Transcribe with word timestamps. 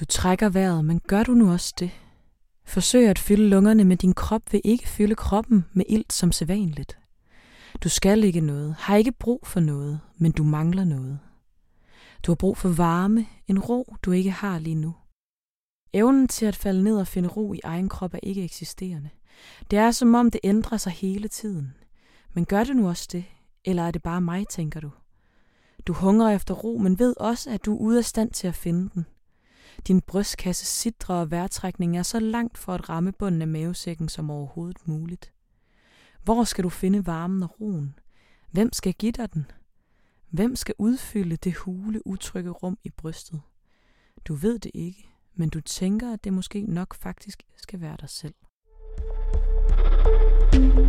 Du 0.00 0.04
trækker 0.04 0.48
vejret, 0.48 0.84
men 0.84 1.00
gør 1.00 1.22
du 1.22 1.32
nu 1.32 1.52
også 1.52 1.74
det? 1.78 1.90
Forsøg 2.64 3.08
at 3.08 3.18
fylde 3.18 3.48
lungerne, 3.48 3.84
men 3.84 3.98
din 3.98 4.14
krop 4.14 4.52
vil 4.52 4.60
ikke 4.64 4.88
fylde 4.88 5.14
kroppen 5.14 5.64
med 5.72 5.84
ilt 5.88 6.12
som 6.12 6.32
sædvanligt. 6.32 6.98
Du 7.84 7.88
skal 7.88 8.24
ikke 8.24 8.40
noget, 8.40 8.74
har 8.78 8.96
ikke 8.96 9.12
brug 9.12 9.46
for 9.46 9.60
noget, 9.60 10.00
men 10.16 10.32
du 10.32 10.44
mangler 10.44 10.84
noget. 10.84 11.18
Du 12.22 12.30
har 12.30 12.36
brug 12.36 12.56
for 12.56 12.68
varme, 12.68 13.26
en 13.46 13.58
ro, 13.58 13.96
du 14.02 14.12
ikke 14.12 14.30
har 14.30 14.58
lige 14.58 14.74
nu. 14.74 14.94
Evnen 15.92 16.28
til 16.28 16.46
at 16.46 16.56
falde 16.56 16.84
ned 16.84 16.98
og 16.98 17.06
finde 17.06 17.28
ro 17.28 17.52
i 17.52 17.60
egen 17.64 17.88
krop 17.88 18.14
er 18.14 18.20
ikke 18.22 18.44
eksisterende. 18.44 19.10
Det 19.70 19.78
er 19.78 19.90
som 19.90 20.14
om 20.14 20.30
det 20.30 20.40
ændrer 20.44 20.78
sig 20.78 20.92
hele 20.92 21.28
tiden. 21.28 21.74
Men 22.34 22.44
gør 22.44 22.64
det 22.64 22.76
nu 22.76 22.88
også 22.88 23.08
det, 23.12 23.24
eller 23.64 23.82
er 23.82 23.90
det 23.90 24.02
bare 24.02 24.20
mig, 24.20 24.48
tænker 24.48 24.80
du? 24.80 24.90
Du 25.86 25.92
hungrer 25.92 26.34
efter 26.34 26.54
ro, 26.54 26.78
men 26.78 26.98
ved 26.98 27.14
også, 27.16 27.50
at 27.50 27.64
du 27.64 27.74
er 27.74 27.80
ude 27.80 27.98
af 27.98 28.04
stand 28.04 28.30
til 28.30 28.48
at 28.48 28.54
finde 28.54 28.90
den. 28.94 29.06
Din 29.86 30.00
brystkasse 30.00 30.66
sidrer 30.66 31.14
og 31.14 31.30
vejrtrækning 31.30 31.98
er 31.98 32.02
så 32.02 32.20
langt 32.20 32.58
for 32.58 32.74
at 32.74 32.88
ramme 32.88 33.12
bunden 33.12 33.42
af 33.42 33.48
mavesækken 33.48 34.08
som 34.08 34.30
overhovedet 34.30 34.88
muligt. 34.88 35.32
Hvor 36.24 36.44
skal 36.44 36.64
du 36.64 36.68
finde 36.68 37.06
varmen 37.06 37.42
og 37.42 37.60
roen? 37.60 37.98
Hvem 38.50 38.72
skal 38.72 38.94
give 38.94 39.12
dig 39.12 39.32
den? 39.32 39.46
Hvem 40.30 40.56
skal 40.56 40.74
udfylde 40.78 41.36
det 41.36 41.54
hule, 41.54 42.06
utrygge 42.06 42.50
rum 42.50 42.78
i 42.84 42.90
brystet? 42.90 43.40
Du 44.24 44.34
ved 44.34 44.58
det 44.58 44.70
ikke, 44.74 45.08
men 45.34 45.48
du 45.48 45.60
tænker, 45.60 46.12
at 46.12 46.24
det 46.24 46.32
måske 46.32 46.62
nok 46.62 46.94
faktisk 46.94 47.42
skal 47.56 47.80
være 47.80 47.96
dig 48.00 48.10
selv. 48.10 48.34
Hej 50.52 50.87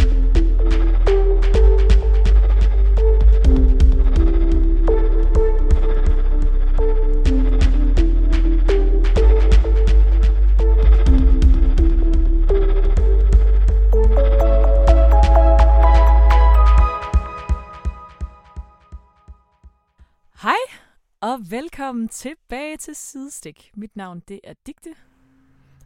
og 21.39 21.51
velkommen 21.51 22.07
tilbage 22.09 22.77
til 22.77 22.95
Sidestik. 22.95 23.71
Mit 23.75 23.95
navn 23.95 24.19
det 24.27 24.39
er 24.43 24.53
Digte, 24.67 24.89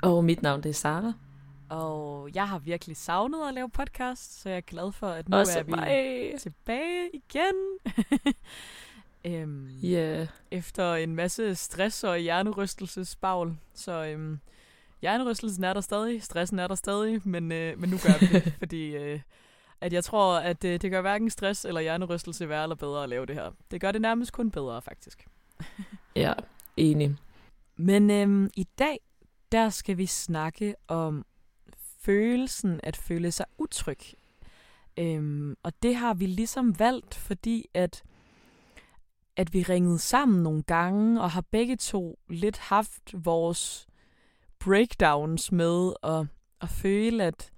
Og 0.04 0.24
mit 0.26 0.42
navn 0.42 0.64
det 0.64 0.70
er 0.70 0.74
Sara. 0.74 1.14
og 1.70 2.30
jeg 2.36 2.48
har 2.50 2.60
virkelig 2.60 2.98
savnet 2.98 3.48
at 3.48 3.54
lave 3.54 3.70
podcast, 3.70 4.42
så 4.42 4.50
jeg 4.50 4.58
er 4.58 4.62
glad 4.62 4.92
for, 4.92 5.08
at 5.08 5.30
nu 5.30 5.38
Også 5.38 5.60
er 5.60 5.64
vi 5.64 5.72
mig. 5.72 6.40
tilbage 6.40 7.10
igen. 7.14 7.56
øhm, 9.26 9.68
Ja, 9.70 10.28
Efter 10.52 10.94
en 10.94 11.16
masse 11.16 11.56
stress 11.56 12.04
og 12.04 12.18
hjernerystelsesbagl. 12.18 13.58
Så 13.74 14.06
øhm, 14.06 14.40
hjernerystelsen 15.02 15.64
er 15.64 15.74
der 15.74 15.82
stadig, 15.82 16.24
stressen 16.24 16.60
er 16.60 16.68
der 16.68 16.76
stadig, 16.76 17.22
men, 17.28 17.52
øh, 17.52 17.80
men 17.80 17.90
nu 17.90 17.98
gør 17.98 18.20
vi 18.20 18.26
det, 18.40 18.54
fordi 18.60 18.96
øh, 18.96 19.20
at 19.82 19.94
jeg 19.94 20.04
tror, 20.04 20.38
at 20.38 20.64
øh, 20.66 20.82
det 20.82 20.92
gør 20.92 21.02
hverken 21.02 21.30
stress 21.30 21.66
eller 21.66 21.82
hjernerystelse 21.82 22.50
værre 22.50 22.64
eller 22.64 22.76
bedre 22.76 23.04
at 23.04 23.10
lave 23.10 23.26
det 23.26 23.36
her. 23.36 23.52
Det 23.72 23.82
gør 23.82 23.92
det 23.92 24.02
nærmest 24.02 24.34
kun 24.34 24.52
bedre, 24.52 24.82
faktisk. 24.82 25.28
ja, 26.16 26.34
enig. 26.78 27.16
Men 27.76 28.12
øhm, 28.12 28.50
i 28.56 28.68
dag, 28.80 29.00
der 29.52 29.70
skal 29.70 29.98
vi 29.98 30.06
snakke 30.06 30.76
om 30.88 31.26
følelsen 32.00 32.80
at 32.84 32.98
føle 32.98 33.32
sig 33.32 33.46
utryg. 33.58 34.00
Øhm, 34.98 35.56
og 35.64 35.74
det 35.84 35.96
har 35.96 36.14
vi 36.14 36.26
ligesom 36.26 36.80
valgt, 36.80 37.16
fordi 37.16 37.66
at, 37.74 38.04
at 39.36 39.54
vi 39.54 39.64
ringede 39.64 40.00
sammen 40.00 40.44
nogle 40.44 40.64
gange, 40.64 41.22
og 41.22 41.32
har 41.32 41.42
begge 41.42 41.76
to 41.76 42.20
lidt 42.30 42.58
haft 42.58 43.26
vores 43.26 43.88
breakdowns 44.60 45.52
med 45.52 45.94
at, 46.04 46.26
at 46.62 46.70
føle, 46.70 47.24
at, 47.24 47.52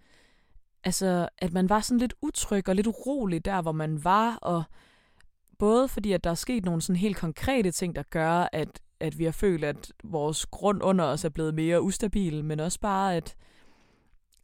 altså, 0.83 1.30
at 1.38 1.53
man 1.53 1.70
var 1.70 1.80
sådan 1.80 2.00
lidt 2.00 2.14
utryg 2.22 2.70
og 2.70 2.76
lidt 2.76 2.88
urolig 2.88 3.45
der, 3.45 3.61
hvor 3.61 3.72
man 3.72 4.04
var, 4.04 4.36
og 4.36 4.64
både 5.60 5.88
fordi, 5.88 6.11
at 6.11 6.23
der 6.23 6.30
er 6.30 6.36
sket 6.36 6.66
nogle 6.66 6.82
sådan 6.82 6.99
helt 6.99 7.17
konkrete 7.17 7.71
ting, 7.71 7.95
der 7.95 8.04
gør, 8.04 8.48
at, 8.54 8.80
at 8.99 9.20
vi 9.20 9.23
har 9.23 9.32
følt, 9.32 9.64
at 9.64 9.92
vores 10.04 10.45
grund 10.45 10.83
under 10.83 11.05
os 11.05 11.26
er 11.26 11.30
blevet 11.30 11.54
mere 11.54 11.82
ustabil, 11.82 12.43
men 12.43 12.60
også 12.60 12.80
bare, 12.80 13.16
at, 13.16 13.36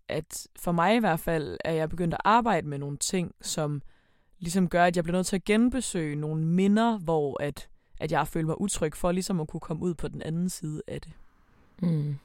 at 0.08 0.48
for 0.60 0.72
mig 0.72 0.96
i 0.96 1.00
hvert 1.00 1.20
fald, 1.20 1.58
at 1.66 1.76
jeg 1.76 1.90
begyndt 1.90 2.14
at 2.14 2.22
arbejde 2.26 2.68
med 2.68 2.78
nogle 2.78 2.98
ting, 2.98 3.32
som 3.42 3.82
ligesom 4.40 4.70
gør, 4.70 4.86
at 4.86 4.96
jeg 4.96 5.04
bliver 5.04 5.18
nødt 5.18 5.28
til 5.28 5.36
at 5.36 5.44
genbesøge 5.44 6.16
nogle 6.16 6.46
minder, 6.46 6.98
hvor 6.98 7.44
at, 7.44 7.70
at 8.00 8.12
jeg 8.12 8.28
føler 8.28 8.48
mig 8.48 8.62
utryg 8.62 8.96
for 8.96 9.12
ligesom 9.12 9.40
at 9.40 9.48
kunne 9.48 9.60
komme 9.60 9.84
ud 9.84 9.94
på 9.94 10.08
den 10.08 10.22
anden 10.22 10.50
side 10.50 10.82
af 10.88 11.02
det. 11.02 11.14
Mm. 11.82 12.16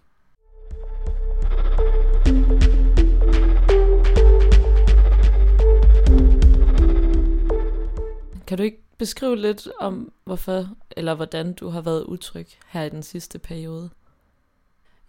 Kan 8.46 8.58
du 8.58 8.64
ikke 8.64 8.82
beskrive 8.98 9.36
lidt 9.36 9.68
om, 9.80 10.12
hvorfor 10.24 10.68
eller 10.96 11.14
hvordan 11.14 11.52
du 11.52 11.68
har 11.68 11.80
været 11.80 12.04
utryg 12.04 12.46
her 12.68 12.82
i 12.82 12.88
den 12.88 13.02
sidste 13.02 13.38
periode? 13.38 13.90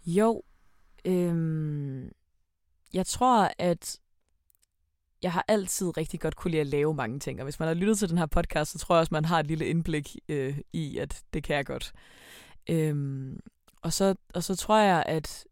Jo, 0.05 0.43
øhm, 1.05 2.11
jeg 2.93 3.05
tror, 3.05 3.51
at 3.57 3.99
jeg 5.21 5.31
har 5.31 5.45
altid 5.47 5.97
rigtig 5.97 6.19
godt 6.19 6.35
kunne 6.35 6.51
lide 6.51 6.61
at 6.61 6.67
lave 6.67 6.93
mange 6.93 7.19
ting, 7.19 7.39
og 7.39 7.43
hvis 7.43 7.59
man 7.59 7.67
har 7.67 7.75
lyttet 7.75 7.97
til 7.97 8.09
den 8.09 8.17
her 8.17 8.25
podcast, 8.25 8.71
så 8.71 8.77
tror 8.77 8.95
jeg 8.95 8.99
også, 8.99 9.13
man 9.13 9.25
har 9.25 9.39
et 9.39 9.47
lille 9.47 9.67
indblik 9.67 10.15
øh, 10.29 10.57
i, 10.73 10.97
at 10.97 11.23
det 11.33 11.43
kan 11.43 11.55
jeg 11.55 11.65
godt. 11.65 11.93
Øhm, 12.69 13.39
og, 13.81 13.93
så, 13.93 14.15
og 14.33 14.43
så 14.43 14.55
tror 14.55 14.77
jeg, 14.77 15.03
at, 15.05 15.45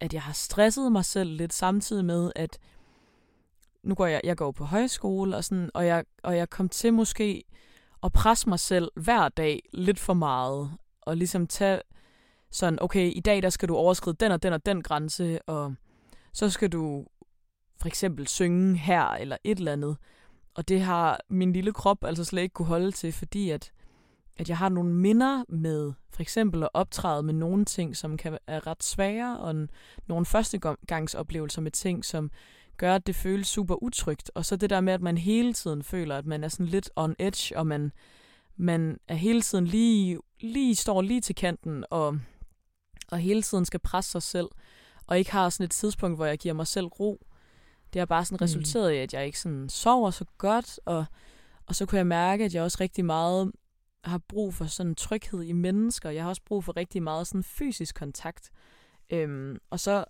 at 0.00 0.14
jeg 0.14 0.22
har 0.22 0.32
stresset 0.32 0.92
mig 0.92 1.04
selv 1.04 1.30
lidt 1.30 1.52
samtidig 1.52 2.04
med, 2.04 2.32
at 2.36 2.58
nu 3.84 3.94
går 3.94 4.06
jeg, 4.06 4.20
jeg 4.24 4.36
går 4.36 4.52
på 4.52 4.64
højskole, 4.64 5.36
og, 5.36 5.44
sådan, 5.44 5.70
og, 5.74 5.86
jeg, 5.86 6.04
og 6.22 6.36
jeg 6.36 6.50
kom 6.50 6.68
til 6.68 6.94
måske 6.94 7.44
at 8.02 8.12
presse 8.12 8.48
mig 8.48 8.60
selv 8.60 8.90
hver 8.96 9.28
dag 9.28 9.62
lidt 9.72 9.98
for 9.98 10.14
meget, 10.14 10.70
og 11.02 11.16
ligesom 11.16 11.46
tage 11.46 11.80
sådan, 12.50 12.78
okay, 12.82 13.12
i 13.14 13.20
dag 13.20 13.42
der 13.42 13.50
skal 13.50 13.68
du 13.68 13.76
overskride 13.76 14.16
den 14.20 14.32
og 14.32 14.42
den 14.42 14.52
og 14.52 14.66
den 14.66 14.82
grænse, 14.82 15.38
og 15.48 15.74
så 16.32 16.50
skal 16.50 16.68
du 16.68 17.06
for 17.80 17.88
eksempel 17.88 18.26
synge 18.26 18.76
her 18.76 19.08
eller 19.08 19.36
et 19.44 19.58
eller 19.58 19.72
andet. 19.72 19.96
Og 20.54 20.68
det 20.68 20.80
har 20.80 21.20
min 21.28 21.52
lille 21.52 21.72
krop 21.72 22.04
altså 22.04 22.24
slet 22.24 22.42
ikke 22.42 22.52
kunne 22.52 22.68
holde 22.68 22.92
til, 22.92 23.12
fordi 23.12 23.50
at, 23.50 23.72
at 24.36 24.48
jeg 24.48 24.58
har 24.58 24.68
nogle 24.68 24.92
minder 24.92 25.44
med 25.48 25.92
for 26.10 26.22
eksempel 26.22 26.62
at 26.62 26.68
optræde 26.74 27.22
med 27.22 27.34
nogle 27.34 27.64
ting, 27.64 27.96
som 27.96 28.16
kan 28.16 28.32
være 28.32 28.58
ret 28.58 28.82
svære, 28.82 29.38
og 29.38 29.68
nogle 30.06 30.26
førstegangsoplevelser 30.26 31.62
med 31.62 31.70
ting, 31.70 32.04
som 32.04 32.30
gør, 32.76 32.94
at 32.94 33.06
det 33.06 33.16
føles 33.16 33.46
super 33.48 33.82
utrygt. 33.82 34.30
Og 34.34 34.44
så 34.44 34.56
det 34.56 34.70
der 34.70 34.80
med, 34.80 34.92
at 34.92 35.00
man 35.00 35.18
hele 35.18 35.52
tiden 35.52 35.82
føler, 35.82 36.16
at 36.18 36.26
man 36.26 36.44
er 36.44 36.48
sådan 36.48 36.66
lidt 36.66 36.90
on 36.96 37.14
edge, 37.18 37.58
og 37.58 37.66
man, 37.66 37.92
man 38.56 38.98
er 39.08 39.14
hele 39.14 39.42
tiden 39.42 39.66
lige, 39.66 40.18
lige 40.40 40.74
står 40.74 41.02
lige 41.02 41.20
til 41.20 41.34
kanten, 41.34 41.84
og, 41.90 42.18
og 43.10 43.18
hele 43.18 43.42
tiden 43.42 43.64
skal 43.64 43.80
presse 43.80 44.10
sig 44.10 44.22
selv, 44.22 44.48
og 45.06 45.18
ikke 45.18 45.32
har 45.32 45.48
sådan 45.48 45.64
et 45.64 45.70
tidspunkt, 45.70 46.18
hvor 46.18 46.26
jeg 46.26 46.38
giver 46.38 46.54
mig 46.54 46.66
selv 46.66 46.86
ro. 46.86 47.26
Det 47.92 48.00
har 48.00 48.06
bare 48.06 48.24
sådan 48.24 48.36
Mm. 48.40 48.44
resulteret 48.44 48.92
i, 48.92 48.96
at 48.96 49.14
jeg 49.14 49.26
ikke 49.26 49.40
sådan 49.40 49.68
sover 49.68 50.10
så 50.10 50.24
godt, 50.38 50.80
og, 50.84 51.04
og 51.66 51.74
så 51.74 51.86
kunne 51.86 51.98
jeg 51.98 52.06
mærke, 52.06 52.44
at 52.44 52.54
jeg 52.54 52.62
også 52.62 52.78
rigtig 52.80 53.04
meget 53.04 53.52
har 54.04 54.18
brug 54.18 54.54
for 54.54 54.64
sådan 54.64 54.94
tryghed 54.94 55.42
i 55.42 55.52
mennesker. 55.52 56.10
Jeg 56.10 56.22
har 56.22 56.28
også 56.28 56.42
brug 56.44 56.64
for 56.64 56.76
rigtig 56.76 57.02
meget 57.02 57.26
sådan 57.26 57.42
fysisk 57.42 57.94
kontakt. 57.94 58.50
Øhm, 59.10 59.58
og 59.70 59.80
så 59.80 60.04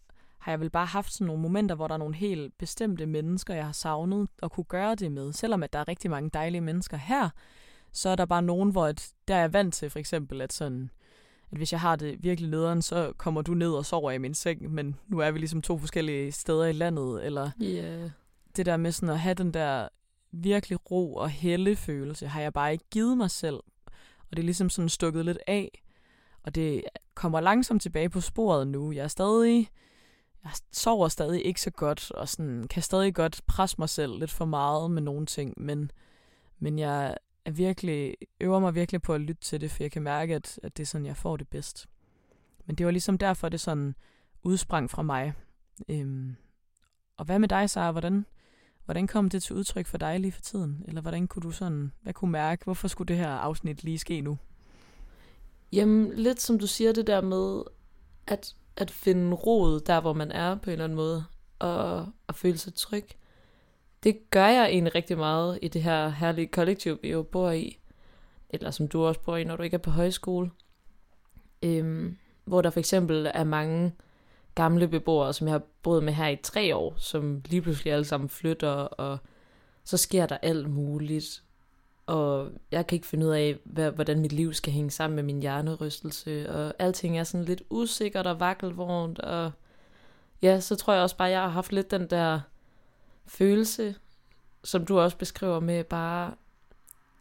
har 0.45 0.53
jeg 0.53 0.61
vel 0.61 0.71
bare 0.71 0.87
haft 0.87 1.13
sådan 1.13 1.27
nogle 1.27 1.43
momenter, 1.43 1.75
hvor 1.75 1.87
der 1.89 1.95
er 1.95 1.99
nogle 1.99 2.15
helt 2.15 2.59
bestemte 2.59 3.07
mennesker, 3.07 3.55
jeg 3.55 3.65
har 3.65 3.73
savnet 3.73 4.29
at 4.43 4.51
kunne 4.53 4.65
gøre 4.65 4.95
det 4.95 5.13
med. 5.13 5.33
Selvom 5.33 5.63
at 5.63 5.73
der 5.73 5.79
er 5.79 5.89
rigtig 5.89 6.11
mange 6.11 6.31
dejlige 6.35 6.61
mennesker 6.61 6.97
her, 6.97 7.29
så 7.93 8.09
er 8.09 8.17
der 8.17 8.25
bare 8.27 8.43
nogen, 8.43 8.71
hvor 8.71 8.87
at, 8.87 9.09
der 9.29 9.35
er 9.35 9.41
jeg 9.41 9.53
vant 9.53 9.75
til 9.75 9.91
for 9.91 9.99
eksempel, 9.99 10.41
at 10.41 10.53
sådan, 10.53 10.91
at 11.53 11.57
hvis 11.59 11.73
jeg 11.73 11.81
har 11.81 11.97
det 11.97 12.23
virkelig 12.25 12.51
nederen, 12.51 12.83
så 12.83 13.13
kommer 13.17 13.43
du 13.43 13.55
ned 13.55 13.71
og 13.73 13.87
sover 13.87 14.11
i 14.11 14.19
min 14.19 14.35
seng, 14.35 14.73
men 14.73 14.97
nu 15.09 15.19
er 15.19 15.31
vi 15.31 15.39
ligesom 15.39 15.63
to 15.63 15.79
forskellige 15.79 16.33
steder 16.33 16.65
i 16.65 16.73
landet, 16.73 17.25
eller 17.27 17.51
Ja. 17.61 18.11
det 18.57 18.67
der 18.67 18.77
med 18.77 18.93
sådan 18.93 19.09
at 19.15 19.19
have 19.21 19.35
den 19.35 19.55
der 19.55 19.89
virkelig 20.33 20.91
ro 20.91 21.15
og 21.15 21.31
helle 21.31 21.77
følelse, 21.77 22.27
har 22.27 22.41
jeg 22.41 22.53
bare 22.53 22.73
ikke 22.73 22.85
givet 22.91 23.17
mig 23.17 23.31
selv. 23.31 23.61
Og 24.31 24.31
det 24.31 24.39
er 24.39 24.43
ligesom 24.45 24.71
sådan 24.71 24.89
stukket 24.89 25.25
lidt 25.25 25.39
af. 25.47 25.83
Og 26.43 26.55
det 26.55 26.83
kommer 27.15 27.41
langsomt 27.41 27.83
tilbage 27.83 28.09
på 28.11 28.21
sporet 28.21 28.67
nu. 28.67 28.93
Jeg 28.93 29.05
er 29.05 29.09
stadig, 29.09 29.69
jeg 30.45 30.53
sover 30.73 31.09
stadig 31.09 31.47
ikke 31.47 31.61
så 31.61 31.71
godt, 31.71 32.11
og 32.11 32.29
sådan, 32.29 32.69
kan 32.69 32.83
stadig 32.83 33.15
godt 33.15 33.41
presse 33.47 33.77
mig 33.79 33.89
selv 33.89 34.19
lidt 34.19 34.31
for 34.31 34.45
meget 34.45 34.91
med 34.91 35.03
nogle 35.03 35.27
ting, 35.27 35.55
men, 35.57 35.91
men 36.59 36.79
jeg 36.79 37.17
er 37.45 37.51
virkelig, 37.51 38.15
øver 38.41 38.61
mig 38.61 38.75
virkelig 38.75 39.03
på 39.03 39.15
at 39.15 39.21
lytte 39.21 39.43
til 39.43 39.61
det, 39.61 39.71
for 39.71 39.83
jeg 39.83 39.93
kan 39.93 40.03
mærke, 40.03 40.35
at, 40.35 40.61
at 40.63 40.77
det 40.77 40.83
er 40.83 40.87
sådan, 40.87 41.07
jeg 41.07 41.17
får 41.17 41.37
det 41.37 41.49
bedst. 41.49 41.87
Men 42.67 42.77
det 42.77 42.87
var 42.87 42.93
ligesom 42.93 43.19
derfor, 43.19 43.49
det 43.49 43.61
sådan 43.61 43.95
udsprang 44.43 44.91
fra 44.91 45.03
mig. 45.03 45.33
Øhm, 45.89 46.37
og 47.17 47.25
hvad 47.25 47.39
med 47.39 47.49
dig, 47.49 47.71
Sara? 47.71 47.91
Hvordan, 47.91 48.27
hvordan 48.85 49.07
kom 49.07 49.31
det 49.31 49.43
til 49.43 49.57
udtryk 49.57 49.87
for 49.87 49.99
dig 49.99 50.21
lige 50.21 50.33
for 50.33 50.41
tiden? 50.41 50.85
Eller 50.89 51.01
hvordan 51.01 51.29
kunne 51.29 51.43
du 51.43 51.51
sådan, 51.51 51.93
hvad 52.03 52.13
kunne 52.13 52.31
mærke? 52.31 52.65
Hvorfor 52.65 52.89
skulle 52.89 53.09
det 53.09 53.17
her 53.17 53.31
afsnit 53.31 53.85
lige 53.85 53.99
ske 53.99 54.21
nu? 54.21 54.39
Jamen, 55.73 56.13
lidt 56.15 56.41
som 56.41 56.59
du 56.59 56.67
siger 56.67 56.93
det 56.93 57.07
der 57.07 57.21
med, 57.21 57.63
at, 58.27 58.57
at 58.77 58.91
finde 58.91 59.37
rod 59.37 59.81
der, 59.81 60.01
hvor 60.01 60.13
man 60.13 60.33
er 60.33 60.55
på 60.55 60.71
en 60.71 60.73
eller 60.73 60.85
anden 60.85 60.97
måde, 60.97 61.25
og 61.59 62.07
og 62.27 62.35
føle 62.35 62.59
sig 62.59 62.75
tryg. 62.75 63.07
Det 64.03 64.31
gør 64.31 64.47
jeg 64.47 64.67
egentlig 64.67 64.95
rigtig 64.95 65.19
meget 65.19 65.59
i 65.63 65.69
det 65.69 65.83
her 65.83 66.09
herlige 66.09 66.47
kollektiv, 66.47 66.99
vi 67.03 67.11
jo 67.11 67.23
bor 67.23 67.51
i. 67.51 67.79
Eller 68.51 68.71
som 68.71 68.89
du 68.89 69.05
også 69.05 69.21
bor 69.21 69.37
i, 69.37 69.45
når 69.45 69.57
du 69.57 69.63
ikke 69.63 69.75
er 69.75 69.79
på 69.79 69.91
højskole. 69.91 70.51
Øhm, 71.63 72.19
hvor 72.45 72.63
der 72.63 72.71
for 72.71 72.81
eksempel 72.81 73.31
er 73.35 73.45
mange 73.45 73.95
gamle 74.55 74.89
beboere, 74.89 75.33
som 75.33 75.47
jeg 75.47 75.55
har 75.55 75.63
boet 75.83 76.05
med 76.05 76.13
her 76.13 76.29
i 76.29 76.37
tre 76.43 76.77
år, 76.77 76.95
som 76.97 77.43
lige 77.47 77.63
pludselig 77.63 77.93
alle 77.93 78.05
sammen 78.05 78.29
flytter, 78.29 78.73
og 78.73 79.19
så 79.85 79.97
sker 79.97 80.27
der 80.27 80.37
alt 80.37 80.71
muligt. 80.71 81.44
Og 82.07 82.51
jeg 82.71 82.87
kan 82.87 82.97
ikke 82.97 83.07
finde 83.07 83.27
ud 83.27 83.31
af, 83.31 83.59
hvad, 83.65 83.91
hvordan 83.91 84.21
mit 84.21 84.33
liv 84.33 84.55
skal 84.55 84.73
hænge 84.73 84.91
sammen 84.91 85.17
med 85.17 85.23
min 85.23 85.41
hjernerystelse, 85.41 86.51
og 86.51 86.75
alting 86.79 87.19
er 87.19 87.25
sådan 87.25 87.45
lidt 87.45 87.63
usikkert 87.71 88.27
og 88.27 88.41
vakkelvognt, 88.41 89.19
og 89.19 89.53
ja, 90.43 90.61
så 90.61 90.77
tror 90.77 90.93
jeg 90.93 91.03
også 91.03 91.17
bare, 91.17 91.29
at 91.29 91.33
jeg 91.33 91.41
har 91.41 91.49
haft 91.49 91.73
lidt 91.73 91.91
den 91.91 92.11
der 92.11 92.41
følelse, 93.27 93.95
som 94.65 94.87
du 94.87 94.99
også 95.01 95.17
beskriver 95.17 95.61
med 95.61 95.85
bare 95.85 96.35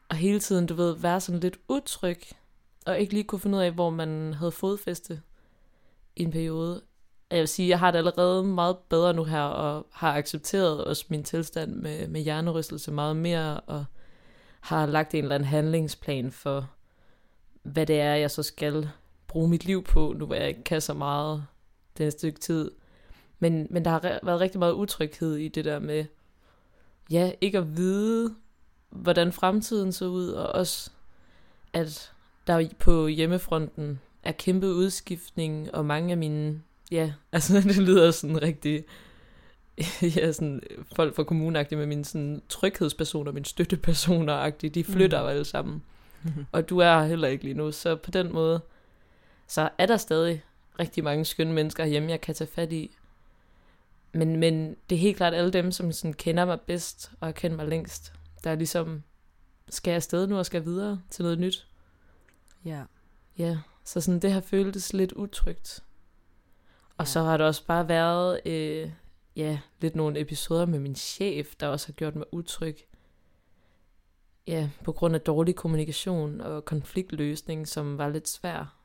at 0.10 0.18
hele 0.18 0.40
tiden, 0.40 0.66
du 0.66 0.74
ved, 0.74 0.96
være 0.96 1.22
sådan 1.22 1.40
lidt 1.40 1.58
utryg, 1.68 2.22
og 2.86 3.00
ikke 3.00 3.14
lige 3.14 3.24
kunne 3.24 3.40
finde 3.40 3.58
ud 3.58 3.64
af, 3.64 3.72
hvor 3.72 3.90
man 3.90 4.34
havde 4.34 4.52
fodfæste 4.52 5.22
i 6.16 6.24
en 6.24 6.32
periode. 6.32 6.82
Jeg 7.32 7.40
vil 7.40 7.48
sige, 7.48 7.70
jeg 7.70 7.80
har 7.80 7.92
det 7.92 7.98
allerede 7.98 8.44
meget 8.44 8.78
bedre 8.78 9.14
nu 9.14 9.24
her, 9.24 9.42
og 9.42 9.88
har 9.92 10.16
accepteret 10.18 10.84
også 10.84 11.06
min 11.10 11.24
tilstand 11.24 11.76
med, 11.76 12.08
med 12.08 12.22
hjernerystelse 12.22 12.92
meget 12.92 13.16
mere, 13.16 13.60
og 13.60 13.86
har 14.64 14.86
lagt 14.86 15.14
en 15.14 15.24
eller 15.24 15.36
anden 15.36 15.50
handlingsplan 15.50 16.32
for, 16.32 16.70
hvad 17.64 17.86
det 17.86 18.00
er, 18.00 18.16
jeg 18.16 18.32
så 18.32 18.44
skal 18.44 18.90
bruge 19.28 19.50
mit 19.50 19.66
liv 19.66 19.84
på, 19.84 20.14
nu 20.18 20.26
hvor 20.26 20.36
jeg 20.36 20.48
ikke 20.48 20.64
kan 20.64 20.82
så 20.82 20.94
meget 20.94 21.46
den 21.98 22.12
stykke 22.12 22.40
tid. 22.40 22.72
Men, 23.40 23.68
men 23.70 23.86
der 23.86 23.92
har 23.92 24.20
været 24.24 24.40
rigtig 24.40 24.60
meget 24.60 24.74
utryghed 24.74 25.36
i 25.36 25.48
det 25.48 25.66
der 25.66 25.80
med, 25.80 26.06
ja, 27.12 27.32
ikke 27.42 27.58
at 27.58 27.78
vide, 27.78 28.36
hvordan 28.90 29.32
fremtiden 29.32 29.92
så 29.92 30.06
ud, 30.06 30.28
og 30.28 30.48
også, 30.48 30.92
at 31.74 32.14
der 32.48 32.70
på 32.80 33.08
hjemmefronten 33.08 34.00
er 34.24 34.32
kæmpe 34.32 34.68
udskiftning, 34.68 35.76
og 35.76 35.86
mange 35.86 36.12
af 36.12 36.18
mine, 36.18 36.62
ja, 36.92 37.14
altså 37.32 37.54
det 37.62 37.78
lyder 37.78 38.12
sådan 38.12 38.42
rigtig, 38.42 38.84
ja, 40.18 40.32
sådan 40.32 40.62
folk 40.96 41.16
fra 41.16 41.24
kommunen 41.24 41.66
med 41.72 41.86
mine 41.86 42.06
sådan 42.06 42.42
tryghedspersoner, 42.50 43.32
mine 43.32 43.46
støttepersoner 43.46 44.50
de 44.50 44.84
flytter 44.84 45.22
mm. 45.22 45.28
alle 45.28 45.46
sammen. 45.46 45.84
Mm-hmm. 46.24 46.46
Og 46.52 46.70
du 46.70 46.78
er 46.78 47.04
heller 47.04 47.28
ikke 47.28 47.44
lige 47.44 47.54
nu, 47.54 47.72
så 47.72 47.96
på 47.96 48.12
den 48.12 48.34
måde, 48.34 48.62
så 49.48 49.70
er 49.78 49.86
der 49.86 49.98
stadig 49.98 50.44
rigtig 50.80 51.04
mange 51.04 51.26
skønne 51.26 51.54
mennesker 51.54 51.86
hjemme, 51.86 52.10
jeg 52.10 52.22
kan 52.22 52.36
tage 52.36 52.50
fat 52.54 52.72
i. 52.72 52.92
Men, 54.14 54.36
men 54.36 54.76
det 54.90 54.96
er 54.96 55.00
helt 55.00 55.18
klart 55.18 55.34
alle 55.34 55.52
dem, 55.52 55.72
som 55.72 55.92
sådan 55.92 56.14
kender 56.14 56.46
mig 56.46 56.62
bedst 56.62 57.12
og 57.20 57.28
har 57.28 57.32
kendt 57.32 57.56
mig 57.56 57.68
længst, 57.68 58.14
der 58.44 58.52
er 58.52 58.56
ligesom, 58.56 59.04
skal 59.70 59.92
jeg 59.92 59.96
afsted 59.96 60.28
nu 60.28 60.38
og 60.38 60.46
skal 60.46 60.66
videre 60.66 61.02
til 61.10 61.24
noget 61.24 61.40
nyt? 61.40 61.68
Ja. 62.66 62.84
Ja, 63.38 63.58
så 63.84 64.02
sådan 64.02 64.20
det 64.20 64.32
har 64.32 64.42
føltes 64.42 64.94
lidt 64.94 65.12
utrygt. 65.12 65.84
Og 66.98 67.06
ja. 67.06 67.12
så 67.12 67.22
har 67.22 67.38
der 67.38 67.46
også 67.46 67.66
bare 67.66 67.88
været, 67.88 68.48
øh, 68.48 68.90
ja, 69.36 69.60
lidt 69.82 69.96
nogle 69.96 70.20
episoder 70.20 70.66
med 70.66 70.80
min 70.80 70.96
chef, 70.96 71.56
der 71.60 71.68
også 71.68 71.88
har 71.88 71.94
gjort 71.94 72.16
mig 72.16 72.26
utryg. 72.32 72.78
Ja, 74.48 74.70
på 74.84 74.92
grund 74.92 75.16
af 75.16 75.22
dårlig 75.22 75.56
kommunikation 75.56 76.42
og 76.42 76.66
konfliktløsning, 76.66 77.68
som 77.68 77.98
var 77.98 78.10
lidt 78.10 78.28
svær. 78.28 78.80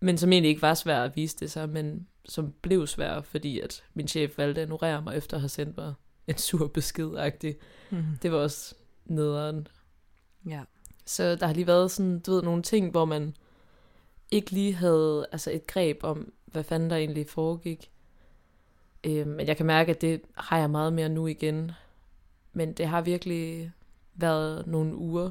Men 0.00 0.18
som 0.18 0.32
egentlig 0.32 0.48
ikke 0.48 0.62
var 0.62 0.74
svær 0.74 1.02
at 1.02 1.16
vise 1.16 1.36
det 1.36 1.50
sig, 1.50 1.68
men 1.68 2.06
som 2.24 2.54
blev 2.62 2.86
svær, 2.86 3.20
fordi 3.20 3.60
at 3.60 3.84
min 3.94 4.08
chef 4.08 4.38
valgte 4.38 4.60
at 4.60 4.66
ignorere 4.66 5.02
mig, 5.02 5.16
efter 5.16 5.36
at 5.36 5.40
have 5.40 5.48
sendt 5.48 5.76
mig 5.76 5.94
en 6.26 6.38
sur 6.38 6.68
besked 6.68 7.10
-agtig. 7.10 7.54
Mm. 7.90 8.04
Det 8.22 8.32
var 8.32 8.38
også 8.38 8.74
nederen. 9.04 9.68
Ja. 10.48 10.62
Så 11.06 11.36
der 11.36 11.46
har 11.46 11.54
lige 11.54 11.66
været 11.66 11.90
sådan, 11.90 12.20
du 12.20 12.32
ved, 12.32 12.42
nogle 12.42 12.62
ting, 12.62 12.90
hvor 12.90 13.04
man 13.04 13.36
ikke 14.30 14.50
lige 14.50 14.74
havde 14.74 15.26
altså 15.32 15.50
et 15.50 15.66
greb 15.66 15.98
om, 16.02 16.32
hvad 16.46 16.64
fanden 16.64 16.90
der 16.90 16.96
egentlig 16.96 17.28
foregik. 17.28 17.90
Øh, 19.06 19.26
men 19.26 19.46
jeg 19.46 19.56
kan 19.56 19.66
mærke, 19.66 19.90
at 19.90 20.00
det 20.00 20.20
har 20.34 20.58
jeg 20.58 20.70
meget 20.70 20.92
mere 20.92 21.08
nu 21.08 21.26
igen. 21.26 21.72
Men 22.52 22.72
det 22.72 22.86
har 22.86 23.00
virkelig 23.00 23.72
været 24.14 24.66
nogle 24.66 24.96
uger 24.96 25.30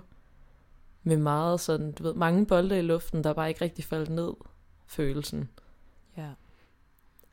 med 1.03 1.17
meget 1.17 1.59
sådan, 1.59 1.91
du 1.91 2.03
ved, 2.03 2.13
mange 2.13 2.45
bolde 2.45 2.79
i 2.79 2.81
luften, 2.81 3.23
der 3.23 3.33
bare 3.33 3.49
ikke 3.49 3.61
rigtig 3.61 3.85
faldt 3.85 4.09
ned, 4.09 4.33
følelsen. 4.87 5.49
Ja. 6.17 6.29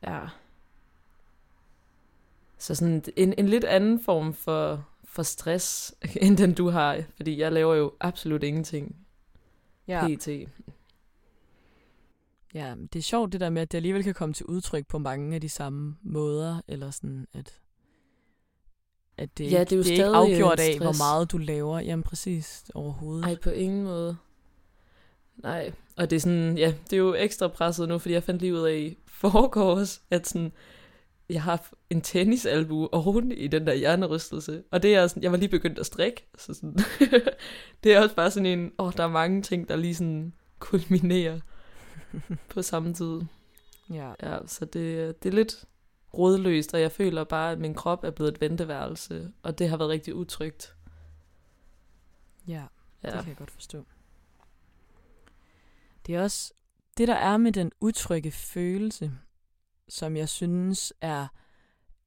Ja. 0.03 0.19
Så 2.57 2.75
sådan 2.75 3.03
en, 3.15 3.33
en 3.37 3.49
lidt 3.49 3.63
anden 3.63 3.99
form 3.99 4.33
for, 4.33 4.85
for 5.03 5.23
stress, 5.23 5.95
end 6.21 6.37
den 6.37 6.53
du 6.53 6.69
har, 6.69 7.03
fordi 7.15 7.39
jeg 7.39 7.51
laver 7.51 7.75
jo 7.75 7.93
absolut 7.99 8.43
ingenting. 8.43 8.95
Ja. 9.87 10.07
PT. 10.07 10.29
Ja, 12.53 12.75
det 12.93 12.99
er 12.99 13.03
sjovt 13.03 13.31
det 13.31 13.41
der 13.41 13.49
med, 13.49 13.61
at 13.61 13.71
det 13.71 13.77
alligevel 13.77 14.03
kan 14.03 14.13
komme 14.13 14.33
til 14.33 14.45
udtryk 14.45 14.87
på 14.87 14.97
mange 14.97 15.35
af 15.35 15.41
de 15.41 15.49
samme 15.49 15.95
måder, 16.01 16.61
eller 16.67 16.91
sådan, 16.91 17.27
at, 17.33 17.59
at 19.17 19.37
det, 19.37 19.51
ja, 19.51 19.59
det 19.63 19.71
er, 19.71 19.75
jo 19.77 19.83
det 19.83 19.89
er 19.89 19.91
ikke 19.91 20.05
afgjort 20.05 20.59
af, 20.59 20.77
hvor 20.77 20.97
meget 20.97 21.31
du 21.31 21.37
laver. 21.37 21.79
Jamen 21.79 22.03
præcis, 22.03 22.65
overhovedet. 22.73 23.25
Nej, 23.25 23.35
på 23.35 23.49
ingen 23.49 23.83
måde. 23.83 24.17
Nej, 25.37 25.71
og 25.97 26.09
det 26.09 26.15
er 26.15 26.19
sådan, 26.19 26.57
ja, 26.57 26.73
det 26.89 26.93
er 26.93 26.97
jo 26.97 27.13
ekstra 27.13 27.47
presset 27.47 27.87
nu, 27.87 27.97
fordi 27.97 28.13
jeg 28.13 28.23
fandt 28.23 28.41
lige 28.41 28.53
ud 28.53 28.59
af 28.59 28.75
i 28.75 28.97
forgårs, 29.07 30.01
at 30.11 30.27
sådan, 30.27 30.51
jeg 31.29 31.41
har 31.43 31.71
en 31.89 32.01
tennisalbu 32.01 32.89
oven 32.91 33.31
i 33.31 33.47
den 33.47 33.67
der 33.67 33.73
hjernerystelse. 33.73 34.63
Og 34.71 34.83
det 34.83 34.95
er 34.95 35.07
sådan, 35.07 35.23
jeg 35.23 35.31
var 35.31 35.37
lige 35.37 35.49
begyndt 35.49 35.79
at 35.79 35.85
strikke. 35.85 36.27
Så 36.37 36.53
sådan, 36.53 36.77
det 37.83 37.93
er 37.93 38.01
også 38.01 38.15
bare 38.15 38.31
sådan 38.31 38.45
en, 38.45 38.71
åh, 38.79 38.93
der 38.97 39.03
er 39.03 39.07
mange 39.07 39.41
ting, 39.41 39.69
der 39.69 39.75
lige 39.75 39.95
sådan 39.95 40.33
kulminerer 40.59 41.39
på 42.53 42.61
samme 42.61 42.93
tid. 42.93 43.21
Ja. 43.89 44.13
ja 44.23 44.47
så 44.47 44.65
det, 44.65 45.23
det 45.23 45.29
er 45.29 45.35
lidt 45.35 45.65
rådløst, 46.13 46.73
og 46.73 46.81
jeg 46.81 46.91
føler 46.91 47.23
bare, 47.23 47.51
at 47.51 47.59
min 47.59 47.73
krop 47.73 48.03
er 48.03 48.11
blevet 48.11 48.33
et 48.33 48.41
venteværelse, 48.41 49.31
og 49.43 49.59
det 49.59 49.69
har 49.69 49.77
været 49.77 49.89
rigtig 49.89 50.15
utrygt. 50.15 50.75
Ja, 52.47 52.63
ja. 53.03 53.07
det 53.07 53.19
kan 53.19 53.27
jeg 53.27 53.37
godt 53.37 53.51
forstå. 53.51 53.85
Det 56.05 56.15
er 56.15 56.21
også 56.21 56.53
det, 56.97 57.07
der 57.07 57.15
er 57.15 57.37
med 57.37 57.51
den 57.51 57.71
utrygge 57.79 58.31
følelse, 58.31 59.11
som 59.89 60.17
jeg 60.17 60.29
synes 60.29 60.93
er, 61.01 61.27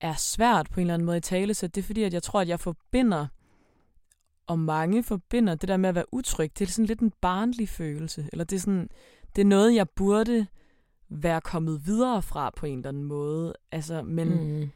er 0.01 0.15
svært 0.15 0.71
på 0.71 0.81
en 0.81 0.87
eller 0.87 0.95
anden 0.95 1.07
måde 1.07 1.19
i 1.19 1.21
tale, 1.21 1.55
så 1.55 1.67
det 1.67 1.81
er 1.81 1.87
fordi, 1.87 2.03
at 2.03 2.15
jeg 2.15 2.23
tror, 2.23 2.41
at 2.41 2.49
jeg 2.49 2.61
forbinder, 2.61 3.27
og 4.47 4.59
mange 4.59 5.03
forbinder 5.03 5.55
det 5.55 5.69
der 5.69 5.77
med 5.77 5.89
at 5.89 5.95
være 5.95 6.15
utryg, 6.15 6.59
det 6.59 6.69
er 6.69 6.73
sådan 6.73 6.87
lidt 6.87 7.01
en 7.01 7.13
barnlig 7.21 7.69
følelse, 7.69 8.29
eller 8.33 8.45
det 8.45 8.57
er 8.57 8.61
sådan, 8.61 8.91
det 9.37 9.43
er 9.43 9.47
noget, 9.47 9.75
jeg 9.75 9.91
burde 9.91 10.47
være 11.09 11.41
kommet 11.41 11.87
videre 11.87 12.23
fra 12.23 12.51
på 12.51 12.67
en 12.67 12.79
eller 12.79 12.89
anden 12.89 13.05
måde, 13.05 13.55
altså, 13.73 14.03
men 14.03 14.59
mm. 14.61 14.71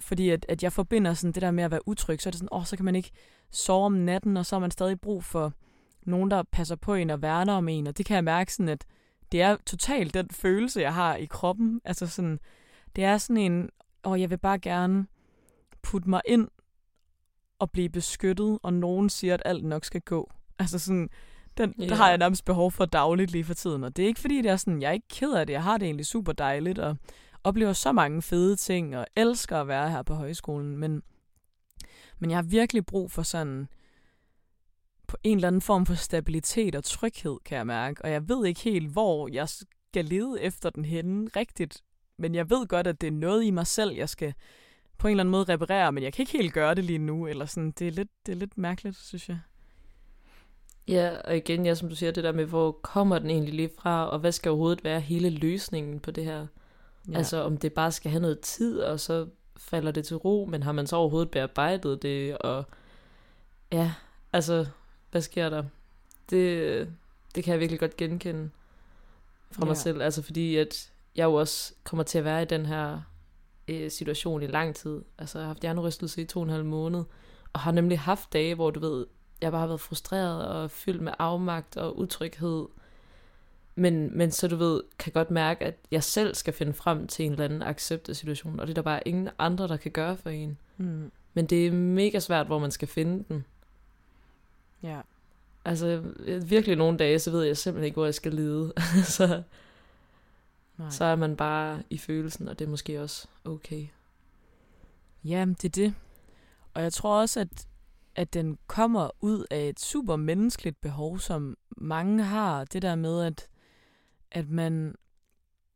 fordi 0.00 0.30
at, 0.30 0.46
at 0.48 0.62
jeg 0.62 0.72
forbinder 0.72 1.14
sådan 1.14 1.32
det 1.32 1.42
der 1.42 1.50
med 1.50 1.64
at 1.64 1.70
være 1.70 1.88
utryg, 1.88 2.22
så 2.22 2.28
er 2.28 2.30
det 2.30 2.38
sådan, 2.38 2.48
åh, 2.52 2.58
oh, 2.58 2.66
så 2.66 2.76
kan 2.76 2.84
man 2.84 2.96
ikke 2.96 3.10
sove 3.50 3.86
om 3.86 3.92
natten, 3.92 4.36
og 4.36 4.46
så 4.46 4.56
har 4.56 4.60
man 4.60 4.70
stadig 4.70 5.00
brug 5.00 5.24
for 5.24 5.52
nogen, 6.02 6.30
der 6.30 6.42
passer 6.42 6.76
på 6.76 6.94
en 6.94 7.10
og 7.10 7.22
værner 7.22 7.52
om 7.52 7.68
en, 7.68 7.86
og 7.86 7.98
det 7.98 8.06
kan 8.06 8.14
jeg 8.14 8.24
mærke 8.24 8.52
sådan, 8.52 8.68
at 8.68 8.86
det 9.32 9.42
er 9.42 9.56
totalt 9.66 10.14
den 10.14 10.30
følelse, 10.30 10.80
jeg 10.80 10.94
har 10.94 11.16
i 11.16 11.24
kroppen. 11.24 11.80
Altså 11.84 12.06
sådan, 12.06 12.40
det 12.96 13.04
er 13.04 13.18
sådan 13.18 13.36
en, 13.36 13.70
og 14.02 14.20
jeg 14.20 14.30
vil 14.30 14.38
bare 14.38 14.58
gerne 14.58 15.06
putte 15.82 16.10
mig 16.10 16.20
ind 16.26 16.48
og 17.58 17.70
blive 17.70 17.88
beskyttet, 17.88 18.58
og 18.62 18.72
nogen 18.72 19.10
siger, 19.10 19.34
at 19.34 19.42
alt 19.44 19.64
nok 19.64 19.84
skal 19.84 20.00
gå. 20.00 20.30
Altså 20.58 20.78
sådan, 20.78 21.08
den 21.60 21.74
yeah. 21.80 21.88
der 21.88 21.96
har 21.96 22.08
jeg 22.08 22.18
nærmest 22.18 22.44
behov 22.44 22.72
for 22.72 22.84
dagligt 22.84 23.30
lige 23.30 23.44
for 23.44 23.54
tiden. 23.54 23.84
Og 23.84 23.96
det 23.96 24.02
er 24.02 24.06
ikke 24.06 24.20
fordi, 24.20 24.42
det 24.42 24.50
er 24.50 24.56
sådan, 24.56 24.82
jeg 24.82 24.88
er 24.88 24.92
ikke 24.92 25.08
ked 25.08 25.32
af 25.32 25.46
det. 25.46 25.52
Jeg 25.52 25.62
har 25.62 25.78
det 25.78 25.86
egentlig 25.86 26.06
super 26.06 26.32
dejligt, 26.32 26.78
og 26.78 26.96
oplever 27.44 27.72
så 27.72 27.92
mange 27.92 28.22
fede 28.22 28.56
ting, 28.56 28.96
og 28.96 29.06
elsker 29.16 29.60
at 29.60 29.68
være 29.68 29.90
her 29.90 30.02
på 30.02 30.14
højskolen. 30.14 30.76
Men, 30.76 31.02
men 32.18 32.30
jeg 32.30 32.36
har 32.36 32.42
virkelig 32.42 32.86
brug 32.86 33.10
for 33.10 33.22
sådan 33.22 33.68
på 35.06 35.16
en 35.22 35.36
eller 35.36 35.48
anden 35.48 35.60
form 35.60 35.86
for 35.86 35.94
stabilitet 35.94 36.74
og 36.74 36.84
tryghed, 36.84 37.38
kan 37.44 37.58
jeg 37.58 37.66
mærke. 37.66 38.04
Og 38.04 38.10
jeg 38.10 38.28
ved 38.28 38.46
ikke 38.46 38.60
helt, 38.60 38.92
hvor 38.92 39.28
jeg 39.32 39.48
skal 39.48 40.04
lede 40.04 40.40
efter 40.40 40.70
den 40.70 40.84
henne 40.84 41.30
rigtigt. 41.36 41.82
Men 42.18 42.34
jeg 42.34 42.50
ved 42.50 42.66
godt, 42.66 42.86
at 42.86 43.00
det 43.00 43.06
er 43.06 43.12
noget 43.12 43.44
i 43.44 43.50
mig 43.50 43.66
selv, 43.66 43.92
jeg 43.92 44.08
skal 44.08 44.34
på 44.98 45.08
en 45.08 45.10
eller 45.10 45.22
anden 45.22 45.30
måde 45.30 45.44
reparere, 45.44 45.92
men 45.92 46.02
jeg 46.02 46.12
kan 46.12 46.22
ikke 46.22 46.32
helt 46.32 46.52
gøre 46.52 46.74
det 46.74 46.84
lige 46.84 46.98
nu. 46.98 47.26
Eller 47.26 47.46
sådan. 47.46 47.70
Det, 47.70 47.88
er 47.88 47.92
lidt, 47.92 48.08
det 48.26 48.32
er 48.32 48.36
lidt 48.36 48.58
mærkeligt, 48.58 48.96
synes 48.96 49.28
jeg. 49.28 49.38
Ja, 50.90 51.16
og 51.24 51.36
igen, 51.36 51.66
ja, 51.66 51.74
som 51.74 51.88
du 51.88 51.94
siger, 51.96 52.12
det 52.12 52.24
der 52.24 52.32
med, 52.32 52.44
hvor 52.44 52.72
kommer 52.72 53.18
den 53.18 53.30
egentlig 53.30 53.54
lige 53.54 53.70
fra, 53.78 54.08
og 54.08 54.18
hvad 54.18 54.32
skal 54.32 54.48
overhovedet 54.50 54.84
være 54.84 55.00
hele 55.00 55.30
løsningen 55.30 56.00
på 56.00 56.10
det 56.10 56.24
her? 56.24 56.46
Ja. 57.10 57.16
Altså, 57.16 57.42
om 57.42 57.56
det 57.56 57.72
bare 57.72 57.92
skal 57.92 58.10
have 58.10 58.20
noget 58.22 58.40
tid, 58.40 58.80
og 58.80 59.00
så 59.00 59.26
falder 59.56 59.92
det 59.92 60.04
til 60.04 60.16
ro, 60.16 60.46
men 60.50 60.62
har 60.62 60.72
man 60.72 60.86
så 60.86 60.96
overhovedet 60.96 61.30
bearbejdet 61.30 62.02
det, 62.02 62.38
og 62.38 62.64
ja, 63.72 63.92
altså, 64.32 64.66
hvad 65.10 65.20
sker 65.22 65.48
der? 65.50 65.64
Det, 66.30 66.88
det 67.34 67.44
kan 67.44 67.52
jeg 67.52 67.60
virkelig 67.60 67.80
godt 67.80 67.96
genkende. 67.96 68.50
fra 69.52 69.64
mig 69.64 69.70
Ja. 69.70 69.74
selv. 69.74 70.02
Altså 70.02 70.22
fordi, 70.22 70.56
at 70.56 70.90
jeg 71.16 71.24
jo 71.24 71.34
også 71.34 71.72
kommer 71.84 72.02
til 72.02 72.18
at 72.18 72.24
være 72.24 72.42
i 72.42 72.44
den 72.44 72.66
her 72.66 73.00
øh, 73.68 73.90
situation 73.90 74.42
i 74.42 74.46
lang 74.46 74.74
tid. 74.76 75.02
Altså 75.18 75.38
jeg 75.38 75.44
har 75.44 75.48
haft 75.48 75.60
hjernerystelse 75.62 76.22
i 76.22 76.24
to 76.24 76.40
og 76.40 76.44
en 76.44 76.50
halv 76.50 76.64
måned, 76.64 77.04
og 77.52 77.60
har 77.60 77.72
nemlig 77.72 77.98
haft 77.98 78.32
dage, 78.32 78.54
hvor 78.54 78.70
du 78.70 78.80
ved, 78.80 79.06
jeg 79.40 79.50
bare 79.50 79.60
har 79.60 79.66
været 79.66 79.80
frustreret 79.80 80.48
og 80.48 80.70
fyldt 80.70 81.02
med 81.02 81.12
afmagt 81.18 81.76
og 81.76 81.98
utryghed. 81.98 82.66
Men, 83.74 84.18
men 84.18 84.30
så 84.30 84.48
du 84.48 84.56
ved, 84.56 84.82
kan 84.98 85.12
godt 85.12 85.30
mærke, 85.30 85.64
at 85.64 85.74
jeg 85.90 86.04
selv 86.04 86.34
skal 86.34 86.52
finde 86.52 86.72
frem 86.72 87.06
til 87.06 87.24
en 87.24 87.32
eller 87.32 87.44
anden 87.44 87.62
accept 87.62 88.08
af 88.08 88.16
situationen, 88.16 88.60
og 88.60 88.66
det 88.66 88.72
er 88.72 88.74
der 88.74 88.82
bare 88.82 89.08
ingen 89.08 89.28
andre, 89.38 89.68
der 89.68 89.76
kan 89.76 89.90
gøre 89.90 90.16
for 90.16 90.30
en. 90.30 90.58
Mm. 90.76 91.10
Men 91.34 91.46
det 91.46 91.66
er 91.66 91.72
mega 91.72 92.18
svært, 92.18 92.46
hvor 92.46 92.58
man 92.58 92.70
skal 92.70 92.88
finde 92.88 93.24
den. 93.28 93.44
Ja. 94.82 95.00
Altså 95.64 96.02
virkelig 96.46 96.76
nogle 96.76 96.98
dage, 96.98 97.18
så 97.18 97.30
ved 97.30 97.42
jeg 97.42 97.56
simpelthen 97.56 97.84
ikke, 97.84 97.94
hvor 97.94 98.04
jeg 98.04 98.14
skal 98.14 98.34
lide. 98.34 98.72
så, 99.16 99.42
Nej. 100.76 100.90
så 100.90 101.04
er 101.04 101.16
man 101.16 101.36
bare 101.36 101.82
i 101.90 101.98
følelsen, 101.98 102.48
og 102.48 102.58
det 102.58 102.64
er 102.64 102.70
måske 102.70 103.02
også 103.02 103.26
okay. 103.44 103.86
Ja, 105.24 105.46
det 105.62 105.64
er 105.64 105.84
det. 105.84 105.94
Og 106.74 106.82
jeg 106.82 106.92
tror 106.92 107.20
også, 107.20 107.40
at, 107.40 107.66
at 108.14 108.34
den 108.34 108.58
kommer 108.66 109.10
ud 109.20 109.44
af 109.50 109.68
et 109.68 109.80
super 109.80 110.16
menneskeligt 110.16 110.80
behov, 110.80 111.18
som 111.18 111.56
mange 111.76 112.22
har. 112.22 112.64
Det 112.64 112.82
der 112.82 112.94
med, 112.94 113.22
at, 113.22 113.48
at 114.30 114.48
man... 114.48 114.94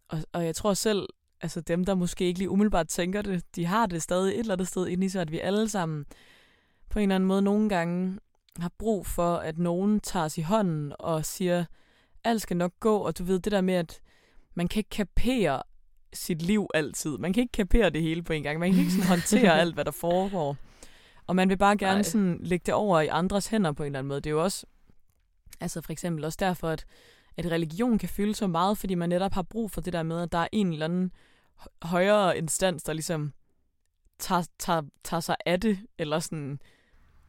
Og, 0.08 0.18
og 0.32 0.44
jeg 0.44 0.56
tror 0.56 0.74
selv, 0.74 1.08
altså 1.40 1.60
dem, 1.60 1.84
der 1.84 1.94
måske 1.94 2.24
ikke 2.24 2.38
lige 2.38 2.50
umiddelbart 2.50 2.88
tænker 2.88 3.22
det, 3.22 3.44
de 3.56 3.66
har 3.66 3.86
det 3.86 4.02
stadig 4.02 4.32
et 4.32 4.38
eller 4.38 4.54
andet 4.54 4.68
sted 4.68 4.86
inde 4.86 5.06
i 5.06 5.08
sig, 5.08 5.22
at 5.22 5.32
vi 5.32 5.38
alle 5.38 5.68
sammen 5.68 6.04
på 6.90 6.98
en 6.98 7.02
eller 7.02 7.14
anden 7.14 7.26
måde 7.26 7.42
nogle 7.42 7.68
gange 7.68 8.18
har 8.58 8.70
brug 8.78 9.06
for, 9.06 9.36
at 9.36 9.58
nogen 9.58 10.00
tager 10.00 10.24
os 10.24 10.38
i 10.38 10.42
hånden 10.42 10.92
og 10.98 11.24
siger, 11.24 11.64
alt 12.24 12.42
skal 12.42 12.56
nok 12.56 12.72
gå, 12.80 12.96
og 12.96 13.18
du 13.18 13.24
ved 13.24 13.40
det 13.40 13.52
der 13.52 13.60
med, 13.60 13.74
at 13.74 14.00
man 14.54 14.68
kan 14.68 14.80
ikke 14.80 14.90
kapere 14.90 15.62
sit 16.12 16.42
liv 16.42 16.66
altid. 16.74 17.18
Man 17.18 17.32
kan 17.32 17.40
ikke 17.40 17.52
kapere 17.52 17.90
det 17.90 18.02
hele 18.02 18.22
på 18.22 18.32
en 18.32 18.42
gang. 18.42 18.58
Man 18.58 18.70
kan 18.70 18.80
ikke 18.80 18.92
sådan 18.92 19.08
håndtere 19.08 19.58
alt, 19.60 19.74
hvad 19.74 19.84
der 19.84 19.90
foregår. 19.90 20.56
Og 21.26 21.36
man 21.36 21.48
vil 21.48 21.56
bare 21.56 21.76
gerne 21.76 21.94
Nej. 21.94 22.02
sådan 22.02 22.38
lægge 22.40 22.62
det 22.66 22.74
over 22.74 23.00
i 23.00 23.06
andres 23.06 23.46
hænder 23.46 23.72
på 23.72 23.82
en 23.82 23.86
eller 23.86 23.98
anden 23.98 24.08
måde. 24.08 24.20
Det 24.20 24.30
er 24.30 24.34
jo 24.34 24.42
også, 24.42 24.66
altså 25.60 25.80
for 25.80 25.92
eksempel 25.92 26.24
også 26.24 26.36
derfor, 26.40 26.68
at, 26.68 26.86
at 27.36 27.46
religion 27.46 27.98
kan 27.98 28.08
fylde 28.08 28.34
så 28.34 28.46
meget, 28.46 28.78
fordi 28.78 28.94
man 28.94 29.08
netop 29.08 29.32
har 29.32 29.42
brug 29.42 29.70
for 29.70 29.80
det 29.80 29.92
der 29.92 30.02
med, 30.02 30.20
at 30.22 30.32
der 30.32 30.38
er 30.38 30.48
en 30.52 30.72
eller 30.72 30.84
anden 30.84 31.12
hø- 31.56 31.88
højere 31.88 32.38
instans, 32.38 32.82
der 32.82 32.92
ligesom 32.92 33.32
tager, 34.18 34.42
tager, 34.58 34.82
tager 35.04 35.20
sig 35.20 35.36
af 35.46 35.60
det, 35.60 35.78
eller 35.98 36.18
sådan, 36.18 36.60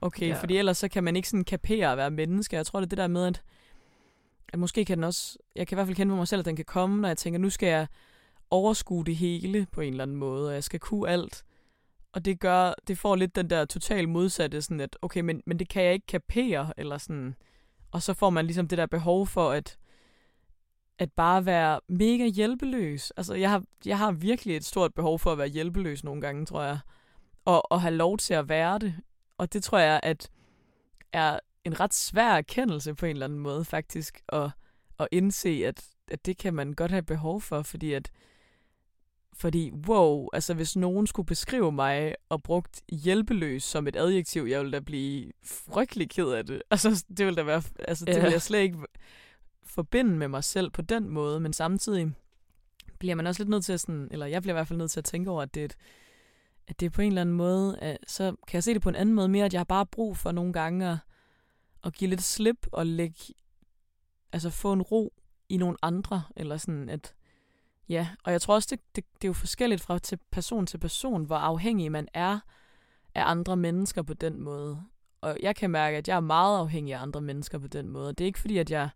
okay, 0.02 0.28
ja. 0.28 0.42
fordi 0.42 0.58
ellers 0.58 0.78
så 0.78 0.88
kan 0.88 1.04
man 1.04 1.16
ikke 1.16 1.30
sådan 1.30 1.44
kapere 1.44 1.92
at 1.92 1.98
være 1.98 2.12
menneske. 2.12 2.56
Jeg 2.56 2.66
tror, 2.66 2.80
det 2.80 2.86
er 2.86 2.90
det 2.90 2.98
der 2.98 3.08
med, 3.08 3.28
at, 3.28 3.42
at 4.50 4.60
måske 4.60 4.86
kan 4.86 4.98
den 4.98 5.04
også, 5.04 5.38
jeg 5.56 5.68
kan 5.68 5.76
i 5.76 5.78
hvert 5.78 5.88
fald 5.88 5.96
kende 5.96 6.12
på 6.12 6.16
mig 6.16 6.28
selv, 6.28 6.40
at 6.40 6.46
den 6.46 6.56
kan 6.56 6.66
komme, 6.66 7.02
når 7.02 7.08
jeg 7.10 7.18
tænker, 7.18 7.40
nu 7.40 7.50
skal 7.50 7.68
jeg 7.68 7.88
overskue 8.50 9.06
det 9.06 9.16
hele 9.16 9.68
på 9.72 9.82
en 9.82 9.94
eller 9.94 10.04
anden 10.04 10.18
måde, 10.18 10.48
og 10.48 10.54
jeg 10.54 10.64
skal 10.64 10.80
kunne 10.80 11.10
alt. 11.10 11.44
Og 12.16 12.26
det 12.26 12.40
gør, 12.40 12.74
det 12.88 12.98
får 12.98 13.16
lidt 13.16 13.36
den 13.36 13.50
der 13.50 13.66
total 13.66 14.10
modsatte, 14.10 14.62
sådan 14.62 14.80
at, 14.80 14.98
okay, 15.02 15.22
men, 15.22 15.42
men 15.46 15.60
det 15.60 15.70
kan 15.70 15.84
jeg 15.84 15.94
ikke 15.94 16.08
kapere, 16.08 16.74
eller 16.78 16.98
sådan. 16.98 17.36
Og 17.92 18.02
så 18.02 18.14
får 18.14 18.30
man 18.30 18.46
ligesom 18.46 18.68
det 18.68 18.78
der 18.78 18.86
behov 18.86 19.28
for, 19.28 19.52
at, 19.52 19.78
at 21.00 21.12
bare 21.12 21.46
være 21.46 21.80
mega 21.88 22.26
hjælpeløs. 22.26 23.12
Altså, 23.18 23.34
jeg 23.34 23.50
har, 23.50 23.64
jeg 23.86 23.98
har 23.98 24.12
virkelig 24.12 24.56
et 24.56 24.66
stort 24.66 24.94
behov 24.94 25.20
for 25.20 25.32
at 25.32 25.38
være 25.38 25.48
hjælpeløs 25.48 26.04
nogle 26.04 26.22
gange, 26.22 26.46
tror 26.46 26.64
jeg. 26.64 26.80
Og, 27.46 27.72
og 27.72 27.82
have 27.82 27.96
lov 27.96 28.18
til 28.18 28.34
at 28.34 28.50
være 28.50 28.80
det. 28.80 28.96
Og 29.38 29.54
det 29.54 29.64
tror 29.64 29.80
jeg, 29.80 30.00
at 30.04 30.30
er 31.14 31.40
en 31.64 31.80
ret 31.80 31.94
svær 31.94 32.32
erkendelse 32.32 32.94
på 32.94 33.06
en 33.06 33.12
eller 33.12 33.26
anden 33.26 33.40
måde, 33.40 33.66
faktisk, 33.66 34.22
at, 34.30 34.50
at 35.00 35.08
indse, 35.12 35.64
at, 35.66 35.86
at 36.08 36.26
det 36.26 36.38
kan 36.38 36.54
man 36.54 36.74
godt 36.74 36.92
have 36.92 37.04
behov 37.04 37.42
for, 37.42 37.62
fordi 37.62 37.94
at 37.94 38.12
fordi, 39.38 39.72
wow, 39.88 40.28
altså 40.34 40.54
hvis 40.54 40.76
nogen 40.76 41.08
skulle 41.08 41.26
beskrive 41.26 41.72
mig 41.72 42.16
og 42.30 42.44
brugt 42.44 42.82
hjælpeløs 42.92 43.64
som 43.64 43.88
et 43.88 43.96
adjektiv, 43.96 44.44
jeg 44.44 44.60
ville 44.60 44.72
da 44.72 44.80
blive 44.80 45.32
frygtelig 45.44 46.10
ked 46.10 46.28
af 46.30 46.46
det. 46.46 46.62
Altså, 46.72 47.06
det 47.18 47.26
ville 47.26 47.38
da 47.38 47.44
være, 47.44 47.64
altså, 47.80 48.06
det 48.06 48.12
Ja. 48.14 48.18
ville 48.20 48.32
jeg 48.32 48.42
slet 48.42 48.60
ikke 48.60 48.78
forbinde 49.64 50.12
med 50.18 50.28
mig 50.28 50.44
selv 50.44 50.70
på 50.70 50.82
den 50.82 51.10
måde, 51.10 51.40
men 51.40 51.54
samtidig 51.54 52.12
bliver 53.00 53.16
man 53.16 53.28
også 53.28 53.42
lidt 53.42 53.50
nødt 53.50 53.66
til 53.66 53.74
at 53.74 53.80
sådan, 53.80 54.08
eller 54.12 54.26
jeg 54.26 54.42
bliver 54.42 54.54
i 54.54 54.58
hvert 54.58 54.68
fald 54.68 54.80
nødt 54.80 54.92
til 54.92 55.00
at 55.00 55.06
tænke 55.06 55.30
over, 55.32 55.42
at 55.42 55.54
det 55.54 55.62
er, 55.62 55.66
et, 55.66 55.76
at 56.68 56.80
det 56.80 56.86
er 56.86 56.90
på 56.90 57.02
en 57.02 57.08
eller 57.08 57.22
anden 57.22 57.36
måde, 57.36 57.80
at, 57.80 57.98
så 58.08 58.36
kan 58.48 58.56
jeg 58.58 58.64
se 58.64 58.74
det 58.74 58.82
på 58.82 58.90
en 58.90 58.96
anden 58.96 59.16
måde 59.16 59.28
mere, 59.30 59.46
at 59.46 59.54
jeg 59.54 59.60
har 59.60 59.64
bare 59.66 59.86
brug 59.86 60.18
for 60.18 60.32
nogle 60.32 60.54
gange 60.54 60.90
at, 60.90 60.98
at 61.84 61.94
give 61.94 62.10
lidt 62.10 62.22
slip 62.24 62.68
og 62.72 62.86
lægge, 62.86 63.20
altså 64.34 64.50
få 64.50 64.74
en 64.74 64.82
ro 64.82 65.14
i 65.50 65.58
nogle 65.58 65.78
andre, 65.82 66.24
eller 66.36 66.58
sådan 66.58 66.90
at, 66.90 67.14
ja, 67.90 68.08
og 68.24 68.32
jeg 68.32 68.42
tror 68.42 68.54
også, 68.54 68.68
det, 68.72 68.80
det, 68.96 69.06
det 69.14 69.24
er 69.24 69.30
jo 69.30 69.34
forskelligt 69.34 69.82
fra 69.82 70.00
til 70.00 70.20
person 70.32 70.66
til 70.66 70.78
person, 70.78 71.24
hvor 71.24 71.36
afhængig 71.36 71.92
man 71.92 72.08
er 72.14 72.40
af 73.16 73.24
andre 73.26 73.58
mennesker 73.58 74.02
på 74.02 74.14
den 74.14 74.42
måde. 74.42 74.84
Og 75.22 75.38
jeg 75.42 75.56
kan 75.56 75.70
mærke, 75.70 75.98
at 75.98 76.08
jeg 76.08 76.16
er 76.16 76.20
meget 76.20 76.60
afhængig 76.60 76.94
af 76.94 77.02
andre 77.02 77.22
mennesker 77.22 77.58
på 77.60 77.68
den 77.68 77.90
måde. 77.90 78.14
Det 78.14 78.22
er 78.22 78.26
ikke 78.26 78.40
fordi, 78.40 78.58
at 78.58 78.72
jeg 78.72 78.90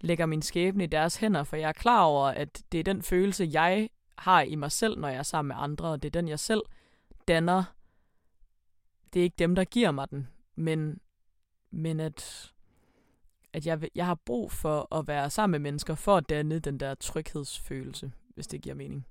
lægger 0.00 0.26
min 0.26 0.42
skæbne 0.42 0.84
i 0.84 0.86
deres 0.86 1.16
hænder, 1.16 1.44
for 1.44 1.56
jeg 1.56 1.68
er 1.68 1.72
klar 1.72 2.02
over, 2.02 2.26
at 2.26 2.62
det 2.72 2.80
er 2.80 2.84
den 2.84 3.02
følelse, 3.02 3.48
jeg 3.52 3.88
har 4.18 4.42
i 4.42 4.54
mig 4.54 4.72
selv, 4.72 4.98
når 4.98 5.08
jeg 5.08 5.18
er 5.18 5.22
sammen 5.22 5.48
med 5.48 5.56
andre, 5.58 5.88
og 5.88 6.02
det 6.02 6.08
er 6.08 6.20
den, 6.20 6.28
jeg 6.28 6.38
selv 6.38 6.62
danner. 7.28 7.64
Det 9.12 9.20
er 9.20 9.24
ikke 9.24 9.36
dem, 9.38 9.54
der 9.54 9.64
giver 9.64 9.90
mig 9.90 10.10
den, 10.10 10.28
men, 10.54 11.00
men 11.70 12.00
at, 12.00 12.52
at 13.52 13.66
jeg, 13.66 13.88
jeg 13.94 14.06
har 14.06 14.14
brug 14.14 14.52
for 14.52 14.94
at 14.94 15.08
være 15.08 15.30
sammen 15.30 15.62
med 15.62 15.70
mennesker, 15.70 15.94
for 15.94 16.16
at 16.16 16.28
danne 16.28 16.58
den 16.58 16.80
der 16.80 16.94
tryghedsfølelse, 16.94 18.12
hvis 18.34 18.46
det 18.46 18.60
giver 18.62 18.74
mening. 18.74 19.06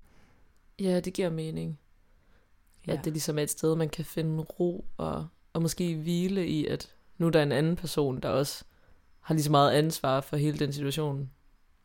Ja, 0.80 1.00
det 1.00 1.14
giver 1.14 1.30
mening. 1.30 1.80
Ja. 2.88 2.94
At 2.94 3.06
det 3.06 3.14
ligesom 3.14 3.40
er 3.40 3.44
et 3.44 3.50
sted, 3.50 3.76
man 3.76 3.90
kan 3.90 4.06
finde 4.06 4.44
ro 4.44 4.86
og, 4.98 5.28
og 5.54 5.62
måske 5.62 5.96
hvile 5.96 6.48
i, 6.48 6.68
at 6.68 6.94
nu 7.18 7.28
er 7.28 7.32
der 7.32 7.44
en 7.44 7.52
anden 7.52 7.76
person, 7.76 8.20
der 8.20 8.30
også 8.30 8.64
har 9.20 9.34
lige 9.34 9.44
så 9.44 9.52
meget 9.52 9.72
ansvar 9.72 10.22
for 10.22 10.38
hele 10.38 10.60
den 10.60 10.74
situation, 10.74 11.30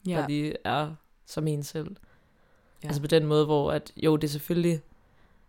ja. 0.06 0.12
der 0.12 0.28
lige 0.28 0.54
er 0.64 0.94
som 1.26 1.46
en 1.46 1.62
selv. 1.62 1.96
Ja. 2.82 2.88
Altså 2.88 3.00
på 3.00 3.06
den 3.06 3.26
måde, 3.26 3.44
hvor 3.44 3.72
at, 3.72 3.92
jo, 3.96 4.16
det 4.16 4.24
er 4.24 4.32
selvfølgelig 4.32 4.80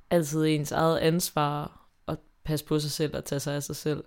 altid 0.10 0.46
ens 0.46 0.72
eget 0.72 0.98
ansvar 0.98 1.88
at 2.08 2.18
passe 2.44 2.66
på 2.66 2.80
sig 2.80 2.92
selv 2.92 3.16
og 3.16 3.26
tage 3.26 3.40
sig 3.40 3.56
af 3.56 3.64
sig 3.64 3.76
selv. 3.76 4.04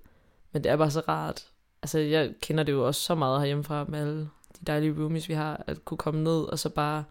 Men 0.52 0.64
det 0.64 0.72
er 0.72 0.76
bare 0.76 0.90
så 0.90 1.00
rart. 1.00 1.50
Altså 1.82 1.98
jeg 1.98 2.34
kender 2.42 2.64
det 2.64 2.72
jo 2.72 2.86
også 2.86 3.00
så 3.00 3.14
meget 3.14 3.40
herhjemmefra 3.40 3.84
med 3.84 4.00
alle 4.00 4.20
de 4.60 4.64
dejlige 4.66 4.94
roomies, 4.98 5.28
vi 5.28 5.34
har, 5.34 5.64
at 5.66 5.84
kunne 5.84 5.98
komme 5.98 6.24
ned 6.24 6.42
og 6.44 6.58
så 6.58 6.68
bare 6.68 7.04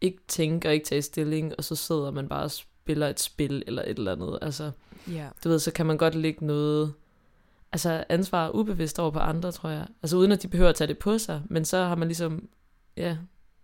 ikke 0.00 0.18
tænke 0.28 0.68
og 0.68 0.74
ikke 0.74 0.86
tage 0.86 1.02
stilling, 1.02 1.54
og 1.58 1.64
så 1.64 1.76
sidder 1.76 2.10
man 2.10 2.28
bare 2.28 2.42
og 2.42 2.50
spiller 2.50 3.08
et 3.08 3.20
spil 3.20 3.62
eller 3.66 3.82
et 3.82 3.98
eller 3.98 4.12
andet. 4.12 4.38
Altså, 4.42 4.70
ja. 5.08 5.28
du 5.44 5.48
ved, 5.48 5.58
så 5.58 5.72
kan 5.72 5.86
man 5.86 5.96
godt 5.98 6.14
lægge 6.14 6.46
noget 6.46 6.94
altså 7.72 8.04
ansvar 8.08 8.50
ubevidst 8.50 8.98
over 8.98 9.10
på 9.10 9.18
andre, 9.18 9.52
tror 9.52 9.68
jeg. 9.68 9.86
Altså 10.02 10.16
uden 10.16 10.32
at 10.32 10.42
de 10.42 10.48
behøver 10.48 10.70
at 10.70 10.76
tage 10.76 10.88
det 10.88 10.98
på 10.98 11.18
sig, 11.18 11.42
men 11.48 11.64
så 11.64 11.84
har 11.84 11.94
man 11.94 12.08
ligesom, 12.08 12.48
ja, 12.96 13.16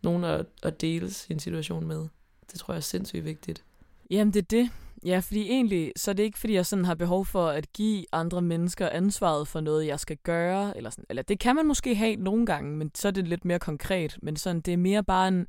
nogen 0.03 0.25
at, 0.25 0.47
at 0.63 0.81
dele 0.81 1.11
sin 1.11 1.39
situation 1.39 1.87
med. 1.87 2.09
Det 2.53 2.61
tror 2.61 2.75
jeg 2.75 2.79
er 2.79 2.83
sindssygt 2.83 3.25
vigtigt. 3.25 3.65
Jamen, 4.11 4.35
det 4.35 4.41
er 4.41 4.47
det. 4.63 4.71
Ja, 5.05 5.19
fordi 5.19 5.51
egentlig, 5.51 5.93
så 5.97 6.11
er 6.11 6.13
det 6.13 6.23
ikke, 6.23 6.39
fordi 6.39 6.53
jeg 6.53 6.67
sådan 6.67 6.85
har 6.85 6.95
behov 6.95 7.27
for 7.27 7.49
at 7.49 7.73
give 7.73 8.05
andre 8.13 8.43
mennesker 8.43 8.89
ansvaret 8.89 9.49
for 9.49 9.61
noget, 9.61 9.87
jeg 9.87 10.01
skal 10.01 10.17
gøre. 10.17 10.77
Eller, 10.77 10.91
sådan. 10.91 11.05
eller 11.11 11.23
det 11.23 11.39
kan 11.39 11.57
man 11.57 11.67
måske 11.67 11.95
have 11.95 12.17
nogle 12.17 12.47
gange, 12.47 12.77
men 12.77 12.91
så 12.95 13.09
er 13.09 13.13
det 13.13 13.29
lidt 13.29 13.45
mere 13.45 13.59
konkret. 13.59 14.19
Men 14.23 14.37
sådan, 14.37 14.61
det 14.61 14.73
er 14.73 14.77
mere 14.77 15.05
bare 15.05 15.29
en, 15.29 15.47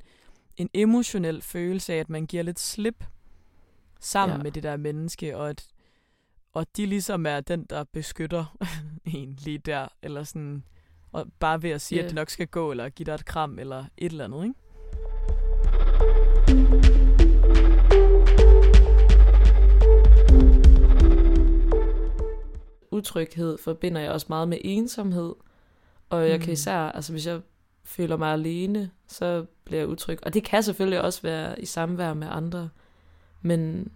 en 0.58 0.70
emotionel 0.74 1.42
følelse 1.42 1.92
af, 1.94 1.98
at 1.98 2.10
man 2.10 2.26
giver 2.26 2.42
lidt 2.42 2.60
slip 2.60 3.04
sammen 4.00 4.36
Ja. 4.36 4.42
med 4.42 4.52
det 4.52 4.62
der 4.62 4.76
menneske, 4.76 5.36
og 5.36 5.50
at 5.50 5.66
og 6.52 6.66
de 6.76 6.86
ligesom 6.86 7.26
er 7.26 7.40
den, 7.40 7.64
der 7.70 7.84
beskytter 7.92 8.56
en 9.14 9.36
lige 9.40 9.58
der, 9.58 9.88
eller 10.02 10.24
sådan, 10.24 10.64
og 11.12 11.26
bare 11.40 11.62
ved 11.62 11.70
at 11.70 11.80
sige, 11.80 11.98
Ja. 11.98 12.02
at 12.04 12.08
det 12.10 12.14
nok 12.14 12.30
skal 12.30 12.46
gå, 12.46 12.70
eller 12.70 12.88
give 12.88 13.04
dig 13.04 13.14
et 13.14 13.24
kram, 13.24 13.58
eller 13.58 13.84
et 13.96 14.12
eller 14.12 14.24
andet, 14.24 14.42
ikke? 14.44 14.54
Utryghed 22.90 23.58
forbinder 23.58 24.00
jeg 24.00 24.10
også 24.10 24.26
meget 24.28 24.48
med 24.48 24.58
ensomhed, 24.64 25.34
og 26.10 26.28
jeg 26.28 26.40
kan 26.40 26.48
Mm. 26.48 26.52
især, 26.52 26.76
altså 26.78 27.12
hvis 27.12 27.26
jeg 27.26 27.40
føler 27.88 28.16
mig 28.16 28.32
alene, 28.32 28.90
så 29.06 29.46
bliver 29.64 29.80
jeg 29.80 29.88
utryg. 29.88 30.18
Og 30.22 30.34
det 30.34 30.44
kan 30.44 30.62
selvfølgelig 30.62 31.00
også 31.00 31.22
være 31.22 31.60
i 31.60 31.64
samvær 31.64 32.14
med 32.14 32.28
andre, 32.30 32.70
men, 33.42 33.92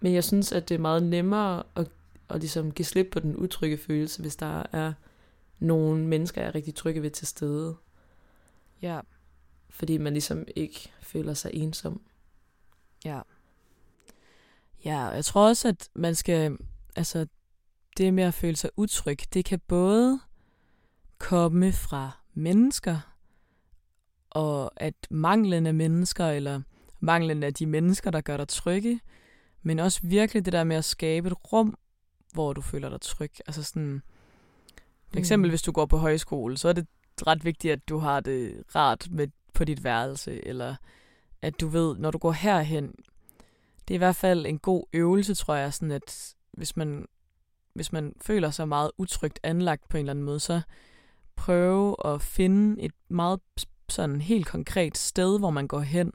men 0.00 0.14
jeg 0.14 0.24
synes, 0.24 0.52
at 0.52 0.68
det 0.68 0.74
er 0.74 0.78
meget 0.78 1.02
nemmere 1.02 1.62
at, 1.74 1.88
at 2.28 2.40
ligesom 2.40 2.72
give 2.72 2.86
slip 2.86 3.08
på 3.12 3.20
den 3.20 3.36
utrygge 3.36 3.78
følelse, 3.78 4.22
hvis 4.22 4.36
der 4.36 4.62
er 4.72 4.92
nogle 5.58 6.06
mennesker, 6.06 6.40
jeg 6.40 6.48
er 6.48 6.54
rigtig 6.54 6.74
trygge 6.74 7.02
ved 7.02 7.10
til 7.10 7.26
stede. 7.26 7.76
Ja. 8.82 9.00
Fordi 9.70 9.98
man 9.98 10.12
ligesom 10.12 10.44
ikke 10.56 10.92
føler 11.00 11.34
sig 11.34 11.50
ensom. 11.54 12.00
Ja. 13.04 13.20
Ja, 14.84 14.98
jeg 14.98 15.24
tror 15.24 15.48
også, 15.48 15.68
at 15.68 15.88
man 15.94 16.14
skal, 16.14 16.56
altså 16.96 17.26
det 17.96 18.14
med 18.14 18.24
at 18.24 18.34
føle 18.34 18.56
sig 18.56 18.70
utryg, 18.76 19.18
det 19.34 19.44
kan 19.44 19.60
både 19.68 20.20
komme 21.18 21.72
fra 21.72 22.10
mennesker, 22.34 23.15
og 24.36 24.72
at 24.76 24.94
manglen 25.10 25.66
af 25.66 25.74
mennesker, 25.74 26.26
eller 26.26 26.60
manglen 27.00 27.42
af 27.42 27.54
de 27.54 27.66
mennesker, 27.66 28.10
der 28.10 28.20
gør 28.20 28.36
dig 28.36 28.48
trygge, 28.48 29.00
men 29.62 29.78
også 29.78 30.00
virkelig 30.02 30.44
det 30.44 30.52
der 30.52 30.64
med 30.64 30.76
at 30.76 30.84
skabe 30.84 31.28
et 31.28 31.52
rum, 31.52 31.78
hvor 32.32 32.52
du 32.52 32.60
føler 32.60 32.88
dig 32.88 33.00
tryg. 33.00 33.32
Altså 33.46 33.62
sådan, 33.62 34.02
for 35.08 35.18
eksempel 35.18 35.48
Mm. 35.48 35.50
hvis 35.50 35.62
du 35.62 35.72
går 35.72 35.86
på 35.86 35.96
højskole, 35.96 36.56
så 36.56 36.68
er 36.68 36.72
det 36.72 36.86
ret 37.26 37.44
vigtigt, 37.44 37.72
at 37.72 37.88
du 37.88 37.98
har 37.98 38.20
det 38.20 38.62
rart 38.74 39.06
med, 39.10 39.28
på 39.54 39.64
dit 39.64 39.84
værelse, 39.84 40.46
eller 40.46 40.76
at 41.42 41.60
du 41.60 41.68
ved, 41.68 41.96
når 41.96 42.10
du 42.10 42.18
går 42.18 42.32
herhen, 42.32 42.94
det 43.88 43.94
er 43.94 43.94
i 43.94 43.98
hvert 43.98 44.16
fald 44.16 44.46
en 44.46 44.58
god 44.58 44.84
øvelse, 44.92 45.34
tror 45.34 45.54
jeg, 45.54 45.74
sådan 45.74 45.90
at 45.90 46.34
hvis 46.52 46.76
man, 46.76 47.06
hvis 47.74 47.92
man 47.92 48.12
føler 48.20 48.50
sig 48.50 48.68
meget 48.68 48.90
utrygt 48.98 49.40
anlagt 49.42 49.88
på 49.88 49.96
en 49.96 50.00
eller 50.00 50.12
anden 50.12 50.24
måde, 50.24 50.40
så 50.40 50.60
prøve 51.36 51.96
at 52.04 52.22
finde 52.22 52.82
et 52.82 52.92
meget 53.08 53.40
sådan 53.88 54.20
helt 54.20 54.46
konkret 54.46 54.98
sted, 54.98 55.38
hvor 55.38 55.50
man 55.50 55.66
går 55.66 55.80
hen, 55.80 56.12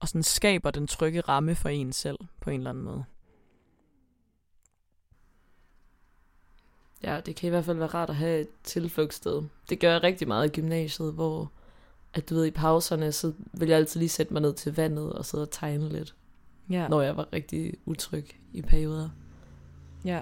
og 0.00 0.08
sådan 0.08 0.22
skaber 0.22 0.70
den 0.70 0.86
trygge 0.86 1.20
ramme 1.20 1.54
for 1.54 1.68
en 1.68 1.92
selv 1.92 2.18
på 2.40 2.50
en 2.50 2.60
eller 2.60 2.70
anden 2.70 2.84
måde. 2.84 3.04
Ja, 7.02 7.20
det 7.20 7.36
kan 7.36 7.46
i 7.46 7.50
hvert 7.50 7.64
fald 7.64 7.76
være 7.76 7.88
rart 7.88 8.10
at 8.10 8.16
have 8.16 8.40
et 8.40 8.48
tilflugtssted. 8.64 9.42
Det 9.68 9.80
gør 9.80 9.92
jeg 9.92 10.02
rigtig 10.02 10.28
meget 10.28 10.46
i 10.46 10.60
gymnasiet, 10.60 11.12
hvor 11.12 11.52
at 12.14 12.30
du 12.30 12.34
ved, 12.34 12.44
i 12.44 12.50
pauserne, 12.50 13.12
så 13.12 13.32
vil 13.52 13.68
jeg 13.68 13.78
altid 13.78 14.00
lige 14.00 14.08
sætte 14.08 14.32
mig 14.32 14.42
ned 14.42 14.54
til 14.54 14.76
vandet 14.76 15.12
og 15.12 15.24
sidde 15.24 15.44
og 15.44 15.50
tegne 15.50 15.88
lidt, 15.88 16.14
Ja. 16.70 16.88
når 16.88 17.02
jeg 17.02 17.16
var 17.16 17.32
rigtig 17.32 17.74
utryg 17.84 18.26
i 18.52 18.62
perioder. 18.62 19.10
Ja. 20.04 20.20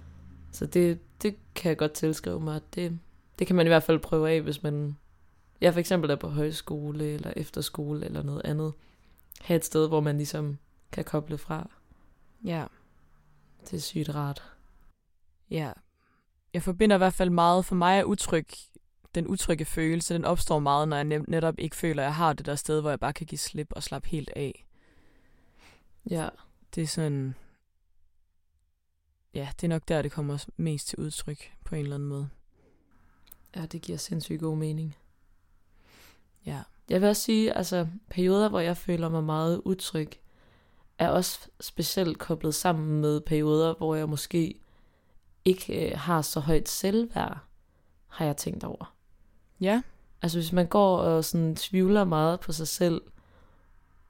Så 0.53 0.67
det, 0.67 0.99
det 1.23 1.37
kan 1.55 1.69
jeg 1.69 1.79
godt 1.79 1.93
tilskrive 1.93 2.41
mig. 2.41 2.61
Det, 2.75 2.99
det 3.39 3.47
kan 3.47 3.57
man 3.57 3.67
i 3.67 3.69
hvert 3.69 3.83
fald 3.83 3.99
prøve 3.99 4.31
af, 4.31 4.41
hvis 4.41 4.63
man... 4.63 4.97
Jeg 5.63 5.73
for 5.73 5.81
eksempel 5.81 6.11
er 6.11 6.17
på 6.17 6.29
højskole 6.29 7.05
eller 7.05 7.33
efterskole 7.37 8.05
eller 8.05 8.23
noget 8.23 8.43
andet. 8.45 8.73
Ha' 9.41 9.57
et 9.57 9.65
sted, 9.65 9.89
hvor 9.89 10.01
man 10.01 10.17
ligesom 10.17 10.59
kan 10.93 11.05
koble 11.05 11.39
fra. 11.39 11.71
Ja. 12.45 12.67
Det 13.65 13.77
er 13.77 13.81
sygt 13.81 14.15
rart. 14.15 14.43
Ja. 15.51 15.73
Jeg 16.55 16.63
forbinder 16.63 16.97
i 16.97 16.99
hvert 16.99 17.15
fald 17.15 17.31
meget, 17.31 17.65
for 17.65 17.75
mig 17.75 17.99
er 17.99 18.05
utryg, 18.05 18.47
den 19.15 19.27
utrygge 19.27 19.65
følelse, 19.65 20.15
den 20.15 20.25
opstår 20.25 20.59
meget, 20.59 20.89
når 20.89 20.97
jeg 20.97 21.05
netop 21.05 21.55
ikke 21.59 21.77
føler, 21.77 22.03
at 22.03 22.07
jeg 22.07 22.15
har 22.15 22.33
det 22.33 22.47
der 22.47 22.55
sted, 22.55 22.81
hvor 22.81 22.91
jeg 22.91 23.01
bare 23.01 23.13
kan 23.13 23.27
give 23.27 23.39
slip 23.39 23.69
og 23.71 23.83
slappe 23.83 24.09
helt 24.09 24.31
af. 24.37 24.67
Ja, 26.11 26.29
Det 26.75 26.83
er 26.83 26.87
sådan, 26.87 27.35
ja, 29.35 29.49
det 29.61 29.65
er 29.65 29.69
nok 29.69 29.89
der, 29.89 30.03
det 30.03 30.13
kommer 30.13 30.47
mest 30.57 30.89
til 30.89 30.99
udtryk 30.99 31.53
på 31.65 31.75
en 31.75 31.83
eller 31.83 31.95
anden 31.95 32.09
måde. 32.09 32.29
ja 33.57 33.67
det 33.67 33.83
giver 33.83 33.99
sindssygt 33.99 34.41
god 34.41 34.57
mening. 34.57 34.97
Ja. 36.47 36.59
Jeg 36.91 37.01
vil 37.01 37.09
også 37.09 37.23
sige, 37.23 37.53
altså 37.53 37.87
perioder, 38.11 38.49
hvor 38.49 38.61
jeg 38.61 38.77
føler 38.77 39.09
mig 39.09 39.25
meget 39.25 39.63
utryg, 39.65 40.11
er 40.99 41.09
også 41.09 41.49
specielt 41.61 42.19
koblet 42.19 42.55
sammen 42.55 43.01
med 43.01 43.21
perioder, 43.21 43.75
hvor 43.75 43.95
jeg 43.95 44.09
måske 44.09 44.61
ikke 45.45 45.91
øh, 45.91 45.99
har 45.99 46.23
så 46.23 46.41
højt 46.41 46.69
selvværd, 46.69 47.39
har 48.09 48.25
jeg 48.25 48.37
tænkt 48.37 48.65
over. 48.65 48.95
Ja. 49.61 49.83
Altså 50.23 50.39
hvis 50.39 50.53
man 50.53 50.67
går 50.67 50.99
og 50.99 51.25
sådan 51.25 51.57
tvivler 51.57 52.05
meget 52.05 52.41
på 52.41 52.53
sig 52.53 52.69
selv, 52.69 53.03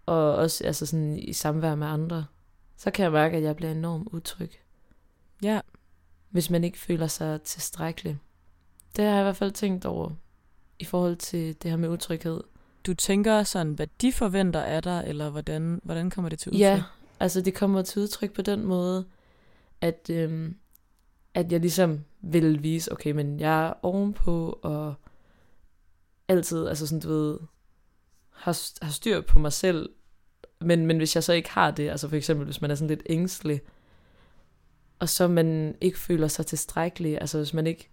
og 0.06 0.34
også 0.34 0.64
altså 0.64 0.86
sådan 0.86 1.18
i 1.18 1.32
samvær 1.32 1.74
med 1.74 1.86
andre, 1.86 2.26
så 2.76 2.90
kan 2.90 3.02
jeg 3.02 3.12
mærke, 3.12 3.36
at 3.36 3.42
jeg 3.42 3.56
bliver 3.56 3.72
enormt 3.72 4.08
utryg, 4.12 4.52
Ja. 5.42 5.60
hvis 6.30 6.50
man 6.50 6.64
ikke 6.64 6.78
føler 6.78 7.06
sig 7.06 7.42
tilstrækkelig. 7.42 8.18
Det 8.96 9.04
har 9.04 9.12
jeg 9.12 9.20
i 9.20 9.22
hvert 9.22 9.36
fald 9.36 9.52
tænkt 9.52 9.84
over, 9.84 10.10
i 10.82 10.84
forhold 10.84 11.16
til 11.16 11.62
det 11.62 11.70
her 11.70 11.78
med 11.78 11.88
utryghed. 11.88 12.40
Du 12.86 12.94
tænker 12.94 13.42
sådan, 13.42 13.72
hvad 13.72 13.86
de 14.00 14.12
forventer 14.12 14.60
af 14.60 14.82
dig, 14.82 15.04
eller 15.06 15.30
hvordan, 15.30 15.80
hvordan 15.82 16.10
kommer 16.10 16.28
det 16.28 16.38
til 16.38 16.50
udtryk? 16.50 16.60
Ja, 16.60 16.82
altså 17.20 17.40
det 17.40 17.54
kommer 17.54 17.82
til 17.82 18.02
udtryk 18.02 18.32
på 18.32 18.42
den 18.42 18.64
måde, 18.64 19.04
at, 19.80 20.10
øhm, 20.10 20.56
at 21.34 21.52
jeg 21.52 21.60
ligesom 21.60 22.04
vil 22.20 22.62
vise, 22.62 22.92
okay, 22.92 23.10
men 23.10 23.40
jeg 23.40 23.66
er 23.66 23.72
ovenpå, 23.82 24.58
og 24.62 24.94
altid, 26.28 26.66
altså 26.66 26.86
sådan, 26.86 27.00
du 27.00 27.08
ved, 27.08 27.38
har, 28.30 28.84
har 28.84 28.92
styr 28.92 29.20
på 29.20 29.38
mig 29.38 29.52
selv, 29.52 29.90
men, 30.60 30.86
men 30.86 30.96
hvis 30.96 31.14
jeg 31.14 31.24
så 31.24 31.32
ikke 31.32 31.50
har 31.50 31.70
det, 31.70 31.90
altså 31.90 32.08
for 32.08 32.16
eksempel, 32.16 32.44
hvis 32.44 32.60
man 32.60 32.70
er 32.70 32.74
sådan 32.74 32.88
lidt 32.88 33.02
ængstelig, 33.06 33.60
og 34.98 35.08
så 35.08 35.28
man 35.28 35.76
ikke 35.80 35.98
føler 35.98 36.28
sig 36.28 36.46
tilstrækkelig, 36.46 37.20
altså 37.20 37.38
hvis 37.38 37.54
man 37.54 37.66
ikke, 37.66 37.88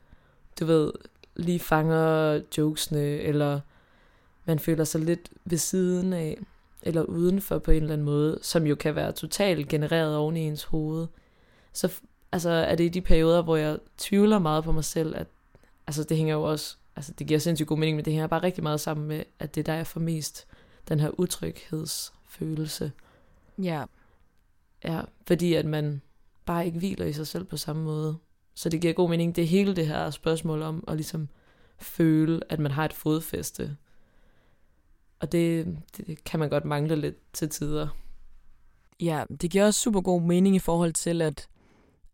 du 0.59 0.65
ved, 0.65 0.91
lige 1.39 1.59
fanger 1.59 2.41
jokesene, 2.57 3.01
eller 3.01 3.59
man 4.45 4.59
føler 4.59 4.83
sig 4.83 5.01
lidt 5.01 5.29
ved 5.45 5.57
siden 5.57 6.13
af, 6.13 6.37
eller 6.81 7.01
udenfor 7.03 7.59
på 7.59 7.71
en 7.71 7.81
eller 7.81 7.93
anden 7.93 8.05
måde, 8.05 8.39
som 8.41 8.67
jo 8.67 8.75
kan 8.75 8.95
være 8.95 9.11
totalt 9.11 9.67
genereret 9.67 10.15
oven 10.15 10.37
i 10.37 10.41
ens 10.41 10.63
hoved, 10.63 11.07
så 11.73 11.91
altså, 12.31 12.49
er 12.49 12.75
det 12.75 12.83
i 12.83 12.89
de 12.89 13.01
perioder, 13.01 13.41
hvor 13.41 13.55
jeg 13.55 13.77
tvivler 13.97 14.39
meget 14.39 14.63
på 14.63 14.71
mig 14.71 14.83
selv, 14.83 15.15
at 15.15 15.27
altså, 15.87 16.03
det 16.03 16.17
hænger 16.17 16.35
jo 16.35 16.43
også, 16.43 16.77
altså 16.95 17.13
det 17.19 17.27
giver 17.27 17.39
sindssygt 17.39 17.67
god 17.67 17.77
mening, 17.77 17.95
men 17.95 18.05
det 18.05 18.13
hænger 18.13 18.27
bare 18.27 18.43
rigtig 18.43 18.63
meget 18.63 18.79
sammen 18.79 19.07
med, 19.07 19.23
at 19.39 19.55
det 19.55 19.61
er 19.61 19.63
der, 19.63 19.73
jeg 19.73 19.87
får 19.87 19.99
mest 19.99 20.47
den 20.89 20.99
her 20.99 21.09
utryghedsfølelse. 21.19 22.91
Ja. 23.57 23.83
Ja, 24.83 25.01
fordi 25.27 25.53
at 25.53 25.65
man 25.65 26.01
bare 26.45 26.65
ikke 26.65 26.79
hviler 26.79 27.05
i 27.05 27.13
sig 27.13 27.27
selv 27.27 27.43
på 27.43 27.57
samme 27.57 27.83
måde. 27.83 28.17
Så 28.59 28.69
det 28.69 28.81
giver 28.81 28.93
god 28.93 29.09
mening. 29.09 29.35
Det 29.35 29.47
hele 29.47 29.75
det 29.75 29.87
her 29.87 30.09
spørgsmål 30.09 30.61
om 30.61 30.83
at 30.87 30.95
ligesom 30.95 31.27
føle, 31.77 32.39
at 32.49 32.59
man 32.59 32.71
har 32.71 32.85
et 32.85 32.93
fodfæste. 32.93 33.77
Og 35.19 35.31
det, 35.31 35.77
det 35.97 36.23
kan 36.23 36.39
man 36.39 36.49
godt 36.49 36.65
mangle 36.65 36.95
lidt 36.95 37.15
til 37.33 37.49
tider. 37.49 37.87
Ja, 38.99 39.23
det 39.41 39.51
giver 39.51 39.65
også 39.65 39.79
super 39.79 40.01
god 40.01 40.21
mening 40.21 40.55
i 40.55 40.59
forhold 40.59 40.93
til, 40.93 41.21
at, 41.21 41.47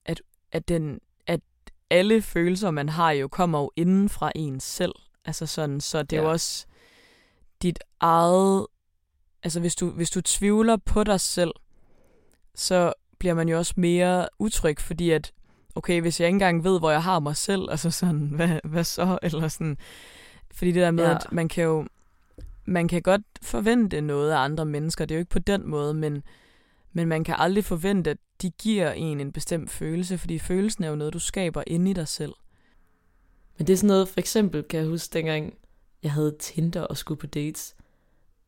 at, 0.05 0.21
at, 0.51 0.67
den, 0.67 0.99
at 1.27 1.41
alle 1.89 2.21
følelser, 2.21 2.71
man 2.71 2.89
har 2.89 3.11
jo, 3.11 3.27
kommer 3.27 3.59
jo 3.59 3.71
inden 3.75 4.09
fra 4.09 4.31
en 4.35 4.59
selv. 4.59 4.95
Altså 5.25 5.45
sådan, 5.45 5.81
så 5.81 6.03
det 6.03 6.17
er 6.17 6.21
jo 6.21 6.27
Ja. 6.27 6.31
også 6.33 6.65
dit 7.61 7.79
eget... 7.99 8.67
Altså 9.43 9.59
hvis 9.59 9.75
du, 9.75 9.89
hvis 9.89 10.09
du 10.09 10.21
tvivler 10.21 10.77
på 10.77 11.03
dig 11.03 11.19
selv, 11.19 11.51
så 12.55 12.93
bliver 13.19 13.33
man 13.33 13.49
jo 13.49 13.57
også 13.57 13.73
mere 13.77 14.27
utryg, 14.39 14.79
fordi 14.79 15.09
at, 15.09 15.31
okay, 15.75 16.01
hvis 16.01 16.19
jeg 16.19 16.27
ikke 16.27 16.35
engang 16.35 16.63
ved, 16.63 16.79
hvor 16.79 16.91
jeg 16.91 17.03
har 17.03 17.19
mig 17.19 17.35
selv, 17.35 17.61
altså 17.71 17.91
sådan, 17.91 18.19
hvad, 18.35 18.59
hvad 18.63 18.83
så? 18.83 19.19
Eller 19.21 19.47
sådan, 19.47 19.77
fordi 20.51 20.71
det 20.71 20.81
der 20.81 20.91
med, 20.91 21.03
Ja. 21.03 21.15
at 21.15 21.31
man 21.31 21.47
kan 21.47 21.63
jo, 21.63 21.87
man 22.65 22.87
kan 22.87 23.01
godt 23.01 23.21
forvente 23.41 24.01
noget 24.01 24.31
af 24.31 24.37
andre 24.37 24.65
mennesker, 24.65 25.05
det 25.05 25.15
er 25.15 25.17
jo 25.17 25.19
ikke 25.19 25.31
på 25.31 25.39
den 25.39 25.67
måde, 25.69 25.93
men, 25.93 26.23
men 26.93 27.07
man 27.07 27.23
kan 27.23 27.35
aldrig 27.37 27.65
forvente, 27.65 28.09
at 28.09 28.17
de 28.41 28.49
giver 28.49 28.91
en 28.91 29.19
en 29.19 29.31
bestemt 29.31 29.69
følelse, 29.69 30.17
fordi 30.17 30.39
følelsen 30.39 30.83
er 30.83 30.89
jo 30.89 30.95
noget, 30.95 31.13
du 31.13 31.19
skaber 31.19 31.63
inde 31.67 31.91
i 31.91 31.93
dig 31.93 32.07
selv. 32.07 32.33
Men 33.57 33.67
det 33.67 33.73
er 33.73 33.77
sådan 33.77 33.87
noget, 33.87 34.09
for 34.09 34.19
eksempel 34.19 34.63
kan 34.63 34.79
jeg 34.79 34.87
huske, 34.89 35.13
dengang 35.13 35.53
jeg 36.03 36.11
havde 36.11 36.35
Tinder 36.39 36.81
og 36.81 36.97
skulle 36.97 37.19
på 37.19 37.27
dates. 37.27 37.75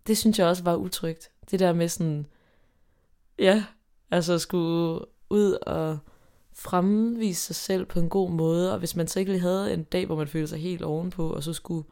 Det 0.08 0.18
synes 0.18 0.40
jeg 0.40 0.48
også 0.48 0.63
var 0.63 0.76
utrygt. 0.76 1.30
Det 1.52 1.60
der 1.60 1.74
med 1.74 1.90
sådan, 1.90 2.26
ja, 3.40 3.63
altså 4.12 4.40
skulle 4.40 5.06
ud 5.30 5.52
og 5.62 5.98
fremvise 6.60 7.41
sig 7.41 7.56
selv 7.56 7.86
på 7.86 8.00
en 8.00 8.10
god 8.10 8.30
måde, 8.32 8.74
og 8.74 8.80
hvis 8.80 8.96
man 8.96 9.08
så 9.08 9.20
ikke 9.20 9.32
lige 9.32 9.41
havde 9.41 9.74
en 9.74 9.84
dag, 9.84 10.06
hvor 10.06 10.15
man 10.15 10.28
følte 10.28 10.48
sig 10.48 10.60
helt 10.60 10.82
ovenpå, 10.82 11.30
og 11.30 11.43
så 11.43 11.54
skulle 11.54 11.88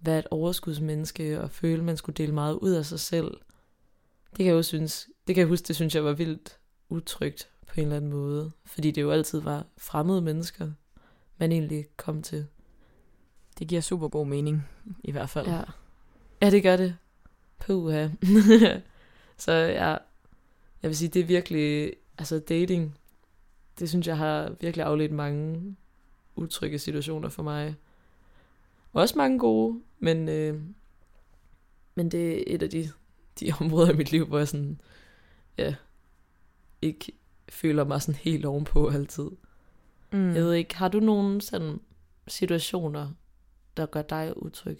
være 0.00 0.18
et 0.18 0.26
overskudsmenneske, 0.30 1.40
og 1.40 1.50
føle, 1.50 1.78
at 1.78 1.84
man 1.84 1.96
skulle 1.96 2.16
dele 2.16 2.34
meget 2.34 2.54
ud 2.54 2.70
af 2.70 2.86
sig 2.86 3.00
selv, 3.00 3.30
det 4.30 4.36
kan 4.36 4.46
jeg 4.46 4.52
jo 4.52 4.62
synes, 4.62 5.08
det 5.26 5.34
kan 5.34 5.40
jeg 5.40 5.48
huske, 5.48 5.66
det 5.66 5.76
synes 5.76 5.94
jeg 5.94 6.04
var 6.04 6.12
vildt 6.12 6.58
utrygt 6.88 7.48
på 7.66 7.74
en 7.76 7.82
eller 7.82 7.96
anden 7.96 8.10
måde, 8.10 8.50
fordi 8.64 8.90
det 8.90 9.02
jo 9.02 9.10
altid 9.10 9.40
var 9.40 9.66
fremmede 9.78 10.22
mennesker, 10.22 10.70
man 11.38 11.52
egentlig 11.52 11.86
kom 11.96 12.22
til. 12.22 12.46
Det 13.58 13.68
giver 13.68 13.80
super 13.80 14.08
god 14.08 14.26
mening, 14.26 14.68
i 15.04 15.12
hvert 15.12 15.30
fald. 15.30 15.46
Ja, 15.46 15.62
ja 16.42 16.50
det 16.50 16.62
gør 16.62 16.76
det. 16.76 16.96
Puha. 17.58 18.08
så 19.44 19.52
ja, 19.52 19.96
jeg 20.82 20.88
vil 20.90 20.96
sige, 20.96 21.08
det 21.08 21.20
er 21.20 21.26
virkelig, 21.26 21.92
altså 22.18 22.38
dating, 22.38 22.98
det 23.78 23.88
synes 23.88 24.06
jeg 24.06 24.16
har 24.16 24.56
virkelig 24.60 24.86
afledt 24.86 25.12
mange 25.12 25.76
utrygge 26.36 26.78
situationer 26.78 27.28
for 27.28 27.42
mig. 27.42 27.76
Også 28.92 29.18
mange 29.18 29.38
gode, 29.38 29.80
men, 29.98 30.28
øh, 30.28 30.60
men 31.94 32.10
det 32.10 32.38
er 32.38 32.44
et 32.46 32.62
af 32.62 32.70
de, 32.70 32.90
de 33.40 33.52
områder 33.60 33.92
i 33.92 33.96
mit 33.96 34.12
liv, 34.12 34.26
hvor 34.26 34.38
jeg 34.38 34.48
sådan, 34.48 34.80
ja, 35.58 35.74
ikke 36.82 37.12
føler 37.48 37.84
mig 37.84 38.02
sådan 38.02 38.20
helt 38.20 38.44
ovenpå 38.44 38.88
altid. 38.88 39.30
Mm. 40.12 40.34
Jeg 40.34 40.42
ved 40.42 40.52
ikke, 40.52 40.76
har 40.76 40.88
du 40.88 41.00
nogle 41.00 41.40
sådan 41.40 41.80
situationer, 42.28 43.10
der 43.76 43.86
gør 43.86 44.02
dig 44.02 44.42
utryg? 44.42 44.78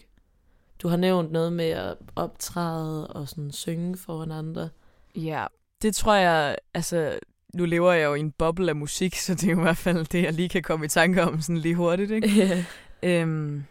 Du 0.82 0.88
har 0.88 0.96
nævnt 0.96 1.32
noget 1.32 1.52
med 1.52 1.70
at 1.70 1.96
optræde 2.16 3.06
og 3.06 3.28
sådan 3.28 3.52
synge 3.52 3.96
foran 3.96 4.32
andre. 4.32 4.68
Ja, 5.16 5.46
det 5.82 5.94
tror 5.94 6.14
jeg, 6.14 6.56
altså, 6.74 7.18
nu 7.54 7.64
lever 7.64 7.92
jeg 7.92 8.04
jo 8.04 8.14
i 8.14 8.20
en 8.20 8.32
boble 8.32 8.70
af 8.70 8.76
musik, 8.76 9.16
så 9.16 9.34
det 9.34 9.44
er 9.44 9.52
jo 9.52 9.58
i 9.58 9.62
hvert 9.62 9.76
fald 9.76 10.06
det, 10.06 10.22
jeg 10.22 10.32
lige 10.32 10.48
kan 10.48 10.62
komme 10.62 10.84
i 10.84 10.88
tanke 10.88 11.22
om 11.22 11.40
sådan 11.40 11.58
lige 11.58 11.74
hurtigt, 11.74 12.10
ikke? 12.10 12.28
Ja. 12.28 12.64
Øhm, 13.02 13.64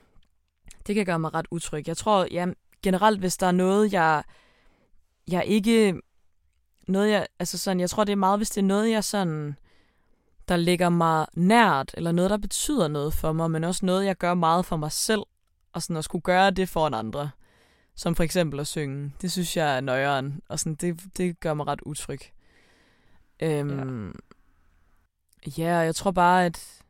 det 0.88 0.96
kan 0.96 1.06
gøre 1.06 1.20
mig 1.20 1.34
ret 1.34 1.48
utryg. 1.52 1.88
Jeg 1.88 1.98
tror, 1.98 2.28
ja, 2.32 2.46
generelt, 2.84 3.20
hvis 3.20 3.38
der 3.38 3.48
er 3.48 3.52
noget, 3.52 3.94
jeg, 3.94 4.24
jeg 5.28 5.46
ikke... 5.46 6.02
Noget, 6.88 7.12
jeg, 7.12 7.28
altså 7.40 7.58
sådan, 7.58 7.80
jeg 7.80 7.90
tror, 7.90 8.04
det 8.04 8.12
er 8.12 8.18
meget, 8.18 8.40
hvis 8.40 8.50
det 8.50 8.62
er 8.62 8.66
noget, 8.66 8.92
jeg 8.92 9.04
sådan 9.04 9.56
der 10.48 10.58
ligger 10.58 10.90
mig 10.90 11.28
nært, 11.34 11.92
eller 11.94 12.12
noget, 12.12 12.32
der 12.32 12.38
betyder 12.38 12.88
noget 12.88 13.14
for 13.14 13.32
mig, 13.32 13.52
men 13.52 13.64
også 13.64 13.86
noget, 13.86 14.06
jeg 14.06 14.18
gør 14.18 14.34
meget 14.34 14.66
for 14.66 14.78
mig 14.78 14.92
selv, 14.92 15.22
og 15.74 15.82
sådan 15.82 15.98
at 15.98 16.04
skulle 16.04 16.22
gøre 16.22 16.52
det 16.52 16.70
foran 16.70 16.94
andre. 16.94 17.30
Som 17.96 18.16
for 18.16 18.24
eksempel 18.24 18.60
at 18.60 18.68
synge. 18.68 19.14
Det 19.22 19.32
synes 19.32 19.58
jeg 19.58 19.78
er 19.78 19.82
nøjeren, 19.82 20.42
og 20.50 20.60
sådan, 20.60 20.76
det, 20.76 21.18
det 21.18 21.40
gør 21.40 21.54
mig 21.54 21.68
ret 21.68 21.80
utryg. 21.86 22.20
Øhm, 23.40 24.14
ja. 25.46 25.52
ja, 25.58 25.76
jeg 25.76 25.96
tror 25.96 26.12
bare, 26.12 26.46
at 26.46 26.82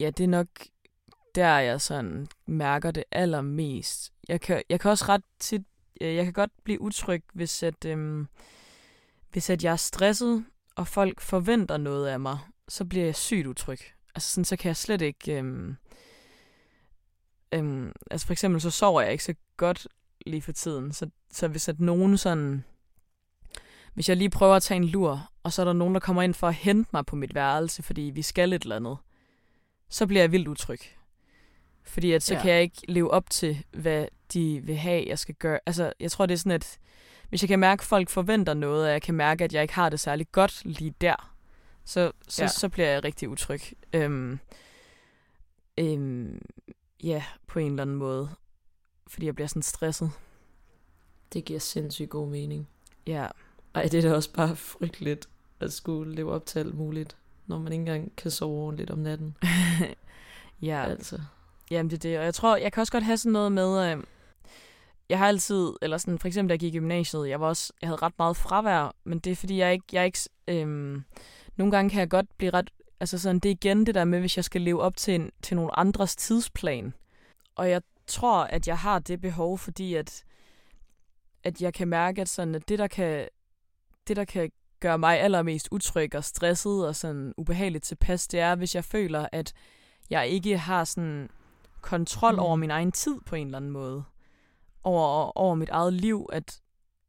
ja, 0.00 0.10
det 0.10 0.24
er 0.24 0.28
nok 0.28 0.48
der, 1.34 1.58
jeg 1.58 1.80
sådan 1.80 2.26
mærker 2.46 2.90
det 2.90 3.04
allermest. 3.10 4.12
Jeg 4.28 4.40
kan, 4.40 4.62
jeg 4.68 4.80
kan 4.80 4.90
også 4.90 5.04
ret 5.08 5.24
tit, 5.38 5.62
jeg 6.00 6.24
kan 6.24 6.32
godt 6.32 6.50
blive 6.64 6.80
utryg, 6.80 7.22
hvis 7.32 7.62
at, 7.62 7.84
øhm, 7.84 8.28
hvis 9.32 9.50
at 9.50 9.64
jeg 9.64 9.72
er 9.72 9.76
stresset, 9.76 10.44
og 10.76 10.88
folk 10.88 11.20
forventer 11.20 11.76
noget 11.76 12.08
af 12.08 12.20
mig, 12.20 12.38
så 12.68 12.84
bliver 12.84 13.04
jeg 13.04 13.16
sygt 13.16 13.46
utryg. 13.46 13.78
Altså 14.14 14.30
sådan, 14.30 14.44
så 14.44 14.56
kan 14.56 14.68
jeg 14.68 14.76
slet 14.76 15.02
ikke... 15.02 15.38
Øhm, 15.38 15.76
øhm, 17.52 17.92
altså 18.10 18.26
for 18.26 18.32
eksempel, 18.32 18.60
så 18.60 18.70
sover 18.70 19.00
jeg 19.00 19.12
ikke 19.12 19.24
så 19.24 19.34
godt 19.56 19.88
lige 20.26 20.42
for 20.42 20.52
tiden. 20.52 20.92
Så, 20.92 21.10
så 21.30 21.48
hvis 21.48 21.68
at 21.68 21.80
nogen 21.80 22.18
sådan... 22.18 22.64
Hvis 23.94 24.08
jeg 24.08 24.16
lige 24.16 24.30
prøver 24.30 24.54
at 24.54 24.62
tage 24.62 24.76
en 24.76 24.84
lur, 24.84 25.30
og 25.42 25.52
så 25.52 25.62
er 25.62 25.66
der 25.66 25.72
nogen, 25.72 25.94
der 25.94 26.00
kommer 26.00 26.22
ind 26.22 26.34
for 26.34 26.48
at 26.48 26.54
hente 26.54 26.90
mig 26.92 27.06
på 27.06 27.16
mit 27.16 27.34
værelse, 27.34 27.82
fordi 27.82 28.02
vi 28.02 28.22
skal 28.22 28.52
et 28.52 28.62
eller 28.62 28.76
andet, 28.76 28.96
så 29.88 30.06
bliver 30.06 30.22
jeg 30.22 30.32
vildt 30.32 30.48
utryg. 30.48 30.80
Fordi 31.82 32.12
at 32.12 32.22
så 32.22 32.34
ja. 32.34 32.40
kan 32.40 32.50
jeg 32.50 32.62
ikke 32.62 32.82
leve 32.88 33.10
op 33.10 33.30
til, 33.30 33.64
hvad 33.72 34.06
de 34.32 34.60
vil 34.64 34.76
have, 34.76 35.04
jeg 35.06 35.18
skal 35.18 35.34
gøre. 35.34 35.58
Altså, 35.66 35.92
jeg 36.00 36.10
tror, 36.10 36.26
det 36.26 36.34
er 36.34 36.38
sådan, 36.38 36.52
at 36.52 36.78
hvis 37.28 37.42
jeg 37.42 37.48
kan 37.48 37.58
mærke, 37.58 37.80
at 37.80 37.86
folk 37.86 38.08
forventer 38.08 38.54
noget, 38.54 38.86
og 38.86 38.92
jeg 38.92 39.02
kan 39.02 39.14
mærke, 39.14 39.44
at 39.44 39.52
jeg 39.52 39.62
ikke 39.62 39.74
har 39.74 39.88
det 39.88 40.00
særlig 40.00 40.26
godt 40.32 40.62
lige 40.64 40.94
der, 41.00 41.34
så, 41.84 42.12
så, 42.28 42.42
ja. 42.42 42.48
så 42.48 42.68
bliver 42.68 42.88
jeg 42.88 43.04
rigtig 43.04 43.28
utryg. 43.28 43.60
Øhm, 43.92 44.38
øhm, 45.78 46.42
ja, 47.02 47.24
på 47.46 47.58
en 47.58 47.70
eller 47.70 47.82
anden 47.82 47.96
måde. 47.96 48.30
Fordi 49.06 49.26
jeg 49.26 49.34
bliver 49.34 49.48
sådan 49.48 49.62
stresset. 49.62 50.10
Det 51.32 51.44
giver 51.44 51.60
sindssygt 51.60 52.10
god 52.10 52.28
mening. 52.28 52.68
Ja. 53.06 53.26
Ej, 53.74 53.82
det 53.82 53.94
er 53.94 54.08
da 54.08 54.14
også 54.14 54.32
bare 54.32 54.56
frygteligt 54.56 55.28
at 55.60 55.72
skulle 55.72 56.14
leve 56.14 56.32
op 56.32 56.46
til 56.46 56.58
alt 56.58 56.74
muligt, 56.74 57.16
når 57.46 57.58
man 57.58 57.72
ikke 57.72 57.80
engang 57.80 58.16
kan 58.16 58.30
sove 58.30 58.62
ordentligt 58.62 58.90
om 58.90 58.98
natten. 58.98 59.36
ja. 60.62 60.84
Altså. 60.84 61.20
Jamen, 61.70 61.90
det 61.90 61.96
er 61.96 62.10
det. 62.10 62.18
Og 62.18 62.24
jeg 62.24 62.34
tror, 62.34 62.56
jeg 62.56 62.72
kan 62.72 62.80
også 62.80 62.92
godt 62.92 63.04
have 63.04 63.16
sådan 63.16 63.32
noget 63.32 63.52
med, 63.52 63.92
øh, 63.92 64.02
jeg 65.08 65.18
har 65.18 65.28
altid, 65.28 65.72
eller 65.82 65.98
sådan, 65.98 66.18
for 66.18 66.28
eksempel 66.28 66.48
da 66.48 66.52
jeg 66.52 66.60
gik 66.60 66.74
i 66.74 66.78
gymnasiet, 66.78 67.28
jeg 67.28 67.40
var 67.40 67.48
også, 67.48 67.72
jeg 67.80 67.88
havde 67.88 68.02
ret 68.02 68.18
meget 68.18 68.36
fravær, 68.36 68.94
men 69.04 69.18
det 69.18 69.30
er 69.30 69.36
fordi, 69.36 69.58
jeg 69.58 69.72
ikke, 69.72 69.84
jeg 69.92 70.06
ikke, 70.06 70.18
øhm, 70.48 71.04
nogle 71.56 71.70
gange 71.72 71.90
kan 71.90 72.00
jeg 72.00 72.10
godt 72.10 72.26
blive 72.38 72.50
ret, 72.50 72.70
altså 73.00 73.18
sådan, 73.18 73.38
det 73.38 73.48
er 73.48 73.54
igen 73.54 73.86
det 73.86 73.94
der 73.94 74.04
med, 74.04 74.20
hvis 74.20 74.36
jeg 74.36 74.44
skal 74.44 74.60
leve 74.60 74.82
op 74.82 74.96
til, 74.96 75.14
en, 75.14 75.30
til 75.42 75.56
nogle 75.56 75.78
andres 75.78 76.16
tidsplan. 76.16 76.94
Og 77.54 77.70
jeg 77.70 77.82
tror, 78.06 78.44
at 78.44 78.68
jeg 78.68 78.78
har 78.78 78.98
det 78.98 79.20
behov, 79.20 79.58
fordi 79.58 79.94
at, 79.94 80.24
at 81.44 81.62
jeg 81.62 81.74
kan 81.74 81.88
mærke, 81.88 82.20
at, 82.20 82.28
sådan, 82.28 82.54
at 82.54 82.68
det, 82.68 82.78
der 82.78 82.86
kan, 82.86 83.28
det, 84.08 84.16
der 84.16 84.24
kan 84.24 84.50
gøre 84.80 84.98
mig 84.98 85.20
allermest 85.20 85.68
utryg 85.70 86.14
og 86.14 86.24
stresset 86.24 86.86
og 86.86 86.96
sådan 86.96 87.34
ubehageligt 87.36 87.84
tilpas, 87.84 88.28
det 88.28 88.40
er, 88.40 88.54
hvis 88.54 88.74
jeg 88.74 88.84
føler, 88.84 89.28
at 89.32 89.52
jeg 90.10 90.28
ikke 90.28 90.58
har 90.58 90.84
sådan 90.84 91.30
kontrol 91.80 92.32
mm. 92.32 92.38
over 92.38 92.56
min 92.56 92.70
egen 92.70 92.92
tid 92.92 93.20
på 93.26 93.36
en 93.36 93.46
eller 93.46 93.56
anden 93.56 93.70
måde 93.70 94.04
over, 94.84 95.38
over 95.38 95.54
mit 95.54 95.68
eget 95.68 95.92
liv, 95.92 96.28
at, 96.32 96.60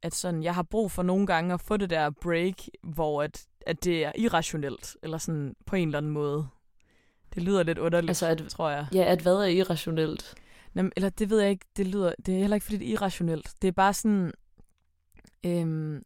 at 0.01 0.15
sådan, 0.15 0.43
jeg 0.43 0.55
har 0.55 0.63
brug 0.63 0.91
for 0.91 1.03
nogle 1.03 1.27
gange 1.27 1.53
at 1.53 1.62
få 1.62 1.77
det 1.77 1.89
der 1.89 2.10
break, 2.10 2.55
hvor 2.84 3.23
at, 3.23 3.45
at 3.67 3.84
det 3.84 4.05
er 4.05 4.12
irrationelt, 4.17 4.97
eller 5.03 5.17
sådan 5.17 5.55
på 5.65 5.75
en 5.75 5.88
eller 5.88 5.97
anden 5.97 6.12
måde. 6.12 6.47
Det 7.36 7.43
lyder 7.43 7.63
lidt 7.63 7.77
underligt, 7.77 8.10
altså 8.10 8.27
at, 8.27 8.43
tror 8.49 8.69
jeg. 8.69 8.88
Ja, 8.93 9.03
at 9.03 9.21
hvad 9.21 9.36
er 9.36 9.45
irrationelt? 9.45 10.36
Jamen, 10.75 10.91
eller 10.95 11.10
det 11.10 11.29
ved 11.29 11.39
jeg 11.39 11.49
ikke, 11.49 11.65
det 11.77 11.88
lyder, 11.88 12.13
det 12.25 12.36
er 12.36 12.39
heller 12.39 12.55
ikke 12.55 12.63
fordi 12.63 12.77
det 12.77 12.88
er 12.88 12.91
irrationelt. 12.91 13.53
Det 13.62 13.67
er 13.67 13.71
bare 13.71 13.93
sådan, 13.93 14.31
øhm, 15.45 16.03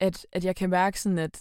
at, 0.00 0.26
at 0.32 0.44
jeg 0.44 0.56
kan 0.56 0.70
mærke 0.70 1.00
sådan, 1.00 1.18
at 1.18 1.40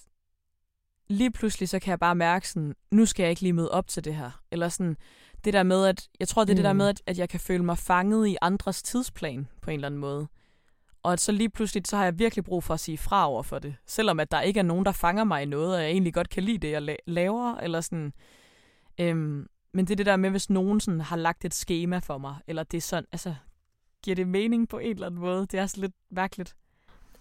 lige 1.08 1.32
pludselig 1.32 1.70
så 1.70 1.80
kan 1.80 1.92
jeg 1.92 2.00
bare 2.00 2.16
mærke 2.16 2.50
sådan, 2.50 2.76
nu 2.92 3.06
skal 3.06 3.24
jeg 3.24 3.30
ikke 3.30 3.42
lige 3.42 3.54
møde 3.54 3.72
op 3.72 3.88
til 3.88 4.04
det 4.04 4.16
her. 4.16 4.32
Eller 4.52 4.70
sådan, 4.70 4.98
det 5.46 5.54
der 5.54 5.64
med, 5.64 5.86
at 5.86 6.10
jeg 6.20 6.28
tror, 6.28 6.44
det 6.44 6.50
er 6.50 6.54
mm. 6.54 6.58
det 6.58 6.66
der 6.66 6.74
mm. 6.74 6.78
med, 6.78 6.88
at, 6.88 7.02
at 7.06 7.18
jeg 7.18 7.30
kan 7.30 7.40
føle 7.40 7.64
mig 7.64 7.78
fanget 7.78 8.28
i 8.28 8.38
andres 8.42 8.84
tidsplan 8.84 9.48
på 9.62 9.72
en 9.72 9.76
eller 9.76 9.88
anden 9.88 10.00
måde. 10.00 10.28
Og 11.04 11.14
at 11.14 11.20
så 11.20 11.32
lige 11.32 11.50
pludselig, 11.50 11.84
så 11.88 11.98
har 11.98 12.04
jeg 12.04 12.20
virkelig 12.20 12.46
brug 12.46 12.64
for 12.64 12.74
at 12.74 12.80
sige 12.80 12.98
fra 12.98 13.30
over 13.30 13.44
for 13.44 13.60
det. 13.60 13.76
Selvom 13.86 14.20
at 14.20 14.32
der 14.32 14.42
ikke 14.42 14.60
er 14.60 14.64
nogen, 14.64 14.86
der 14.86 14.92
fanger 14.92 15.24
mig 15.24 15.44
i 15.44 15.46
noget, 15.46 15.76
og 15.76 15.82
jeg 15.82 15.92
egentlig 15.92 16.14
godt 16.14 16.30
kan 16.30 16.44
lide 16.44 16.58
det, 16.58 16.72
jeg 16.72 16.98
laver, 17.08 17.56
eller 17.56 17.82
sådan. 17.82 18.14
Øhm, 19.00 19.48
men 19.74 19.86
det 19.86 19.92
er 19.92 19.96
det 19.96 20.06
der 20.06 20.18
med, 20.18 20.30
hvis 20.30 20.50
nogen 20.50 20.80
sådan 20.80 21.02
har 21.02 21.16
lagt 21.16 21.46
et 21.46 21.54
schema 21.54 22.00
for 22.00 22.18
mig, 22.18 22.36
eller 22.48 22.64
det 22.64 22.78
er 22.78 22.82
sådan, 22.82 23.06
altså, 23.12 23.36
giver 24.04 24.16
det 24.16 24.28
mening 24.28 24.70
på 24.70 24.78
en 24.78 24.92
eller 24.92 25.06
anden 25.06 25.20
måde? 25.20 25.42
Det 25.42 25.54
er 25.54 25.62
også 25.62 25.82
lidt 25.82 25.94
mærkeligt. 26.12 26.56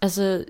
Altså, 0.01 0.45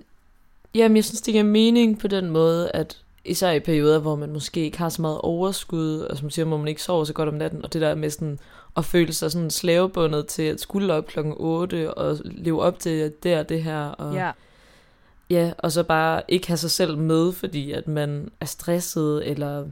jamen, 0.74 0.96
jeg 0.96 1.04
synes, 1.04 1.20
det 1.20 1.32
giver 1.32 1.44
mening 1.44 1.98
på 1.98 2.08
den 2.08 2.30
måde, 2.30 2.70
at 2.70 2.96
især 3.24 3.50
i 3.50 3.60
perioder, 3.60 3.98
hvor 3.98 4.16
man 4.16 4.32
måske 4.32 4.60
ikke 4.60 4.78
har 4.78 4.88
så 4.88 5.02
meget 5.02 5.18
overskud, 5.20 5.98
og 6.00 6.16
som 6.16 6.30
siger, 6.30 6.46
hvor 6.46 6.56
man 6.56 6.68
ikke 6.68 6.82
sover 6.82 7.04
så 7.04 7.12
godt 7.12 7.28
om 7.28 7.34
natten, 7.34 7.64
og 7.64 7.72
det 7.72 7.80
der 7.80 7.94
med 7.94 8.10
sådan 8.10 8.38
at 8.76 8.84
føle 8.84 9.12
sig 9.12 9.32
sådan 9.32 9.50
slavebundet 9.50 10.26
til 10.26 10.42
at 10.42 10.60
skulle 10.60 10.94
op 10.94 11.06
klokken 11.06 11.34
8 11.36 11.94
og 11.94 12.18
leve 12.24 12.62
op 12.62 12.78
til 12.78 13.12
det 13.22 13.38
og 13.38 13.48
det 13.48 13.62
her. 13.62 13.84
Og, 13.84 14.14
ja. 14.14 14.30
Ja, 15.30 15.52
og 15.58 15.72
så 15.72 15.82
bare 15.82 16.22
ikke 16.28 16.46
have 16.46 16.56
sig 16.56 16.70
selv 16.70 16.98
med, 16.98 17.32
fordi 17.32 17.72
at 17.72 17.88
man 17.88 18.30
er 18.40 18.46
stresset, 18.46 19.28
eller 19.30 19.66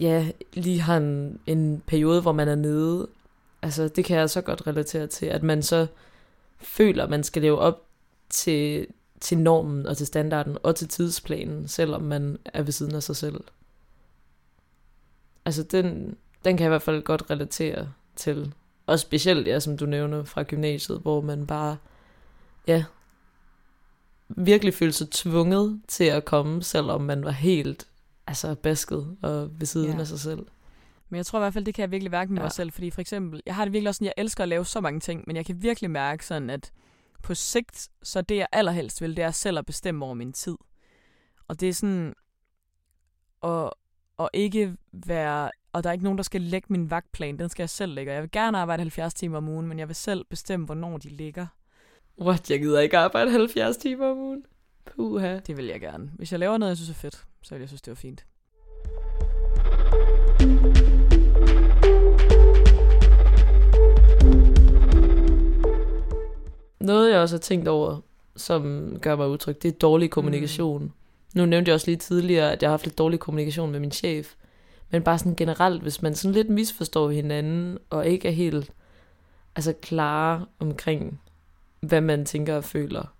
ja, 0.00 0.28
lige 0.52 0.80
har 0.80 0.96
en, 0.96 1.40
en 1.46 1.82
periode, 1.86 2.22
hvor 2.22 2.32
man 2.32 2.48
er 2.48 2.54
nede. 2.54 3.08
Altså, 3.62 3.88
det 3.88 4.04
kan 4.04 4.16
jeg 4.16 4.30
så 4.30 4.40
godt 4.40 4.66
relatere 4.66 5.06
til, 5.06 5.26
at 5.26 5.42
man 5.42 5.62
så 5.62 5.86
føler, 6.58 7.04
at 7.04 7.10
man 7.10 7.24
skal 7.24 7.42
leve 7.42 7.58
op 7.58 7.82
til 8.30 8.86
til 9.20 9.38
normen 9.38 9.86
og 9.86 9.96
til 9.96 10.06
standarden 10.06 10.58
og 10.62 10.76
til 10.76 10.88
tidsplanen, 10.88 11.68
selvom 11.68 12.02
man 12.02 12.38
er 12.44 12.62
ved 12.62 12.72
siden 12.72 12.94
af 12.94 13.02
sig 13.02 13.16
selv. 13.16 13.44
Altså 15.44 15.62
den, 15.62 16.16
den 16.44 16.56
kan 16.56 16.64
jeg 16.64 16.68
i 16.68 16.74
hvert 16.74 16.82
fald 16.82 17.02
godt 17.02 17.30
relatere 17.30 17.88
til. 18.16 18.54
Og 18.86 19.00
specielt, 19.00 19.46
ja, 19.46 19.60
som 19.60 19.76
du 19.76 19.86
nævner 19.86 20.24
fra 20.24 20.42
gymnasiet, 20.42 20.98
hvor 20.98 21.20
man 21.20 21.46
bare, 21.46 21.76
ja, 22.66 22.84
virkelig 24.28 24.74
følte 24.74 24.98
sig 24.98 25.10
tvunget 25.10 25.80
til 25.88 26.04
at 26.04 26.24
komme, 26.24 26.62
selvom 26.62 27.00
man 27.00 27.24
var 27.24 27.30
helt 27.30 27.86
altså 28.26 28.54
basket 28.54 29.16
og 29.22 29.60
ved 29.60 29.66
siden 29.66 29.92
ja. 29.92 30.00
af 30.00 30.06
sig 30.06 30.20
selv. 30.20 30.46
Men 31.08 31.16
jeg 31.16 31.26
tror 31.26 31.38
i 31.38 31.42
hvert 31.42 31.52
fald, 31.52 31.64
det 31.64 31.74
kan 31.74 31.82
jeg 31.82 31.90
virkelig 31.90 32.10
mærke 32.10 32.32
med 32.32 32.38
ja. 32.38 32.44
mig 32.44 32.52
selv, 32.52 32.72
fordi 32.72 32.90
for 32.90 33.00
eksempel, 33.00 33.42
jeg 33.46 33.54
har 33.54 33.64
det 33.64 33.72
virkelig 33.72 33.88
også 33.88 33.98
sådan, 33.98 34.12
jeg 34.16 34.22
elsker 34.22 34.42
at 34.42 34.48
lave 34.48 34.64
så 34.64 34.80
mange 34.80 35.00
ting, 35.00 35.24
men 35.26 35.36
jeg 35.36 35.46
kan 35.46 35.62
virkelig 35.62 35.90
mærke 35.90 36.26
sådan, 36.26 36.50
at 36.50 36.72
på 37.22 37.34
sigt, 37.34 37.88
så 38.02 38.20
det 38.20 38.36
jeg 38.36 38.46
allerhelst 38.52 39.00
vil, 39.00 39.16
det 39.16 39.24
er 39.24 39.30
selv 39.30 39.58
at 39.58 39.66
bestemme 39.66 40.04
over 40.04 40.14
min 40.14 40.32
tid. 40.32 40.56
Og 41.48 41.60
det 41.60 41.68
er 41.68 41.72
sådan, 41.72 42.14
at, 43.42 43.70
at 44.18 44.28
ikke 44.32 44.76
være, 44.92 45.50
og 45.72 45.84
der 45.84 45.90
er 45.90 45.92
ikke 45.92 46.04
nogen, 46.04 46.18
der 46.18 46.22
skal 46.22 46.40
lægge 46.40 46.66
min 46.70 46.90
vagtplan, 46.90 47.38
den 47.38 47.48
skal 47.48 47.62
jeg 47.62 47.70
selv 47.70 47.94
lægge. 47.94 48.12
Jeg 48.12 48.22
vil 48.22 48.30
gerne 48.30 48.58
arbejde 48.58 48.80
70 48.82 49.14
timer 49.14 49.36
om 49.36 49.48
ugen, 49.48 49.66
men 49.66 49.78
jeg 49.78 49.88
vil 49.88 49.96
selv 49.96 50.24
bestemme, 50.24 50.66
hvornår 50.66 50.98
de 50.98 51.08
ligger. 51.08 51.46
What, 52.20 52.50
jeg 52.50 52.60
gider 52.60 52.80
ikke 52.80 52.98
arbejde 52.98 53.30
70 53.30 53.76
timer 53.76 54.06
om 54.06 54.18
ugen? 54.18 54.44
Puha. 54.84 55.38
Det 55.38 55.56
vil 55.56 55.66
jeg 55.66 55.80
gerne. 55.80 56.10
Hvis 56.16 56.32
jeg 56.32 56.40
laver 56.40 56.58
noget, 56.58 56.70
jeg 56.70 56.76
synes 56.76 56.90
er 56.90 56.94
fedt, 56.94 57.26
så 57.42 57.54
vil 57.54 57.60
jeg 57.60 57.68
synes, 57.68 57.82
det 57.82 57.90
var 57.90 57.94
fint. 57.94 58.26
Noget, 66.80 67.12
jeg 67.12 67.20
også 67.20 67.36
har 67.36 67.40
tænkt 67.40 67.68
over, 67.68 68.00
som 68.36 68.94
gør 69.02 69.16
mig 69.16 69.28
utryg, 69.28 69.62
det 69.62 69.68
er 69.68 69.78
dårlig 69.78 70.10
kommunikation. 70.10 70.82
Mm. 70.82 70.90
Nu 71.34 71.46
nævnte 71.46 71.68
jeg 71.68 71.74
også 71.74 71.86
lige 71.86 71.96
tidligere, 71.96 72.52
at 72.52 72.62
jeg 72.62 72.68
har 72.68 72.72
haft 72.72 72.84
lidt 72.84 72.98
dårlig 72.98 73.20
kommunikation 73.20 73.70
med 73.70 73.80
min 73.80 73.92
chef. 73.92 74.34
Men 74.90 75.02
bare 75.02 75.18
sådan 75.18 75.36
generelt, 75.36 75.82
hvis 75.82 76.02
man 76.02 76.14
sådan 76.14 76.34
lidt 76.34 76.50
misforstår 76.50 77.10
hinanden, 77.10 77.78
og 77.90 78.06
ikke 78.06 78.28
er 78.28 78.32
helt 78.32 78.72
altså 79.56 79.72
klar 79.82 80.48
omkring, 80.58 81.20
hvad 81.80 82.00
man 82.00 82.24
tænker 82.24 82.56
og 82.56 82.64
føler, 82.64 83.14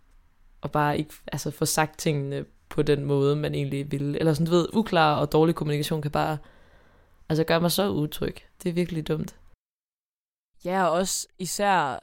og 0.61 0.71
bare 0.71 0.99
ikke 0.99 1.15
altså, 1.33 1.51
få 1.51 1.65
sagt 1.65 1.99
tingene 1.99 2.45
på 2.69 2.83
den 2.83 3.05
måde, 3.05 3.37
man 3.37 3.55
egentlig 3.55 3.93
vil. 3.93 4.17
Eller 4.21 4.35
sådan, 4.35 4.47
du 4.47 4.53
ved, 4.53 4.69
uklar 4.73 5.17
og 5.17 5.33
dårlig 5.33 5.55
kommunikation 5.55 6.03
kan 6.03 6.11
bare 6.11 6.39
altså 7.29 7.45
gøre 7.45 7.61
mig 7.61 7.73
så 7.73 7.91
utryg. 7.91 8.37
Det 8.63 8.69
er 8.69 8.73
virkelig 8.73 9.09
dumt. 9.09 9.37
Ja, 10.65 10.85
og 10.85 10.91
også 10.91 11.27
især 11.39 11.99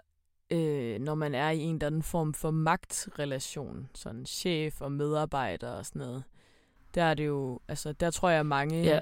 øh, 0.52 1.00
når 1.00 1.16
man 1.16 1.36
er 1.36 1.50
i 1.50 1.60
en 1.60 1.76
eller 1.76 1.88
anden 1.88 2.04
form 2.04 2.34
for 2.34 2.52
magtrelation, 2.52 3.90
sådan 3.94 4.26
chef 4.26 4.82
og 4.82 4.92
medarbejder 4.92 5.72
og 5.72 5.86
sådan 5.86 6.00
noget. 6.00 6.24
Der 6.96 7.04
er 7.04 7.14
det 7.14 7.28
jo, 7.28 7.60
altså 7.68 7.92
der 7.94 8.12
tror 8.12 8.30
jeg 8.30 8.46
mange, 8.46 8.84
ja. 8.84 9.00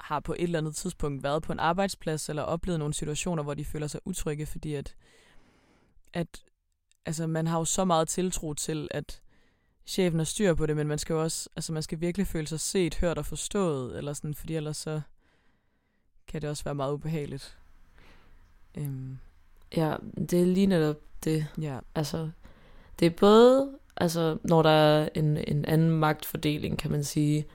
har 0.00 0.20
på 0.20 0.32
et 0.32 0.42
eller 0.42 0.58
andet 0.58 0.76
tidspunkt 0.76 1.22
været 1.22 1.42
på 1.42 1.52
en 1.52 1.58
arbejdsplads 1.58 2.28
eller 2.28 2.42
oplevet 2.42 2.78
nogle 2.78 2.94
situationer, 2.94 3.42
hvor 3.42 3.54
de 3.54 3.64
føler 3.64 3.86
sig 3.86 4.00
utrygge, 4.04 4.46
fordi 4.46 4.74
at, 4.74 4.96
at 6.12 6.44
altså, 7.06 7.26
man 7.26 7.46
har 7.46 7.58
jo 7.58 7.64
så 7.64 7.84
meget 7.84 8.08
tiltro 8.08 8.54
til, 8.54 8.88
at 8.90 9.20
chefen 9.86 10.18
har 10.18 10.24
styr 10.24 10.54
på 10.54 10.66
det, 10.66 10.76
men 10.76 10.88
man 10.88 10.98
skal 10.98 11.14
jo 11.14 11.22
også, 11.22 11.48
altså 11.56 11.72
man 11.72 11.82
skal 11.82 12.00
virkelig 12.00 12.26
føle 12.26 12.46
sig 12.46 12.60
set, 12.60 12.94
hørt 12.94 13.18
og 13.18 13.26
forstået, 13.26 13.98
eller 13.98 14.12
sådan, 14.12 14.34
fordi 14.34 14.56
ellers 14.56 14.76
så 14.76 15.00
kan 16.26 16.42
det 16.42 16.50
også 16.50 16.64
være 16.64 16.74
meget 16.74 16.92
ubehageligt. 16.92 17.58
Øhm, 18.74 19.18
Ja, 19.76 19.94
det 20.30 20.40
er 20.40 20.46
lige 20.46 20.66
netop 20.66 20.96
det. 21.24 21.46
ja. 21.60 21.78
Altså, 21.94 22.30
det 22.98 23.06
er 23.06 23.10
både, 23.10 23.70
altså, 23.96 24.38
når 24.44 24.62
der 24.62 24.70
er 24.70 25.08
en, 25.14 25.36
en 25.36 25.64
anden 25.64 25.90
magtfordeling, 25.90 26.78
kan 26.78 26.90
man 26.90 27.04
sige, 27.04 27.46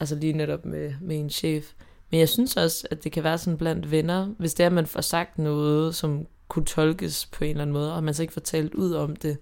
altså 0.00 0.14
lige 0.14 0.32
netop 0.32 0.64
med, 0.64 0.94
med 1.00 1.18
en 1.18 1.30
chef. 1.30 1.72
Men 2.10 2.20
jeg 2.20 2.28
synes 2.28 2.56
også, 2.56 2.88
at 2.90 3.04
det 3.04 3.12
kan 3.12 3.24
være 3.24 3.38
sådan 3.38 3.58
blandt 3.58 3.90
venner, 3.90 4.26
hvis 4.38 4.54
det 4.54 4.62
er, 4.62 4.66
at 4.66 4.72
man 4.72 4.86
får 4.86 5.00
sagt 5.00 5.38
noget, 5.38 5.94
som 5.94 6.26
kunne 6.48 6.64
tolkes 6.64 7.26
på 7.26 7.44
en 7.44 7.50
eller 7.50 7.62
anden 7.62 7.72
måde, 7.72 7.94
og 7.94 8.04
man 8.04 8.14
så 8.14 8.22
ikke 8.22 8.34
får 8.34 8.40
talt 8.40 8.74
ud 8.74 8.92
om 8.92 9.16
det, 9.16 9.38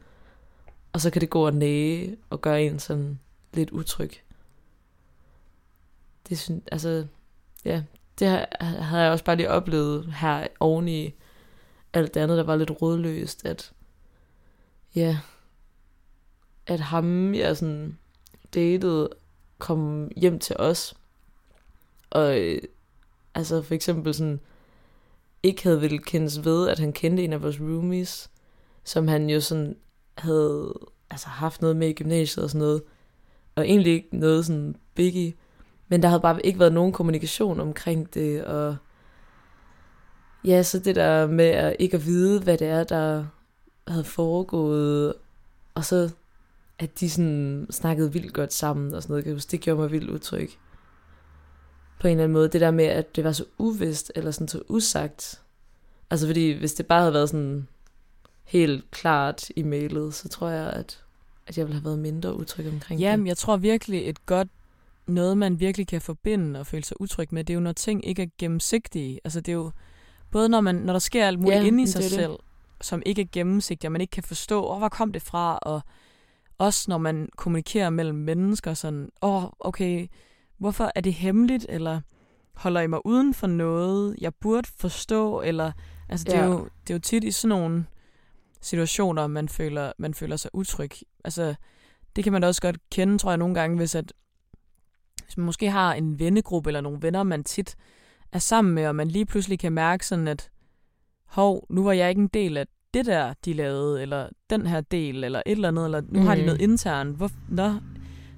og 0.92 1.01
så 1.01 1.11
kan 1.11 1.20
det 1.20 1.31
gå 1.31 1.46
og 1.46 1.55
næge 1.55 2.16
og 2.31 2.40
gøre 2.40 2.62
en 2.62 2.79
sådan 2.79 3.18
lidt 3.55 3.70
utryg. 3.70 4.11
Det 6.29 6.38
synes, 6.38 6.62
altså, 6.73 7.07
ja, 7.64 7.83
det 8.18 8.29
har, 8.29 8.49
havde 8.61 9.03
jeg 9.03 9.12
også 9.12 9.25
bare 9.25 9.37
lige 9.37 9.51
oplevet 9.51 10.12
her 10.12 10.46
oven 10.61 10.88
i 10.88 11.14
alt 11.92 12.14
det 12.14 12.20
andet, 12.20 12.38
der 12.38 12.44
var 12.44 12.57
lidt 12.57 12.83
rådløst, 12.83 13.46
at 13.46 13.72
ja, 14.94 15.18
at 16.66 16.81
ham, 16.81 17.35
jeg 17.35 17.57
sådan 17.57 17.98
datede, 18.55 19.09
kom 19.59 20.11
hjem 20.16 20.38
til 20.38 20.57
os, 20.59 20.94
og 22.11 22.40
øh, 22.40 22.62
altså 23.35 23.62
for 23.62 23.74
eksempel 23.74 24.14
sådan, 24.14 24.40
ikke 25.42 25.62
havde 25.62 25.81
vel 25.81 26.05
kendes 26.05 26.44
ved, 26.44 26.68
at 26.68 26.79
han 26.79 26.92
kendte 26.92 27.24
en 27.24 27.33
af 27.33 27.42
vores 27.42 27.61
roomies, 27.61 28.31
som 28.85 29.09
han 29.09 29.31
jo 29.31 29.40
sådan 29.40 29.76
havde 30.14 30.74
altså 31.11 31.29
haft 31.29 31.61
noget 31.61 31.76
med 31.76 31.88
i 31.88 31.92
gymnasiet 31.92 32.44
og 32.44 32.50
sådan 32.50 32.59
noget, 32.59 32.83
og 33.55 33.68
egentlig 33.68 33.92
ikke 33.92 34.16
noget 34.16 34.46
sådan 34.46 34.76
biggie, 34.94 35.35
men 35.88 36.03
der 36.03 36.09
havde 36.09 36.20
bare 36.20 36.46
ikke 36.46 36.59
været 36.59 36.72
nogen 36.72 36.92
kommunikation 36.92 37.61
omkring 37.61 38.14
det, 38.14 38.44
og 38.44 38.76
ja, 40.44 40.62
så 40.62 40.79
det 40.79 40.96
der 40.96 41.26
med 41.26 41.44
at 41.44 41.76
ikke 41.79 41.96
at 41.96 42.07
vide, 42.07 42.40
hvad 42.40 42.59
det 42.59 42.68
er, 42.68 42.85
der 42.85 43.24
havde 43.88 44.05
foregået, 44.05 45.14
og 45.74 45.85
så 45.85 46.11
at 46.81 47.00
de 47.00 47.11
sådan 47.11 47.66
snakkede 47.70 48.12
vildt 48.12 48.33
godt 48.33 48.53
sammen 48.53 48.94
og 48.94 49.03
sådan 49.03 49.12
noget, 49.12 49.24
kan 49.24 49.33
huske, 49.33 49.50
det 49.50 49.61
gjorde 49.61 49.81
mig 49.81 49.90
vildt 49.90 50.11
utryg. 50.11 50.50
På 52.00 52.09
en 52.09 52.11
eller 52.11 52.24
anden 52.24 52.33
måde, 52.33 52.48
det 52.48 52.61
der 52.61 52.70
med, 52.70 52.85
at 52.85 53.16
det 53.16 53.24
var 53.24 53.33
så 53.33 53.44
uvist, 53.59 54.12
eller 54.14 54.31
sådan 54.31 54.48
så 54.48 54.62
usagt. 54.68 55.42
Altså 56.11 56.26
fordi, 56.26 56.50
hvis 56.50 56.74
det 56.74 56.87
bare 56.87 57.00
havde 57.00 57.12
været 57.12 57.29
sådan 57.29 57.68
helt 58.44 58.90
klart 58.90 59.48
i 59.57 59.62
mailet, 59.62 60.14
så 60.14 60.29
tror 60.29 60.48
jeg, 60.48 60.70
at, 60.70 61.03
at 61.46 61.59
jeg 61.59 61.66
ville 61.66 61.74
have 61.81 61.85
været 61.85 61.98
mindre 61.98 62.37
utryg 62.37 62.68
omkring 62.68 63.00
Jamen, 63.00 63.24
det. 63.24 63.29
jeg 63.29 63.37
tror 63.37 63.57
virkelig 63.57 64.09
et 64.09 64.26
godt 64.26 64.48
noget, 65.07 65.38
man 65.38 65.61
virkelig 65.61 65.87
kan 65.87 66.00
forbinde 66.00 66.61
og 66.61 66.66
føle 66.66 66.85
sig 66.85 67.00
utryg 67.00 67.29
med, 67.31 67.44
det 67.44 67.53
er 67.53 67.55
jo, 67.55 67.61
når 67.61 67.72
ting 67.72 68.07
ikke 68.07 68.22
er 68.22 68.26
gennemsigtige. 68.38 69.20
Altså, 69.24 69.40
det 69.40 69.53
er 69.53 69.57
jo 69.57 69.70
både, 70.31 70.49
når, 70.49 70.61
man, 70.61 70.75
når 70.75 70.93
der 70.93 71.01
sker 71.01 71.27
alt 71.27 71.38
muligt 71.38 71.57
Ja, 71.57 71.61
ja, 71.61 71.66
inde 71.66 71.83
i 71.83 71.87
sig 71.87 72.03
det. 72.03 72.11
selv, 72.11 72.33
som 72.81 73.03
ikke 73.07 73.23
er 73.23 73.27
gennemsigtigt, 73.33 73.85
og 73.88 73.93
man 73.93 74.01
ikke 74.01 74.11
kan 74.11 74.23
forstå, 74.23 74.66
oh, 74.71 74.79
hvor 74.79 74.88
kom 74.88 75.12
det 75.12 75.23
fra, 75.23 75.59
og 75.62 75.81
også 76.59 76.85
når 76.88 76.99
man 76.99 77.29
kommunikerer 77.37 77.90
mellem 77.90 78.19
mennesker, 78.19 78.75
sådan, 78.75 79.09
åh, 79.23 79.45
oh, 79.45 79.51
okay, 79.61 80.07
hvorfor 80.59 80.93
er 80.95 81.01
det 81.01 81.14
hemmeligt, 81.14 81.66
eller 81.69 82.01
holder 82.55 82.81
I 82.81 82.87
mig 82.87 83.07
uden 83.07 83.35
for 83.35 83.47
noget, 83.47 84.16
jeg 84.21 84.35
burde 84.35 84.69
forstå, 84.79 85.40
eller, 85.40 85.73
altså, 86.09 86.25
det, 86.25 86.35
er 86.35 86.38
Ja. 86.38 86.45
jo, 86.47 86.69
det 86.83 86.90
er 86.90 86.95
jo 86.95 87.01
tit 87.01 87.25
i 87.25 87.31
sådan 87.31 87.49
nogle 87.49 87.87
situationer, 88.61 89.27
man 89.27 89.49
føler, 89.49 89.93
man 89.99 90.14
føler 90.14 90.37
sig 90.37 90.51
utryg. 90.55 90.90
Altså, 91.25 91.55
det 92.16 92.25
kan 92.25 92.33
man 92.33 92.43
da 92.43 92.49
også 92.49 92.62
godt 92.62 92.77
kende, 92.90 93.19
tror 93.19 93.31
jeg, 93.31 93.38
nogle 93.38 93.55
gange, 93.55 93.77
hvis, 93.77 93.95
at, 93.95 94.12
hvis 95.25 95.37
man 95.37 95.47
måske 95.47 95.71
har 95.71 95.95
en 95.95 96.19
vennegruppe 96.19 96.71
eller 96.71 96.81
nogle 96.81 97.03
venner, 97.03 97.23
man 97.23 97.45
tit 97.45 97.77
er 98.33 98.38
sammen 98.38 98.75
med, 98.75 98.87
og 98.87 98.95
man 98.95 99.09
lige 99.09 99.27
pludselig 99.27 99.59
kan 99.59 99.73
mærke 99.73 100.07
sådan, 100.07 100.29
at 100.29 100.51
hov, 101.27 101.66
nu 101.71 101.85
var 101.85 101.93
jeg 101.93 102.09
ikke 102.09 102.21
en 102.21 102.29
del 102.29 102.57
af 102.57 102.66
det 102.95 103.07
der, 103.07 103.35
de 103.45 103.53
lavede, 103.53 104.03
eller 104.03 104.29
den 104.51 104.66
her 104.66 104.81
del, 104.81 105.25
eller 105.25 105.43
et 105.47 105.53
eller 105.53 105.69
andet, 105.69 105.85
eller 105.85 106.01
nu 106.01 106.21
mm. 106.21 106.27
har 106.27 106.35
de 106.35 106.47
noget 106.47 106.61
internt. 106.61 107.16
Hvor, 107.16 107.31
nå, 107.49 107.75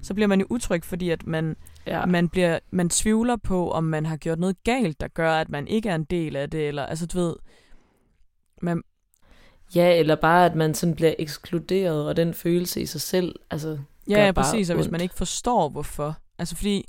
så 0.01 0.13
bliver 0.13 0.27
man 0.27 0.39
jo 0.39 0.47
utryg, 0.49 0.83
fordi 0.83 1.09
at 1.09 1.27
man, 1.27 1.55
Ja. 1.87 2.05
man, 2.05 2.29
bliver, 2.29 2.59
man 2.71 2.89
tvivler 2.89 3.35
på, 3.35 3.71
om 3.71 3.83
man 3.83 4.05
har 4.05 4.17
gjort 4.17 4.39
noget 4.39 4.63
galt, 4.63 4.99
der 5.01 5.07
gør, 5.07 5.31
at 5.31 5.49
man 5.49 5.67
ikke 5.67 5.89
er 5.89 5.95
en 5.95 6.03
del 6.03 6.35
af 6.35 6.49
det, 6.49 6.67
eller 6.67 6.85
altså 6.85 7.05
du 7.05 7.19
ved, 7.19 7.35
man, 8.61 8.81
ja, 9.75 9.99
eller 9.99 10.15
bare, 10.15 10.45
at 10.45 10.55
man 10.55 10.73
sådan 10.73 10.95
bliver 10.95 11.13
ekskluderet, 11.19 12.07
og 12.07 12.15
den 12.15 12.33
følelse 12.33 12.81
i 12.81 12.85
sig 12.85 13.01
selv, 13.01 13.35
altså, 13.51 13.77
Ja, 14.09 14.25
ja, 14.25 14.31
præcis, 14.31 14.69
og 14.69 14.75
hvis 14.75 14.91
man 14.91 15.01
ikke 15.01 15.15
forstår, 15.15 15.69
hvorfor. 15.69 16.17
Altså 16.39 16.55
fordi, 16.55 16.85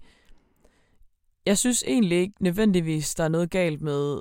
jeg 1.46 1.58
synes 1.58 1.84
egentlig 1.86 2.18
ikke 2.18 2.34
nødvendigvis, 2.40 3.14
der 3.14 3.24
er 3.24 3.28
noget 3.28 3.50
galt 3.50 3.82
med, 3.82 4.20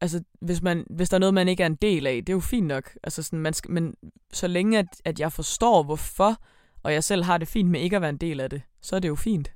altså 0.00 0.22
hvis, 0.40 0.62
man, 0.62 0.86
hvis 0.90 1.08
der 1.08 1.16
er 1.16 1.18
noget, 1.18 1.34
man 1.34 1.48
ikke 1.48 1.62
er 1.62 1.66
en 1.66 1.74
del 1.74 2.06
af, 2.06 2.14
det 2.14 2.28
er 2.28 2.36
jo 2.36 2.40
fint 2.40 2.66
nok. 2.66 2.96
Altså 3.02 3.22
sådan, 3.22 3.38
man 3.38 3.52
skal, 3.52 3.70
men 3.70 3.94
så 4.32 4.46
længe, 4.46 4.78
at, 4.78 4.86
at 5.04 5.20
jeg 5.20 5.32
forstår, 5.32 5.82
hvorfor, 5.82 6.42
og 6.82 6.92
jeg 6.92 7.04
selv 7.04 7.24
har 7.24 7.38
det 7.38 7.48
fint 7.48 7.70
med 7.70 7.80
ikke 7.80 7.96
at 7.96 8.02
være 8.02 8.10
en 8.10 8.16
del 8.16 8.40
af 8.40 8.50
det, 8.50 8.62
så 8.80 8.96
er 8.96 9.00
det 9.00 9.08
jo 9.08 9.14
fint. 9.14 9.52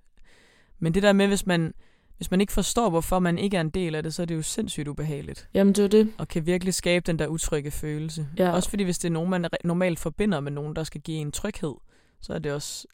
Men 0.78 0.94
det 0.94 1.02
der 1.02 1.12
med, 1.12 1.26
hvis 1.26 1.46
man, 1.46 1.74
hvis 2.16 2.30
man 2.30 2.40
ikke 2.40 2.52
forstår, 2.52 2.90
hvorfor 2.90 3.18
man 3.18 3.38
ikke 3.38 3.56
er 3.56 3.60
en 3.60 3.70
del 3.70 3.94
af 3.94 4.02
det, 4.02 4.14
så 4.14 4.22
er 4.22 4.26
det 4.26 4.34
jo 4.34 4.42
sindssygt 4.42 4.88
ubehageligt. 4.88 5.48
jamen 5.54 5.74
det 5.74 5.84
er 5.84 5.88
det. 5.88 6.12
Og 6.18 6.28
kan 6.28 6.46
virkelig 6.46 6.74
skabe 6.74 7.04
den 7.06 7.18
der 7.18 7.26
utrygge 7.26 7.70
følelse. 7.70 8.28
Ja. 8.38 8.50
Også 8.50 8.70
fordi, 8.70 8.84
hvis 8.84 8.98
det 8.98 9.08
er 9.08 9.12
nogen, 9.12 9.30
man 9.30 9.48
normalt 9.64 9.98
forbinder 9.98 10.40
med 10.40 10.52
nogen, 10.52 10.76
der 10.76 10.84
skal 10.84 11.00
give 11.00 11.18
en 11.18 11.32
tryghed, 11.32 11.74
så 12.20 12.32
er 12.32 12.38
det 12.38 12.52
også 12.52 12.86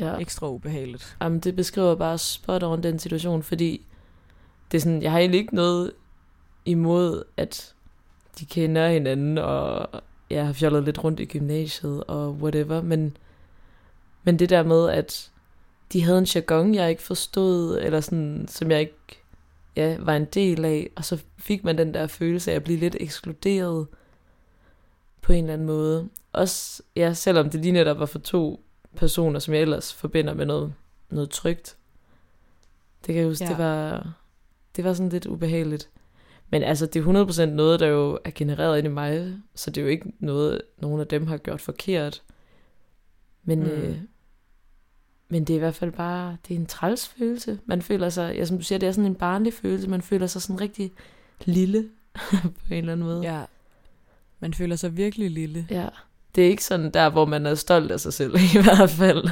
Ja. 0.00 0.16
ekstra 0.16 0.48
ubehageligt. 0.48 1.16
Jamen, 1.22 1.40
det 1.40 1.56
beskriver 1.56 1.94
bare 1.94 2.18
spot 2.18 2.62
on 2.62 2.82
den 2.82 2.98
situation, 2.98 3.42
fordi 3.42 3.82
det 4.72 4.76
er 4.78 4.80
sådan, 4.80 5.02
jeg 5.02 5.10
har 5.10 5.18
egentlig 5.18 5.40
ikke 5.40 5.54
noget 5.54 5.92
imod, 6.64 7.22
at 7.36 7.74
de 8.40 8.44
kender 8.46 8.88
hinanden, 8.88 9.38
og 9.38 9.88
jeg 10.30 10.46
har 10.46 10.52
fjollet 10.52 10.84
lidt 10.84 11.04
rundt 11.04 11.20
i 11.20 11.24
gymnasiet, 11.24 12.04
og 12.04 12.32
whatever, 12.32 12.82
men, 12.82 13.16
men 14.24 14.38
det 14.38 14.50
der 14.50 14.62
med, 14.62 14.88
at 14.90 15.30
de 15.92 16.02
havde 16.02 16.18
en 16.18 16.24
jargon, 16.24 16.74
jeg 16.74 16.90
ikke 16.90 17.02
forstod, 17.02 17.78
eller 17.78 18.00
sådan, 18.00 18.46
som 18.48 18.70
jeg 18.70 18.80
ikke 18.80 19.22
ja, 19.76 19.96
var 20.00 20.16
en 20.16 20.24
del 20.24 20.64
af, 20.64 20.90
og 20.96 21.04
så 21.04 21.22
fik 21.38 21.64
man 21.64 21.78
den 21.78 21.94
der 21.94 22.06
følelse 22.06 22.50
af 22.50 22.56
at 22.56 22.64
blive 22.64 22.78
lidt 22.78 22.96
ekskluderet 23.00 23.86
på 25.22 25.32
en 25.32 25.44
eller 25.44 25.52
anden 25.52 25.66
måde. 25.66 26.08
Også, 26.32 26.82
ja, 26.96 27.14
selvom 27.14 27.50
det 27.50 27.60
lige 27.60 27.72
netop 27.72 27.98
var 27.98 28.06
for 28.06 28.18
to 28.18 28.65
personer, 28.96 29.38
som 29.38 29.54
jeg 29.54 29.62
ellers 29.62 29.94
forbinder 29.94 30.34
med 30.34 30.46
noget, 30.46 30.74
noget 31.10 31.30
trygt. 31.30 31.76
Det 33.06 33.14
kan 33.14 33.16
jeg 33.16 33.26
huske, 33.26 33.44
ja. 33.44 33.50
Det 33.50 33.58
var, 33.58 34.12
det 34.76 34.84
var 34.84 34.92
sådan 34.92 35.08
lidt 35.08 35.26
ubehageligt. 35.26 35.90
Men 36.50 36.62
altså, 36.62 36.86
det 36.86 37.06
er 37.06 37.24
100% 37.26 37.44
noget, 37.44 37.80
der 37.80 37.86
jo 37.86 38.18
er 38.24 38.30
genereret 38.34 38.78
ind 38.78 38.86
i 38.86 38.90
mig, 38.90 39.36
så 39.54 39.70
det 39.70 39.80
er 39.80 39.84
jo 39.84 39.90
ikke 39.90 40.12
noget, 40.18 40.62
nogen 40.78 41.00
af 41.00 41.06
dem 41.06 41.26
har 41.26 41.36
gjort 41.36 41.60
forkert. 41.60 42.22
Men. 43.44 43.58
Mm. 43.60 43.66
øh, 43.66 43.98
men 45.28 45.44
det 45.44 45.54
er 45.54 45.56
i 45.56 45.58
hvert 45.58 45.74
fald 45.74 45.92
bare, 45.92 46.36
det 46.48 46.54
er 46.54 46.58
en 46.58 46.66
træls 46.66 47.08
følelse. 47.08 47.58
Man 47.64 47.82
føler 47.82 48.08
sig, 48.08 48.36
ja, 48.36 48.44
som 48.44 48.56
du 48.56 48.62
siger, 48.64 48.78
det 48.78 48.86
er 48.86 48.92
sådan 48.92 49.10
en 49.10 49.14
barnlig 49.14 49.52
følelse, 49.52 49.88
man 49.88 50.02
føler 50.02 50.26
sig 50.26 50.42
sådan 50.42 50.60
rigtig 50.60 50.92
lille 51.44 51.88
på 52.42 52.70
en 52.70 52.76
eller 52.76 52.92
anden 52.92 53.06
måde. 53.06 53.22
Ja. 53.22 53.44
Man 54.40 54.54
føler 54.54 54.76
sig 54.76 54.96
virkelig 54.96 55.30
lille. 55.30 55.66
ja. 55.70 55.88
Det 56.36 56.44
er 56.46 56.48
ikke 56.50 56.64
sådan 56.64 56.90
der, 56.90 57.10
hvor 57.10 57.24
man 57.24 57.46
er 57.46 57.54
stolt 57.54 57.90
af 57.90 58.00
sig 58.00 58.12
selv, 58.12 58.34
i 58.54 58.62
hvert 58.62 58.90
fald. 58.90 59.28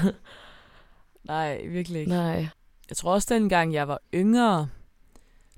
Nej, 1.24 1.66
virkelig 1.66 2.00
ikke. 2.00 2.12
Nej. 2.12 2.48
Jeg 2.88 2.96
tror 2.96 3.12
også, 3.12 3.34
dengang 3.34 3.74
jeg 3.74 3.88
var 3.88 3.98
yngre, 4.14 4.68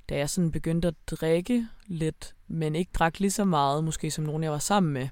da 0.09 0.17
jeg 0.17 0.31
sådan 0.31 0.51
begyndte 0.51 0.89
at 0.89 0.95
drikke 1.07 1.67
lidt, 1.87 2.35
men 2.49 2.75
ikke 2.75 2.91
drak 2.95 3.21
lige 3.21 3.31
så 3.31 3.45
meget, 3.45 3.85
måske 3.85 4.11
som 4.11 4.25
nogen, 4.25 4.43
jeg 4.43 4.53
var 4.53 4.59
sammen 4.59 4.93
med, 4.93 5.09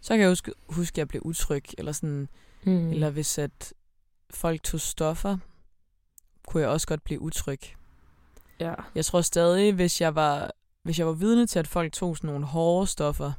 så 0.00 0.12
kan 0.14 0.20
jeg 0.20 0.28
huske, 0.28 0.52
huske 0.68 0.94
at 0.94 0.98
jeg 0.98 1.08
blev 1.08 1.22
utryg, 1.24 1.64
eller 1.78 1.92
sådan, 1.92 2.28
Mm. 2.64 2.90
eller 2.90 3.10
hvis 3.10 3.38
at 3.38 3.72
folk 4.30 4.62
tog 4.62 4.80
stoffer, 4.80 5.38
kunne 6.46 6.60
jeg 6.60 6.70
også 6.70 6.86
godt 6.86 7.04
blive 7.04 7.20
utryg. 7.20 7.60
Ja. 8.60 8.74
Jeg 8.94 9.04
tror 9.04 9.20
stadig, 9.20 9.72
hvis 9.72 10.00
jeg 10.00 10.14
var, 10.14 10.50
hvis 10.82 10.98
jeg 10.98 11.06
var 11.06 11.12
vidne 11.12 11.46
til, 11.46 11.58
at 11.58 11.66
folk 11.66 11.92
tog 11.92 12.16
sådan 12.16 12.28
nogle 12.30 12.46
hårde 12.46 12.86
stoffer, 12.86 13.32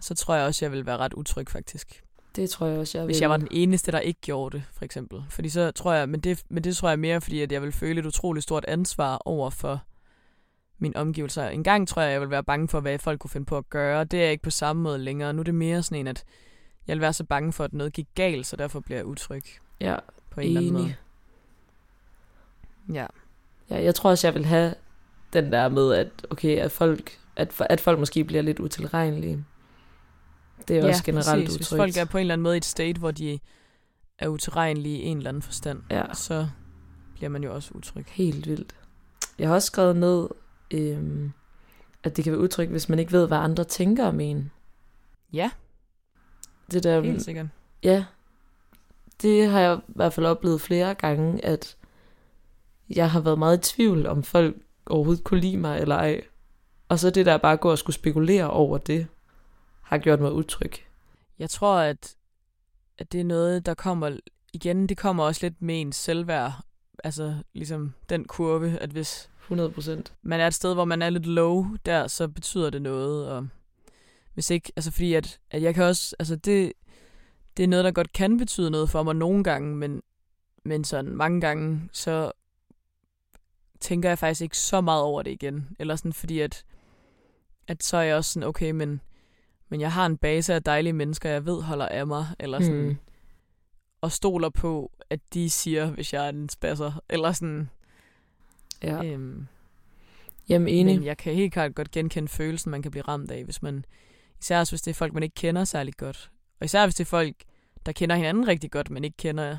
så 0.00 0.14
tror 0.14 0.34
jeg 0.34 0.46
også, 0.46 0.64
jeg 0.64 0.72
ville 0.72 0.86
være 0.86 0.96
ret 0.96 1.14
utryg 1.14 1.50
faktisk. 1.50 2.02
Det 2.36 2.50
tror 2.50 2.66
jeg 2.66 2.78
også, 2.78 2.98
jeg 2.98 3.04
Hvis 3.04 3.14
vil. 3.14 3.20
jeg 3.20 3.30
var 3.30 3.36
den 3.36 3.48
eneste, 3.50 3.92
der 3.92 3.98
ikke 3.98 4.20
gjorde 4.20 4.56
det, 4.56 4.64
for 4.72 4.84
eksempel. 4.84 5.24
Fordi 5.30 5.48
så 5.48 5.70
tror 5.70 5.92
jeg, 5.92 6.08
men 6.08 6.20
det, 6.20 6.42
men 6.48 6.64
det 6.64 6.76
tror 6.76 6.88
jeg 6.88 6.98
mere, 6.98 7.20
fordi 7.20 7.40
at 7.42 7.52
jeg 7.52 7.62
vil 7.62 7.72
føle 7.72 8.00
et 8.00 8.06
utroligt 8.06 8.42
stort 8.42 8.64
ansvar 8.68 9.22
over 9.24 9.50
for 9.50 9.82
mine 10.78 10.96
omgivelser. 10.96 11.48
En 11.48 11.64
gang 11.64 11.88
tror 11.88 12.02
jeg, 12.02 12.12
jeg 12.12 12.20
vil 12.20 12.30
være 12.30 12.44
bange 12.44 12.68
for, 12.68 12.80
hvad 12.80 12.98
folk 12.98 13.20
kunne 13.20 13.30
finde 13.30 13.46
på 13.46 13.56
at 13.56 13.70
gøre. 13.70 14.04
Det 14.04 14.18
er 14.18 14.22
jeg 14.22 14.32
ikke 14.32 14.42
på 14.42 14.50
samme 14.50 14.82
måde 14.82 14.98
længere. 14.98 15.32
Nu 15.32 15.40
er 15.40 15.44
det 15.44 15.54
mere 15.54 15.82
sådan 15.82 15.98
en, 15.98 16.06
at 16.06 16.24
jeg 16.86 16.94
vil 16.94 17.00
være 17.00 17.12
så 17.12 17.24
bange 17.24 17.52
for, 17.52 17.64
at 17.64 17.72
noget 17.72 17.92
gik 17.92 18.06
galt, 18.14 18.46
så 18.46 18.56
derfor 18.56 18.80
bliver 18.80 18.98
jeg 18.98 19.06
utryg 19.06 19.42
Ja, 19.80 19.96
på 20.30 20.40
en 20.40 20.46
eller 20.46 20.60
anden 20.60 20.72
måde. 20.72 20.94
Ja. 22.92 23.06
Ja, 23.70 23.82
jeg 23.82 23.94
tror 23.94 24.10
også, 24.10 24.26
jeg 24.26 24.34
vil 24.34 24.44
have 24.44 24.74
den 25.32 25.52
der 25.52 25.68
med, 25.68 25.92
at, 25.94 26.08
okay, 26.30 26.58
at, 26.58 26.72
folk, 26.72 27.18
at, 27.36 27.60
at 27.60 27.80
folk 27.80 27.98
måske 27.98 28.24
bliver 28.24 28.42
lidt 28.42 28.60
utilregnelige. 28.60 29.44
Det 30.68 30.76
er 30.76 30.80
ja, 30.80 30.88
også 30.88 31.04
generelt 31.04 31.44
præcis. 31.44 31.60
utrygt. 31.60 31.82
Hvis 31.82 31.96
folk 31.96 32.06
er 32.06 32.10
på 32.10 32.18
en 32.18 32.20
eller 32.20 32.34
anden 32.34 32.42
måde 32.42 32.56
i 32.56 32.58
et 32.58 32.64
state, 32.64 32.98
hvor 32.98 33.10
de 33.10 33.38
er 34.18 34.28
utilregnelige 34.28 34.98
i 34.98 35.04
en 35.04 35.16
eller 35.16 35.28
anden 35.30 35.42
forstand, 35.42 35.82
Ja, 35.90 36.14
så 36.14 36.48
bliver 37.14 37.28
man 37.28 37.44
jo 37.44 37.54
også 37.54 37.70
utryg. 37.74 38.04
helt 38.08 38.48
vildt. 38.48 38.74
Jeg 39.38 39.48
har 39.48 39.54
også 39.54 39.66
skrevet 39.66 39.96
ned, 39.96 40.28
øhm, 40.70 41.32
at 42.02 42.16
det 42.16 42.24
kan 42.24 42.32
være 42.32 42.40
utrygt, 42.42 42.70
hvis 42.70 42.88
man 42.88 42.98
ikke 42.98 43.12
ved, 43.12 43.26
hvad 43.26 43.38
andre 43.38 43.64
tænker 43.64 44.06
om 44.06 44.20
en. 44.20 44.50
Ja, 45.32 45.50
Det 46.70 46.84
der, 46.84 47.00
helt 47.00 47.22
sikkert. 47.22 47.46
Ja, 47.82 48.04
det 49.22 49.48
har 49.48 49.60
jeg 49.60 49.78
i 49.88 49.92
hvert 49.94 50.12
fald 50.12 50.26
oplevet 50.26 50.60
flere 50.60 50.94
gange, 50.94 51.44
at 51.44 51.76
jeg 52.90 53.10
har 53.10 53.20
været 53.20 53.38
meget 53.38 53.58
i 53.58 53.74
tvivl, 53.74 54.06
om 54.06 54.22
folk 54.22 54.56
overhovedet 54.86 55.24
kunne 55.24 55.40
lide 55.40 55.56
mig 55.56 55.80
eller 55.80 55.94
ej. 55.96 56.20
Og 56.88 56.98
så 56.98 57.10
det 57.10 57.26
der 57.26 57.36
bare 57.36 57.52
at 57.52 57.60
gå 57.60 57.70
og 57.70 57.78
skulle 57.78 57.94
spekulere 57.94 58.50
over 58.50 58.78
det, 58.78 59.06
har 59.86 59.98
gjort 59.98 60.20
mig 60.20 60.32
utryg. 60.32 60.72
Jeg 61.38 61.50
tror, 61.50 61.78
at, 61.78 62.16
at 62.98 63.12
det 63.12 63.20
er 63.20 63.24
noget, 63.24 63.66
der 63.66 63.74
kommer 63.74 64.16
igen, 64.52 64.86
det 64.86 64.96
kommer 64.96 65.24
også 65.24 65.46
lidt 65.46 65.62
med 65.62 65.80
ens 65.80 65.96
selvværd. 65.96 66.52
Altså 67.04 67.34
ligesom 67.52 67.94
den 68.08 68.24
kurve, 68.24 68.78
at 68.78 68.90
hvis 68.90 69.30
100 69.42 69.70
procent. 69.70 70.14
man 70.22 70.40
er 70.40 70.46
et 70.46 70.54
sted, 70.54 70.74
hvor 70.74 70.84
man 70.84 71.02
er 71.02 71.10
lidt 71.10 71.26
low 71.26 71.66
der, 71.86 72.06
så 72.06 72.28
betyder 72.28 72.70
det 72.70 72.82
noget. 72.82 73.28
Og 73.28 73.48
hvis 74.34 74.50
ikke, 74.50 74.72
altså 74.76 74.90
fordi 74.90 75.14
at, 75.14 75.40
at 75.50 75.62
jeg 75.62 75.74
kan 75.74 75.84
også, 75.84 76.16
altså 76.18 76.36
det, 76.36 76.72
det 77.56 77.62
er 77.62 77.68
noget, 77.68 77.84
der 77.84 77.90
godt 77.90 78.12
kan 78.12 78.38
betyde 78.38 78.70
noget 78.70 78.90
for 78.90 79.02
mig 79.02 79.14
nogle 79.14 79.44
gange, 79.44 79.76
men, 79.76 80.02
men 80.64 80.84
sådan 80.84 81.16
mange 81.16 81.40
gange, 81.40 81.88
så 81.92 82.32
tænker 83.80 84.08
jeg 84.08 84.18
faktisk 84.18 84.42
ikke 84.42 84.58
så 84.58 84.80
meget 84.80 85.02
over 85.02 85.22
det 85.22 85.30
igen. 85.30 85.76
Eller 85.78 85.96
sådan, 85.96 86.12
fordi 86.12 86.40
at, 86.40 86.64
at 87.68 87.84
så 87.84 87.96
er 87.96 88.02
jeg 88.02 88.16
også 88.16 88.32
sådan, 88.32 88.48
okay, 88.48 88.70
men, 88.70 89.00
men 89.68 89.80
jeg 89.80 89.92
har 89.92 90.06
en 90.06 90.16
base 90.16 90.54
af 90.54 90.62
dejlige 90.62 90.92
mennesker, 90.92 91.30
jeg 91.30 91.46
ved 91.46 91.62
holder 91.62 91.88
af 91.88 92.06
mig, 92.06 92.26
eller 92.38 92.60
sådan, 92.60 92.82
Mm. 92.82 92.96
og 94.00 94.12
stoler 94.12 94.48
på, 94.48 94.90
at 95.10 95.20
de 95.34 95.50
siger, 95.50 95.86
hvis 95.90 96.12
jeg 96.12 96.24
er 96.24 96.28
en 96.28 96.48
spasser, 96.48 97.02
eller 97.08 97.32
sådan, 97.32 97.70
Ja. 98.82 98.96
ja. 99.02 99.04
øhm, 99.04 99.46
Jamen 100.48 100.68
enig. 100.68 100.94
men 100.98 101.04
jeg 101.06 101.16
kan 101.16 101.34
helt 101.34 101.52
klart 101.52 101.74
godt 101.74 101.90
genkende 101.90 102.28
følelsen, 102.28 102.70
man 102.70 102.82
kan 102.82 102.90
blive 102.90 103.02
ramt 103.08 103.30
af, 103.30 103.44
hvis 103.44 103.62
man, 103.62 103.84
især 104.40 104.70
hvis 104.70 104.82
det 104.82 104.90
er 104.90 104.94
folk, 104.94 105.12
man 105.14 105.22
ikke 105.22 105.34
kender 105.34 105.64
særlig 105.64 105.94
godt. 105.96 106.30
Og 106.60 106.64
især 106.64 106.86
hvis 106.86 106.94
det 106.94 107.04
er 107.04 107.08
folk, 107.08 107.34
der 107.86 107.92
kender 107.92 108.16
hinanden 108.16 108.48
rigtig 108.48 108.70
godt, 108.70 108.90
men 108.90 109.04
ikke 109.04 109.16
kender 109.16 109.56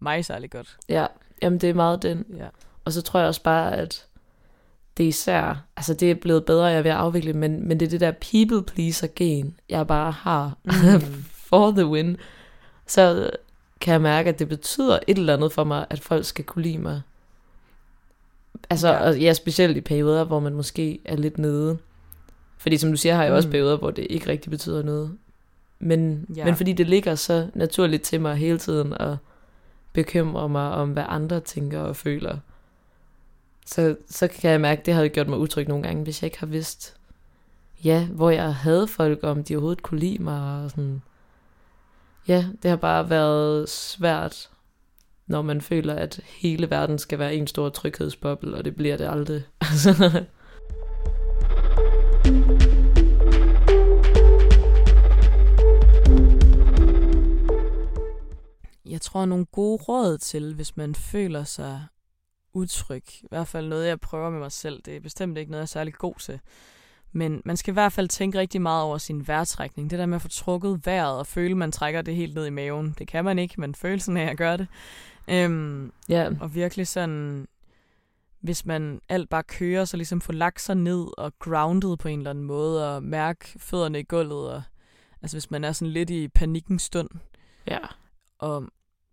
mig 0.00 0.24
særlig 0.24 0.50
godt. 0.50 0.78
Ja, 0.88 1.06
jamen 1.42 1.58
det 1.60 1.70
er 1.70 1.74
meget 1.74 2.02
den. 2.02 2.24
Ja. 2.36 2.48
Og 2.84 2.92
så 2.92 3.02
tror 3.02 3.20
jeg 3.20 3.28
også 3.28 3.42
bare, 3.42 3.76
at 3.76 4.06
det 5.00 5.04
er 5.04 5.08
især, 5.08 5.64
altså 5.76 5.94
det 5.94 6.10
er 6.10 6.14
blevet 6.14 6.44
bedre, 6.44 6.64
jeg 6.66 6.78
er 6.78 6.82
ved 6.82 6.90
at 6.90 6.96
afvikle, 6.96 7.32
men, 7.32 7.68
men 7.68 7.80
det 7.80 7.86
er 7.86 7.90
det 7.90 8.00
der 8.00 8.12
people 8.30 8.62
pleaser 8.74 9.08
gen, 9.16 9.54
jeg 9.68 9.86
bare 9.86 10.12
har 10.12 10.56
Mm. 10.64 10.72
for 11.48 11.70
the 11.70 11.86
win. 11.86 12.16
Så 12.86 13.30
kan 13.80 13.92
jeg 13.92 14.00
mærke, 14.00 14.28
at 14.28 14.38
det 14.38 14.48
betyder 14.48 14.98
et 15.08 15.18
eller 15.18 15.34
andet 15.34 15.52
for 15.52 15.64
mig, 15.64 15.86
at 15.90 16.00
folk 16.00 16.24
skal 16.24 16.44
kunne 16.44 16.62
lide 16.62 16.78
mig. 16.78 17.00
Altså, 18.70 18.88
Ja. 18.88 19.08
Og 19.08 19.18
ja, 19.20 19.32
specielt 19.32 19.76
i 19.76 19.80
perioder, 19.80 20.24
hvor 20.24 20.40
man 20.40 20.54
måske 20.54 20.98
er 21.04 21.16
lidt 21.16 21.38
nede. 21.38 21.78
Fordi 22.58 22.76
som 22.76 22.90
du 22.90 22.96
siger, 22.96 23.14
har 23.14 23.24
jeg 23.24 23.32
også 23.32 23.48
Mm. 23.48 23.52
perioder, 23.52 23.76
hvor 23.76 23.90
det 23.90 24.06
ikke 24.10 24.26
rigtig 24.30 24.50
betyder 24.50 24.82
noget. 24.82 25.12
Men, 25.78 26.26
Ja. 26.28 26.34
ja. 26.40 26.44
men 26.44 26.56
fordi 26.56 26.72
det 26.72 26.88
ligger 26.88 27.14
så 27.14 27.46
naturligt 27.54 28.02
til 28.02 28.20
mig 28.20 28.36
hele 28.36 28.58
tiden 28.58 28.92
at 29.00 29.16
bekymre 29.92 30.48
mig 30.48 30.70
om, 30.72 30.90
hvad 30.90 31.04
andre 31.08 31.40
tænker 31.40 31.80
og 31.80 31.96
føler, 31.96 32.36
så, 33.66 33.96
så 34.08 34.28
kan 34.28 34.50
jeg 34.50 34.60
mærke, 34.60 34.80
at 34.80 34.86
det 34.86 34.94
har 34.94 35.08
gjort 35.08 35.28
mig 35.28 35.38
utryg 35.38 35.68
nogle 35.68 35.82
gange, 35.82 36.02
hvis 36.02 36.22
jeg 36.22 36.26
ikke 36.26 36.38
har 36.38 36.46
vidst, 36.46 36.96
ja, 37.84 38.06
hvor 38.06 38.30
jeg 38.30 38.54
havde 38.54 38.88
folk, 38.88 39.18
om 39.22 39.44
de 39.44 39.54
overhovedet 39.54 39.82
kunne 39.82 40.00
lide 40.00 40.22
mig. 40.22 40.64
Og 40.64 40.70
sådan. 40.70 41.02
Ja, 42.28 42.46
det 42.62 42.68
har 42.68 42.76
bare 42.76 43.10
været 43.10 43.68
svært, 43.68 44.50
når 45.26 45.42
man 45.42 45.60
føler, 45.60 45.94
at 45.94 46.20
hele 46.26 46.70
verden 46.70 46.98
skal 46.98 47.18
være 47.18 47.34
en 47.34 47.46
stor 47.46 47.68
tryghedsboble, 47.68 48.56
og 48.56 48.64
det 48.64 48.76
bliver 48.76 48.96
det 48.96 49.08
aldrig. 49.08 49.42
Jeg 58.90 59.00
tror, 59.00 59.24
nogle 59.24 59.46
gode 59.46 59.82
råd 59.82 60.18
til, 60.18 60.54
hvis 60.54 60.76
man 60.76 60.94
føler 60.94 61.44
sig 61.44 61.86
utryg. 62.52 63.04
I 63.22 63.26
hvert 63.28 63.48
fald 63.48 63.68
noget, 63.68 63.86
jeg 63.88 64.00
prøver 64.00 64.30
med 64.30 64.38
mig 64.38 64.52
selv. 64.52 64.82
Det 64.82 64.96
er 64.96 65.00
bestemt 65.00 65.38
ikke 65.38 65.50
noget, 65.50 65.60
jeg 65.60 65.64
er 65.64 65.66
særlig 65.66 65.94
god 65.94 66.14
til. 66.14 66.40
Men 67.12 67.42
man 67.44 67.56
skal 67.56 67.72
i 67.72 67.74
hvert 67.74 67.92
fald 67.92 68.08
tænke 68.08 68.38
rigtig 68.38 68.62
meget 68.62 68.82
over 68.82 68.98
sin 68.98 69.26
vejrtrækning. 69.28 69.90
Det 69.90 69.98
der 69.98 70.06
med 70.06 70.16
at 70.16 70.22
få 70.22 70.28
trukket 70.28 70.86
vejret 70.86 71.18
og 71.18 71.26
føle, 71.26 71.54
man 71.54 71.72
trækker 71.72 72.02
det 72.02 72.14
helt 72.14 72.34
ned 72.34 72.46
i 72.46 72.50
maven. 72.50 72.94
Det 72.98 73.08
kan 73.08 73.24
man 73.24 73.38
ikke, 73.38 73.60
men 73.60 73.74
følelsen 73.74 74.16
af 74.16 74.30
at 74.30 74.36
gøre 74.36 74.56
det. 74.56 74.68
Øhm, 75.28 75.92
ja, 76.08 76.30
og 76.40 76.54
virkelig 76.54 76.88
sådan, 76.88 77.48
hvis 78.40 78.66
man 78.66 79.00
alt 79.08 79.28
bare 79.28 79.42
kører, 79.42 79.84
så 79.84 79.96
ligesom 79.96 80.20
få 80.20 80.32
lagt 80.32 80.60
sig 80.60 80.74
ned 80.76 81.06
og 81.18 81.32
grounded 81.38 81.96
på 81.96 82.08
en 82.08 82.18
eller 82.18 82.30
anden 82.30 82.44
måde, 82.44 82.94
og 82.96 83.02
mærke 83.02 83.52
fødderne 83.58 84.00
i 84.00 84.02
gulvet. 84.02 84.52
Og, 84.52 84.62
altså 85.22 85.36
hvis 85.36 85.50
man 85.50 85.64
er 85.64 85.72
sådan 85.72 85.92
lidt 85.92 86.10
i 86.10 86.28
panikkens 86.28 86.82
stund. 86.82 87.08
ja, 87.66 87.78
Og, 88.38 88.64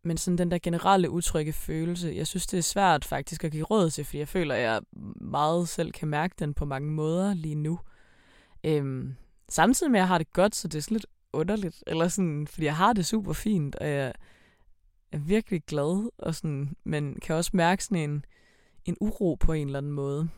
men 0.08 0.18
sådan 0.18 0.38
den 0.38 0.52
der 0.52 0.58
generelle 0.58 1.10
utrygge 1.10 1.54
følelse, 1.54 2.14
jeg 2.16 2.28
synes, 2.28 2.48
det 2.48 2.58
er 2.58 2.62
svært 2.62 3.06
faktisk 3.06 3.44
at 3.44 3.52
give 3.52 3.64
råd 3.64 3.90
til, 3.90 4.06
fordi 4.06 4.18
jeg 4.18 4.28
føler, 4.28 4.56
at 4.56 4.62
jeg 4.62 4.82
meget 5.22 5.70
selv 5.70 5.92
kan 5.92 6.08
mærke 6.08 6.36
den 6.40 6.54
på 6.54 6.66
mange 6.66 6.92
måder 6.92 7.34
lige 7.34 7.56
nu. 7.56 7.80
Øhm, 8.64 9.16
samtidig 9.50 9.92
med, 9.92 10.00
at 10.00 10.02
jeg 10.02 10.08
har 10.08 10.18
det 10.18 10.34
godt, 10.34 10.56
så 10.56 10.68
det 10.68 10.78
er 10.78 10.82
sådan 10.82 10.96
lidt 10.96 11.06
underligt, 11.34 11.84
eller 11.88 12.08
sådan, 12.08 12.48
fordi 12.48 12.66
jeg 12.66 12.76
har 12.76 12.94
det 12.94 13.06
super 13.06 13.34
fint, 13.34 13.76
og 13.76 13.88
jeg 13.90 14.14
er 15.12 15.18
virkelig 15.18 15.62
glad, 15.68 16.10
og 16.18 16.36
sådan, 16.36 16.76
men 16.84 17.20
kan 17.22 17.36
også 17.36 17.52
mærke 17.54 17.84
sådan 17.84 18.10
en, 18.10 18.26
en 18.86 18.98
uro 19.02 19.38
på 19.40 19.54
en 19.54 19.68
eller 19.68 19.78
anden 19.78 19.92
måde. 19.92 20.30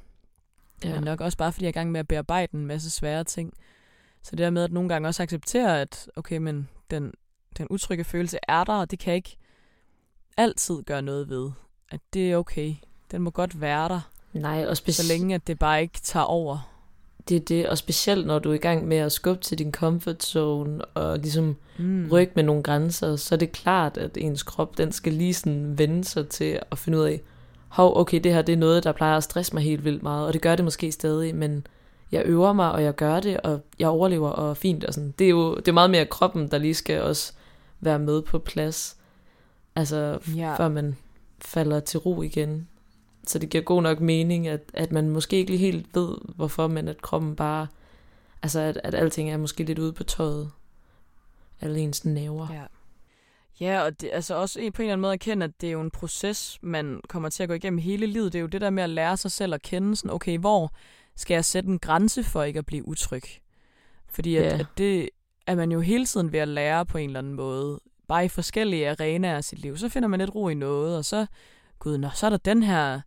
Ja. 0.83 0.95
Men 0.95 1.03
nok 1.03 1.21
også 1.21 1.37
bare, 1.37 1.51
fordi 1.51 1.63
jeg 1.63 1.67
er 1.67 1.73
i 1.73 1.79
gang 1.79 1.91
med 1.91 1.99
at 1.99 2.07
bearbejde 2.07 2.57
en 2.57 2.65
masse 2.65 2.89
svære 2.89 3.23
ting. 3.23 3.53
Så 4.23 4.31
det 4.31 4.37
der 4.37 4.49
med 4.49 4.63
at 4.63 4.71
nogle 4.71 4.89
gange 4.89 5.07
også 5.07 5.23
acceptere, 5.23 5.81
at 5.81 6.09
okay, 6.15 6.37
men 6.37 6.69
den, 6.91 7.13
den 7.57 7.67
utrygge 7.69 8.03
følelse 8.03 8.39
er 8.47 8.63
der, 8.63 8.73
og 8.73 8.91
det 8.91 8.99
kan 8.99 9.13
ikke 9.13 9.37
altid 10.37 10.81
gøre 10.83 11.01
noget 11.01 11.29
ved. 11.29 11.49
At 11.91 11.99
det 12.13 12.31
er 12.31 12.37
okay. 12.37 12.73
Den 13.11 13.21
må 13.21 13.29
godt 13.29 13.61
være 13.61 13.89
der, 13.89 14.01
Nej, 14.33 14.65
og 14.67 14.77
så 14.77 14.81
specielt 14.81 15.09
længe 15.19 15.35
at 15.35 15.47
det 15.47 15.59
bare 15.59 15.81
ikke 15.81 15.99
tager 16.03 16.23
over. 16.23 16.69
det 17.29 17.35
er 17.35 17.39
det, 17.39 17.69
og 17.69 17.77
specielt 17.77 18.27
når 18.27 18.39
du 18.39 18.49
er 18.49 18.53
i 18.53 18.57
gang 18.57 18.87
med 18.87 18.97
at 18.97 19.11
skubbe 19.11 19.43
til 19.43 19.57
din 19.57 19.71
comfort 19.71 20.23
zone, 20.23 20.85
og 20.85 21.17
ligesom 21.19 21.55
Mm. 21.77 22.07
rykke 22.11 22.33
med 22.35 22.43
nogle 22.43 22.63
grænser, 22.63 23.15
så 23.15 23.35
er 23.35 23.39
det 23.39 23.51
klart, 23.51 23.97
at 23.97 24.17
ens 24.17 24.43
krop, 24.43 24.77
den 24.77 24.91
skal 24.91 25.13
lige 25.13 25.33
sådan 25.33 25.77
vende 25.77 26.03
sig 26.03 26.27
til 26.29 26.59
at 26.71 26.77
finde 26.77 26.97
ud 26.97 27.03
af, 27.03 27.21
hov, 27.67 27.97
okay, 27.97 28.19
det 28.19 28.33
her 28.33 28.41
det 28.41 28.53
er 28.53 28.57
noget, 28.57 28.83
der 28.83 28.91
plejer 28.91 29.17
at 29.17 29.23
stresse 29.23 29.53
mig 29.53 29.63
helt 29.63 29.83
vildt 29.85 30.03
meget, 30.03 30.27
og 30.27 30.33
det 30.33 30.41
gør 30.41 30.55
det 30.55 30.65
måske 30.65 30.91
stadig, 30.91 31.35
men 31.35 31.67
jeg 32.11 32.21
øver 32.25 32.53
mig, 32.53 32.71
og 32.71 32.83
jeg 32.83 32.95
gør 32.95 33.19
det, 33.19 33.39
og 33.39 33.61
jeg 33.79 33.87
overlever, 33.87 34.29
og 34.29 34.57
fint, 34.57 34.83
og 34.83 34.93
sådan. 34.93 35.13
Det 35.19 35.25
er 35.25 35.29
jo 35.29 35.55
det 35.55 35.67
er 35.67 35.71
meget 35.71 35.89
mere 35.89 36.05
kroppen, 36.05 36.47
der 36.51 36.57
lige 36.57 36.73
skal 36.73 37.01
også 37.01 37.33
være 37.79 37.99
med 37.99 38.21
på 38.21 38.39
plads, 38.39 38.95
altså 39.79 40.19
Ja. 40.35 40.55
før 40.55 40.67
man 40.67 40.97
falder 41.41 41.79
til 41.79 41.99
ro 41.99 42.21
igen. 42.21 42.67
Så 43.27 43.39
det 43.39 43.49
giver 43.49 43.63
god 43.63 43.81
nok 43.81 43.99
mening, 43.99 44.47
at, 44.47 44.61
at 44.73 44.91
man 44.91 45.09
måske 45.09 45.35
ikke 45.37 45.51
lige 45.51 45.59
helt 45.71 45.95
ved, 45.95 46.15
hvorfor, 46.35 46.67
men 46.67 46.87
at 46.87 47.01
kroppen 47.01 47.35
bare, 47.35 47.67
altså 48.43 48.59
at, 48.59 48.79
at 48.83 48.95
alting 48.95 49.31
er 49.31 49.37
måske 49.37 49.63
lidt 49.63 49.79
ude 49.79 49.93
på 49.93 50.03
tøjet. 50.03 50.51
Alle 51.61 51.79
ens 51.79 52.05
nerver. 52.05 52.47
Ja. 52.53 52.63
Ja, 53.59 53.81
og 53.81 54.01
det, 54.01 54.09
altså 54.13 54.35
også 54.35 54.59
på 54.59 54.63
en 54.63 54.65
eller 54.85 54.93
anden 54.93 55.01
måde 55.01 55.13
at 55.13 55.19
kende, 55.19 55.43
at 55.43 55.51
det 55.61 55.67
er 55.67 55.71
jo 55.73 55.81
en 55.81 55.91
proces, 55.91 56.59
man 56.61 57.01
kommer 57.07 57.29
til 57.29 57.43
at 57.43 57.49
gå 57.49 57.55
igennem 57.55 57.77
hele 57.79 58.05
livet. 58.05 58.33
Det 58.33 58.39
er 58.39 58.41
jo 58.41 58.47
det 58.47 58.61
der 58.61 58.69
med 58.69 58.83
at 58.83 58.89
lære 58.89 59.17
sig 59.17 59.31
selv 59.31 59.53
at 59.53 59.61
kende, 59.61 59.95
sådan, 59.95 60.11
okay, 60.11 60.37
hvor 60.37 60.73
skal 61.15 61.33
jeg 61.35 61.45
sætte 61.45 61.69
en 61.69 61.79
grænse 61.79 62.23
for 62.23 62.43
ikke 62.43 62.59
at 62.59 62.65
blive 62.65 62.87
utryg? 62.87 63.23
Fordi 64.07 64.35
at, 64.35 64.43
Ja. 64.45 64.57
at 64.59 64.65
det 64.77 65.09
er 65.47 65.55
man 65.55 65.71
jo 65.71 65.79
hele 65.79 66.05
tiden 66.05 66.31
ved 66.31 66.39
at 66.39 66.47
lære 66.47 66.85
på 66.85 66.97
en 66.97 67.09
eller 67.09 67.19
anden 67.19 67.33
måde. 67.33 67.79
Bare 68.09 68.25
i 68.25 68.27
forskellige 68.27 68.89
arenaer 68.89 69.35
af 69.37 69.43
sit 69.43 69.59
liv. 69.59 69.77
Så 69.77 69.89
finder 69.89 70.07
man 70.07 70.19
lidt 70.19 70.35
ro 70.35 70.49
i 70.49 70.53
noget, 70.53 70.97
og 70.97 71.05
så, 71.05 71.25
gud, 71.79 71.97
nå, 71.97 72.09
så 72.13 72.25
er 72.25 72.29
der 72.29 72.37
den 72.37 72.63
her, 72.63 73.01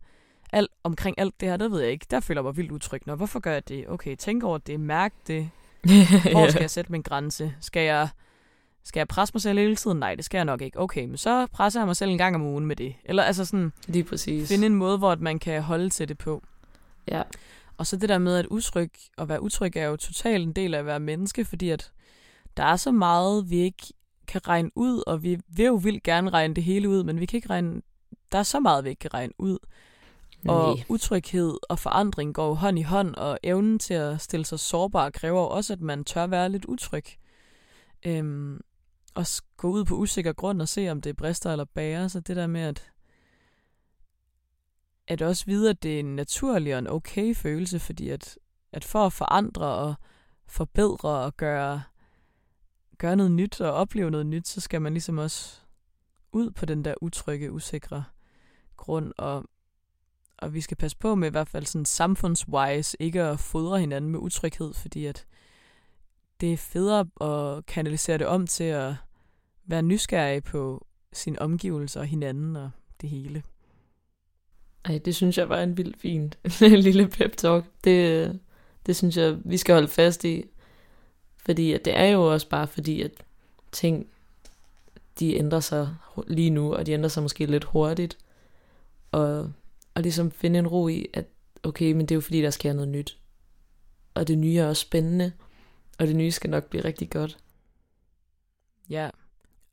alt, 0.53 0.71
omkring 0.83 1.19
alt 1.19 1.39
det 1.39 1.49
her, 1.49 1.57
det 1.57 1.71
ved 1.71 1.81
jeg 1.81 1.91
ikke. 1.91 2.05
Der 2.11 2.19
føler 2.19 2.41
jeg 2.41 2.45
mig 2.45 2.57
vildt 2.57 2.71
utryg. 2.71 3.01
Nå, 3.05 3.15
hvorfor 3.15 3.39
gør 3.39 3.51
jeg 3.53 3.67
det? 3.69 3.89
Okay, 3.89 4.15
tænk 4.15 4.43
over 4.43 4.57
det, 4.57 4.79
mærk 4.79 5.13
det, 5.27 5.49
hvor 6.31 6.49
skal 6.49 6.61
jeg 6.61 6.69
sætte 6.69 6.91
min 6.91 7.01
grænse? 7.01 7.53
Skal 7.59 7.81
jeg, 7.81 8.07
skal 8.83 8.99
jeg 8.99 9.07
presse 9.07 9.33
mig 9.35 9.41
selv 9.41 9.59
hele 9.59 9.75
tiden? 9.75 9.99
Nej, 9.99 10.15
det 10.15 10.25
skal 10.25 10.37
jeg 10.37 10.45
nok 10.45 10.61
ikke. 10.61 10.79
Okay, 10.79 11.05
men 11.05 11.17
så 11.17 11.47
presser 11.47 11.79
jeg 11.79 11.87
mig 11.87 11.95
selv 11.95 12.11
en 12.11 12.17
gang 12.17 12.35
om 12.35 12.41
ugen 12.41 12.65
med 12.65 12.75
det. 12.75 12.95
Eller 13.05 13.23
altså 13.23 13.45
sådan, 13.45 13.73
Lige 13.87 14.03
præcis. 14.03 14.47
finde 14.47 14.65
en 14.65 14.75
måde, 14.75 14.97
hvor 14.97 15.15
man 15.15 15.39
kan 15.39 15.61
holde 15.61 15.89
til 15.89 16.07
det 16.07 16.17
på. 16.17 16.43
Ja, 17.07 17.21
Og 17.77 17.87
så 17.87 17.97
det 17.97 18.09
der 18.09 18.17
med, 18.17 18.35
at 18.35 18.45
utryg, 18.45 18.91
at 19.17 19.29
være 19.29 19.43
utryg 19.43 19.77
er 19.77 19.85
jo 19.85 19.95
totalt 19.95 20.43
en 20.43 20.53
del 20.53 20.73
af 20.73 20.79
at 20.79 20.85
være 20.85 20.99
menneske, 20.99 21.45
fordi 21.45 21.69
at 21.69 21.91
der 22.57 22.63
er 22.63 22.75
så 22.75 22.91
meget, 22.91 23.49
vi 23.49 23.57
ikke 23.57 23.93
kan 24.33 24.47
regne 24.47 24.71
ud, 24.75 25.03
og 25.07 25.23
vi 25.23 25.39
vil 25.47 25.65
jo 25.65 25.75
vildt 25.75 26.03
gerne 26.03 26.29
regne 26.29 26.53
det 26.53 26.63
hele 26.63 26.89
ud, 26.89 27.03
men 27.03 27.19
vi 27.19 27.25
kan 27.25 27.37
ikke 27.37 27.49
regne, 27.49 27.81
der 28.31 28.37
er 28.37 28.43
så 28.43 28.59
meget, 28.59 28.83
vi 28.83 28.89
ikke 28.89 28.99
kan 28.99 29.13
regne 29.13 29.33
ud. 29.37 29.57
Og 30.47 30.75
Nej. 30.75 30.83
utryghed 30.89 31.57
og 31.69 31.79
forandring 31.79 32.33
går 32.33 32.47
jo 32.47 32.53
hånd 32.53 32.79
i 32.79 32.81
hånd, 32.81 33.15
og 33.15 33.39
evnen 33.43 33.79
til 33.79 33.93
at 33.93 34.21
stille 34.21 34.45
sig 34.45 34.59
sårbar 34.59 35.09
kræver 35.09 35.41
også, 35.41 35.73
at 35.73 35.81
man 35.81 36.03
tør 36.03 36.27
være 36.27 36.49
lidt 36.49 36.65
utryg. 36.65 37.05
Øhm, 38.05 38.61
og 39.15 39.25
gå 39.57 39.69
ud 39.69 39.85
på 39.85 39.95
usikker 39.95 40.33
grund 40.33 40.61
og 40.61 40.67
se, 40.67 40.89
om 40.89 41.01
det 41.01 41.17
brister 41.17 41.51
eller 41.51 41.65
bærer. 41.65 42.07
Så 42.07 42.19
det 42.19 42.35
der 42.35 42.47
med 42.47 42.61
at, 42.61 42.91
at 45.07 45.21
også 45.21 45.45
vide, 45.45 45.69
at 45.69 45.83
det 45.83 45.95
er 45.95 45.99
en 45.99 46.15
naturlig 46.15 46.73
og 46.73 46.79
en 46.79 46.87
okay 46.87 47.35
følelse, 47.35 47.79
fordi 47.79 48.09
at, 48.09 48.37
at 48.71 48.83
for 48.83 49.05
at 49.05 49.13
forandre 49.13 49.65
og 49.65 49.95
forbedre 50.47 51.09
og 51.09 51.37
gøre, 51.37 51.83
gøre 53.03 53.15
noget 53.15 53.31
nyt 53.31 53.61
og 53.61 53.73
opleve 53.73 54.11
noget 54.11 54.25
nyt, 54.25 54.47
så 54.47 54.61
skal 54.61 54.81
man 54.81 54.93
ligesom 54.93 55.17
også 55.17 55.59
ud 56.31 56.51
på 56.51 56.65
den 56.65 56.85
der 56.85 56.93
utrygge, 57.01 57.51
usikre 57.51 58.03
grund, 58.77 59.13
og 59.17 59.45
og 60.37 60.53
vi 60.53 60.61
skal 60.61 60.77
passe 60.77 60.97
på 60.97 61.15
med 61.15 61.27
i 61.27 61.31
hvert 61.31 61.49
fald 61.49 61.65
sådan 61.65 61.85
samfundswise 61.85 62.97
ikke 62.99 63.23
at 63.23 63.39
fodre 63.39 63.79
hinanden 63.79 64.11
med 64.11 64.19
utryghed, 64.19 64.73
fordi 64.73 65.05
at 65.05 65.25
det 66.41 66.53
er 66.53 66.57
federe 66.57 67.05
at 67.21 67.65
kanalisere 67.65 68.17
det 68.17 68.27
om 68.27 68.47
til 68.47 68.63
at 68.63 68.93
være 69.65 69.81
nysgerrig 69.81 70.43
på 70.43 70.87
sine 71.13 71.41
omgivelser 71.41 71.99
og 71.99 72.05
hinanden 72.05 72.55
og 72.55 72.71
det 73.01 73.09
hele. 73.09 73.43
Ej, 74.85 74.97
det 75.05 75.15
synes 75.15 75.37
jeg 75.37 75.49
var 75.49 75.63
en 75.63 75.77
vildt 75.77 75.99
fin 75.99 76.33
lille 76.87 77.07
pep 77.07 77.37
talk. 77.37 77.65
Det, 77.83 78.39
det 78.85 78.95
synes 78.95 79.17
jeg, 79.17 79.37
vi 79.45 79.57
skal 79.57 79.73
holde 79.73 79.87
fast 79.87 80.25
i. 80.25 80.45
Fordi 81.45 81.73
at 81.73 81.85
det 81.85 81.97
er 81.97 82.05
jo 82.05 82.33
også 82.33 82.49
bare 82.49 82.67
fordi, 82.67 83.01
at 83.01 83.11
ting, 83.71 84.07
de 85.19 85.35
ændrer 85.35 85.59
sig 85.59 85.95
lige 86.27 86.49
nu, 86.49 86.75
og 86.75 86.85
de 86.85 86.91
ændrer 86.91 87.09
sig 87.09 87.23
måske 87.23 87.45
lidt 87.45 87.63
hurtigt. 87.63 88.17
Og, 89.11 89.51
og 89.93 90.01
ligesom 90.01 90.31
finde 90.31 90.59
en 90.59 90.67
ro 90.67 90.87
i, 90.87 91.05
at 91.13 91.25
okay, 91.63 91.91
men 91.91 92.01
det 92.01 92.11
er 92.11 92.15
jo 92.15 92.21
fordi, 92.21 92.41
der 92.41 92.49
sker 92.49 92.73
noget 92.73 92.89
nyt. 92.89 93.17
Og 94.13 94.27
det 94.27 94.37
nye 94.37 94.57
er 94.57 94.67
også 94.67 94.81
spændende, 94.81 95.31
og 95.99 96.07
det 96.07 96.15
nye 96.15 96.31
skal 96.31 96.49
nok 96.49 96.63
blive 96.63 96.85
rigtig 96.85 97.09
godt. 97.09 97.37
Ja. 98.89 99.09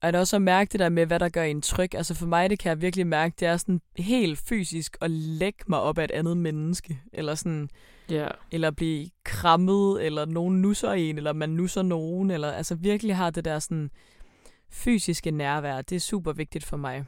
Og 0.01 0.09
er 0.09 0.11
det 0.11 0.21
også 0.21 0.37
at 0.37 0.43
mærke 0.43 0.73
det 0.73 0.81
der 0.81 0.89
med, 0.89 1.07
hvad 1.07 1.21
der 1.21 1.29
gør 1.29 1.43
en 1.43 1.62
tryg? 1.62 1.95
Altså 1.95 2.14
for 2.14 2.27
mig, 2.27 2.51
det 2.51 2.59
kan 2.59 2.71
jeg 2.71 2.83
virkelig 2.83 3.07
mærke, 3.07 3.35
det 3.41 3.49
er 3.49 3.57
sådan 3.57 3.81
helt 3.97 4.39
fysisk 4.39 4.97
at 5.01 5.11
lægge 5.11 5.64
mig 5.66 5.81
op 5.81 5.99
af 5.99 6.05
et 6.05 6.11
andet 6.11 6.37
menneske. 6.37 7.01
Eller 7.12 7.35
sådan, 7.35 7.71
Ja. 8.11 8.29
eller 8.53 8.71
blive 8.71 9.11
krammet, 9.25 10.07
eller 10.07 10.25
nogen 10.25 10.63
nusser 10.63 10.93
en, 10.93 11.17
eller 11.17 11.33
man 11.33 11.51
nusser 11.51 11.83
nogen, 11.83 12.31
eller 12.31 12.53
altså 12.53 12.75
virkelig 12.75 13.17
har 13.17 13.31
det 13.31 13.45
der 13.45 13.59
sådan 13.59 13.91
fysiske 14.71 15.31
nærvær. 15.31 15.83
Det 15.83 15.97
er 15.97 16.01
super 16.01 16.33
vigtigt 16.33 16.65
for 16.65 16.77
mig. 16.77 17.05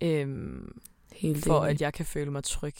Øhm, 0.00 0.78
Helt 1.12 1.44
for 1.46 1.60
enig. 1.60 1.70
at 1.70 1.80
jeg 1.80 1.92
kan 1.92 2.06
føle 2.06 2.30
mig 2.30 2.44
tryg. 2.44 2.74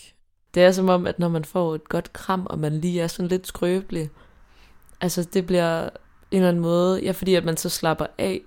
Det 0.54 0.62
er 0.62 0.72
som 0.72 0.88
om, 0.88 1.06
at 1.06 1.18
når 1.18 1.28
man 1.28 1.44
får 1.44 1.74
et 1.74 1.88
godt 1.88 2.12
kram, 2.12 2.46
og 2.50 2.58
man 2.58 2.80
lige 2.80 3.00
er 3.00 3.06
sådan 3.06 3.28
lidt 3.28 3.46
skrøbelig, 3.46 4.10
altså 5.00 5.22
det 5.32 5.46
bliver 5.46 5.84
en 5.84 5.90
eller 6.30 6.48
anden 6.48 6.62
måde, 6.62 7.02
ja, 7.02 7.10
fordi 7.10 7.34
at 7.34 7.44
man 7.44 7.56
så 7.56 7.68
slapper 7.68 8.06
af, 8.18 8.40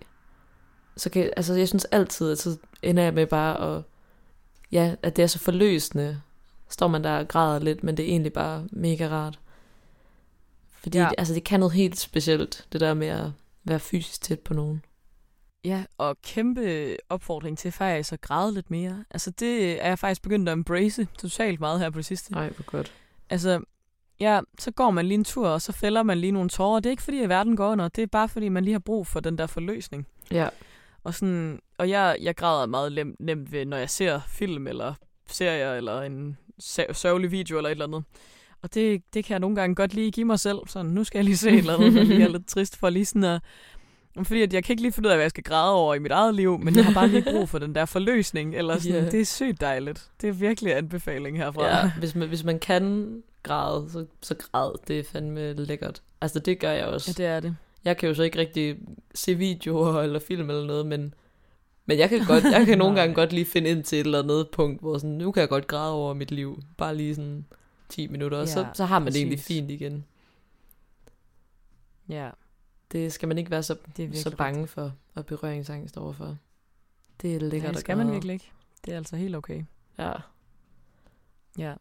så 0.97 1.09
kan, 1.09 1.33
altså 1.37 1.53
jeg 1.53 1.67
synes 1.67 1.85
altid, 1.85 2.31
at 2.31 2.37
så 2.37 2.57
ender 2.81 3.03
jeg 3.03 3.13
med 3.13 3.27
bare 3.27 3.75
at, 3.77 3.83
ja, 4.71 4.95
at 5.03 5.15
det 5.15 5.23
er 5.23 5.27
så 5.27 5.39
forløsende. 5.39 6.21
Står 6.71 6.87
man 6.87 7.03
der 7.03 7.17
og 7.19 7.27
græder 7.27 7.59
lidt, 7.59 7.83
men 7.83 7.97
det 7.97 8.05
er 8.05 8.09
egentlig 8.09 8.33
bare 8.33 8.67
mega 8.71 9.07
rart. 9.09 9.39
Fordi, 10.71 10.97
Ja. 10.97 11.09
altså 11.17 11.33
det 11.33 11.43
kan 11.43 11.59
noget 11.59 11.73
helt 11.73 11.99
specielt, 11.99 12.67
det 12.71 12.81
der 12.81 12.93
med 12.93 13.07
at 13.07 13.31
være 13.63 13.79
fysisk 13.79 14.21
tæt 14.21 14.39
på 14.39 14.53
nogen. 14.53 14.85
Ja, 15.65 15.83
og 15.97 16.17
kæmpe 16.21 16.95
opfordring 17.09 17.57
til 17.57 17.71
faktisk 17.71 18.13
at 18.13 18.21
græde 18.21 18.53
lidt 18.53 18.71
mere. 18.71 19.05
Altså 19.11 19.31
det 19.31 19.81
er 19.83 19.87
jeg 19.87 19.99
faktisk 19.99 20.21
begyndt 20.21 20.49
at 20.49 20.53
embrace 20.53 21.07
totalt 21.19 21.59
meget 21.59 21.79
her 21.79 21.89
på 21.89 21.97
det 21.97 22.05
sidste. 22.05 22.31
Nej, 22.31 22.49
hvor 22.49 22.63
godt. 22.65 22.93
Altså, 23.29 23.61
ja, 24.19 24.39
så 24.59 24.71
går 24.71 24.91
man 24.91 25.05
lige 25.05 25.15
en 25.15 25.23
tur, 25.23 25.47
og 25.49 25.61
så 25.61 25.71
fælder 25.71 26.03
man 26.03 26.17
lige 26.17 26.31
nogle 26.31 26.49
tårer. 26.49 26.79
Det 26.79 26.85
er 26.85 26.91
ikke 26.91 27.03
fordi, 27.03 27.19
at 27.21 27.29
verden 27.29 27.55
går 27.55 27.71
under. 27.71 27.87
Det 27.87 28.01
er 28.01 28.07
bare 28.07 28.29
fordi, 28.29 28.49
man 28.49 28.63
lige 28.63 28.73
har 28.73 28.79
brug 28.79 29.07
for 29.07 29.19
den 29.19 29.37
der 29.37 29.47
forløsning. 29.47 30.07
Ja, 30.31 30.49
Og, 31.03 31.13
sådan, 31.13 31.59
og 31.77 31.89
jeg, 31.89 32.17
jeg 32.21 32.35
græder 32.35 32.65
meget 32.65 32.91
lem, 32.91 33.15
nemt 33.19 33.51
ved, 33.51 33.65
når 33.65 33.77
jeg 33.77 33.89
ser 33.89 34.21
film, 34.27 34.67
eller 34.67 34.93
serier, 35.27 35.73
eller 35.73 36.01
en 36.01 36.37
sørgelig 36.93 37.31
video, 37.31 37.57
eller 37.57 37.69
et 37.69 37.71
eller 37.71 37.85
andet. 37.85 38.03
Og 38.61 38.73
det, 38.73 39.01
det 39.13 39.25
kan 39.25 39.31
jeg 39.31 39.39
nogle 39.39 39.55
gange 39.55 39.75
godt 39.75 39.93
lige 39.93 40.11
give 40.11 40.25
mig 40.25 40.39
selv. 40.39 40.57
Sådan, 40.67 40.91
nu 40.91 41.03
skal 41.03 41.17
jeg 41.17 41.25
lige 41.25 41.37
se 41.37 41.49
et 41.49 41.57
eller 41.57 41.73
andet, 41.77 41.93
der 41.93 42.03
lige 42.03 42.23
er 42.23 42.27
lidt 42.27 42.47
trist 42.47 42.77
for 42.77 42.89
lige 42.89 43.05
sådan 43.05 43.23
at... 43.23 43.41
Fordi 44.23 44.41
at 44.41 44.53
jeg 44.53 44.63
kan 44.63 44.73
ikke 44.73 44.81
lige 44.81 44.91
finde 44.91 45.07
ud 45.07 45.11
af, 45.11 45.17
hvad 45.17 45.23
jeg 45.23 45.29
skal 45.29 45.43
græde 45.43 45.73
over 45.73 45.95
i 45.95 45.99
mit 45.99 46.11
eget 46.11 46.35
liv, 46.35 46.59
men 46.59 46.75
jeg 46.75 46.85
har 46.85 46.93
bare 46.93 47.07
lige 47.07 47.23
brug 47.31 47.49
for 47.49 47.59
den 47.59 47.75
der 47.75 47.85
forløsning. 47.85 48.55
Eller 48.55 48.79
sådan, 48.79 49.01
yeah. 49.01 49.11
Det 49.11 49.21
er 49.21 49.25
sygt 49.25 49.61
dejligt. 49.61 50.09
Det 50.21 50.29
er 50.29 50.33
virkelig 50.33 50.77
anbefaling 50.77 51.37
herfra. 51.37 51.65
Ja, 51.65 51.91
hvis 51.99 52.15
man, 52.15 52.27
hvis 52.27 52.43
man 52.43 52.59
kan 52.59 53.15
græde, 53.43 53.89
så, 53.91 54.05
så 54.21 54.35
græd. 54.35 54.71
Det 54.87 54.99
er 54.99 55.03
fandme 55.03 55.53
lækkert. 55.53 56.01
Altså, 56.21 56.39
det 56.39 56.59
gør 56.59 56.71
jeg 56.71 56.85
også. 56.85 57.15
ja, 57.17 57.23
det 57.23 57.31
er 57.31 57.39
det. 57.39 57.55
Jeg 57.85 57.97
kan 57.97 58.09
jo 58.09 58.15
så 58.15 58.23
ikke 58.23 58.39
rigtig 58.39 58.77
se 59.15 59.35
videoer 59.35 60.01
eller 60.01 60.19
film 60.19 60.49
eller 60.49 60.65
noget, 60.65 60.85
men, 60.85 61.13
men 61.85 61.97
jeg 61.97 62.09
kan, 62.09 62.25
godt, 62.25 62.43
jeg 62.43 62.65
kan 62.65 62.77
nogle 62.83 62.99
gange 62.99 63.15
godt 63.15 63.33
lige 63.33 63.45
finde 63.45 63.69
ind 63.69 63.83
til 63.83 63.99
et 63.99 64.05
eller 64.05 64.23
andet 64.23 64.49
punkt, 64.49 64.81
hvor 64.81 64.97
sådan, 64.97 65.09
nu 65.09 65.31
kan 65.31 65.41
jeg 65.41 65.49
godt 65.49 65.67
græde 65.67 65.93
over 65.93 66.13
mit 66.13 66.31
liv. 66.31 66.63
Bare 66.77 66.95
lige 66.95 67.15
sådan 67.15 67.45
10 67.89 68.07
minutter, 68.07 68.37
og 68.37 68.47
så, 68.47 68.59
Ja, 68.59 68.73
så 68.73 68.85
har 68.85 68.99
man 68.99 69.07
det 69.13 69.15
egentlig 69.19 69.39
fint 69.39 69.71
igen. 69.71 70.05
Ja, 72.09 72.29
Det 72.91 73.13
skal 73.13 73.27
man 73.27 73.37
ikke 73.37 73.51
være 73.51 73.63
så, 73.63 73.75
det 73.97 74.17
så 74.17 74.35
bange 74.35 74.67
for 74.67 74.93
og 75.15 75.25
berøringsangst 75.25 75.97
overfor. 75.97 76.37
Det 77.21 77.35
er 77.35 77.39
lækkert 77.39 77.61
Nej, 77.61 77.69
det 77.71 77.77
at 77.77 77.81
skal 77.81 77.97
man 77.97 78.11
virkelig 78.11 78.33
ikke. 78.33 78.51
Det 78.85 78.93
er 78.93 78.97
altså 78.97 79.15
helt 79.15 79.35
okay. 79.35 79.63
Ja. 79.99 80.11
Ja. 81.57 81.73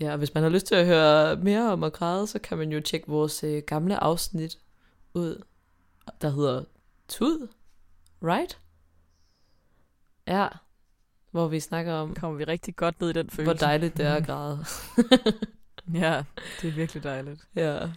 Ja, 0.00 0.12
og 0.12 0.18
hvis 0.18 0.34
man 0.34 0.42
har 0.42 0.50
lyst 0.50 0.66
til 0.66 0.74
at 0.74 0.86
høre 0.86 1.36
mere 1.36 1.72
om 1.72 1.82
at 1.84 1.92
græde, 1.92 2.26
så 2.26 2.38
kan 2.38 2.58
man 2.58 2.72
jo 2.72 2.80
tjekke 2.80 3.08
vores 3.08 3.44
øh, 3.44 3.62
gamle 3.66 3.96
afsnit 3.96 4.58
ud, 5.14 5.42
der 6.20 6.30
hedder 6.30 6.64
Tud, 7.08 7.48
right? 8.22 8.58
Ja, 10.26 10.48
hvor 11.30 11.48
vi 11.48 11.60
snakker 11.60 11.92
om, 11.92 12.14
Kommer 12.14 12.38
vi 12.38 12.44
rigtig 12.44 12.76
godt 12.76 13.00
ned 13.00 13.10
i 13.10 13.12
den 13.12 13.30
følelse. 13.30 13.52
hvor 13.52 13.66
dejligt 13.66 13.96
det 13.96 14.06
er 14.06 14.14
at 14.14 14.26
græde. 14.26 14.64
Ja, 15.94 16.22
det 16.62 16.68
er 16.68 16.72
virkelig 16.74 17.02
dejligt. 17.02 17.40
ja, 17.56 17.90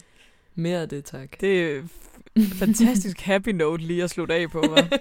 mere 0.54 0.80
af 0.82 0.88
det, 0.88 1.04
tak. 1.04 1.40
Det 1.40 1.76
er 1.76 1.82
fantastisk 2.58 3.20
happy 3.20 3.48
note 3.48 3.82
lige 3.84 4.04
at 4.04 4.10
slutte 4.10 4.34
af 4.34 4.50
på, 4.50 4.60
hva'? 4.60 4.96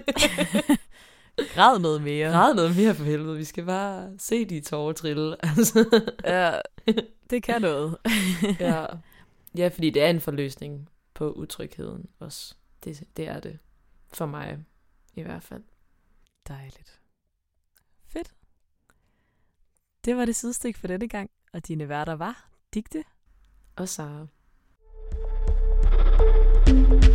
Græd 1.56 1.80
noget 1.80 2.02
mere. 2.02 2.32
Græd 2.32 2.54
noget 2.56 2.76
mere 2.76 2.96
for 2.96 3.04
helvede, 3.04 3.38
vi 3.38 3.44
skal 3.44 3.66
bare 3.66 4.12
se 4.18 4.46
de 4.46 4.62
tårer 4.62 4.94
trille. 4.94 5.36
Altså. 5.58 6.04
Ja, 6.26 6.60
det 7.30 7.44
kan 7.44 7.62
noget. 7.62 7.98
ja. 8.60 8.86
ja, 9.58 9.68
fordi 9.68 9.90
det 9.90 10.02
er 10.04 10.10
en 10.10 10.22
forløsning 10.22 10.90
på 11.14 11.32
utrygheden 11.32 12.06
også. 12.20 12.56
Det, 12.84 13.04
det 13.18 13.28
er 13.28 13.40
det. 13.40 13.60
For 14.14 14.26
mig 14.26 14.58
i 15.16 15.22
hvert 15.22 15.44
fald. 15.44 15.64
Dejligt. 16.48 17.00
Fedt. 18.08 18.32
Det 20.06 20.18
var 20.18 20.26
det 20.26 20.36
sidestik 20.36 20.78
for 20.78 20.88
denne 20.88 21.08
gang, 21.08 21.30
og 21.54 21.68
dine 21.68 21.90
værter 21.90 22.14
var 22.14 22.50
Digte 22.74 23.04
Og 23.76 23.90
Sara. 23.90 24.28
thank 26.66 27.04
you 27.04 27.07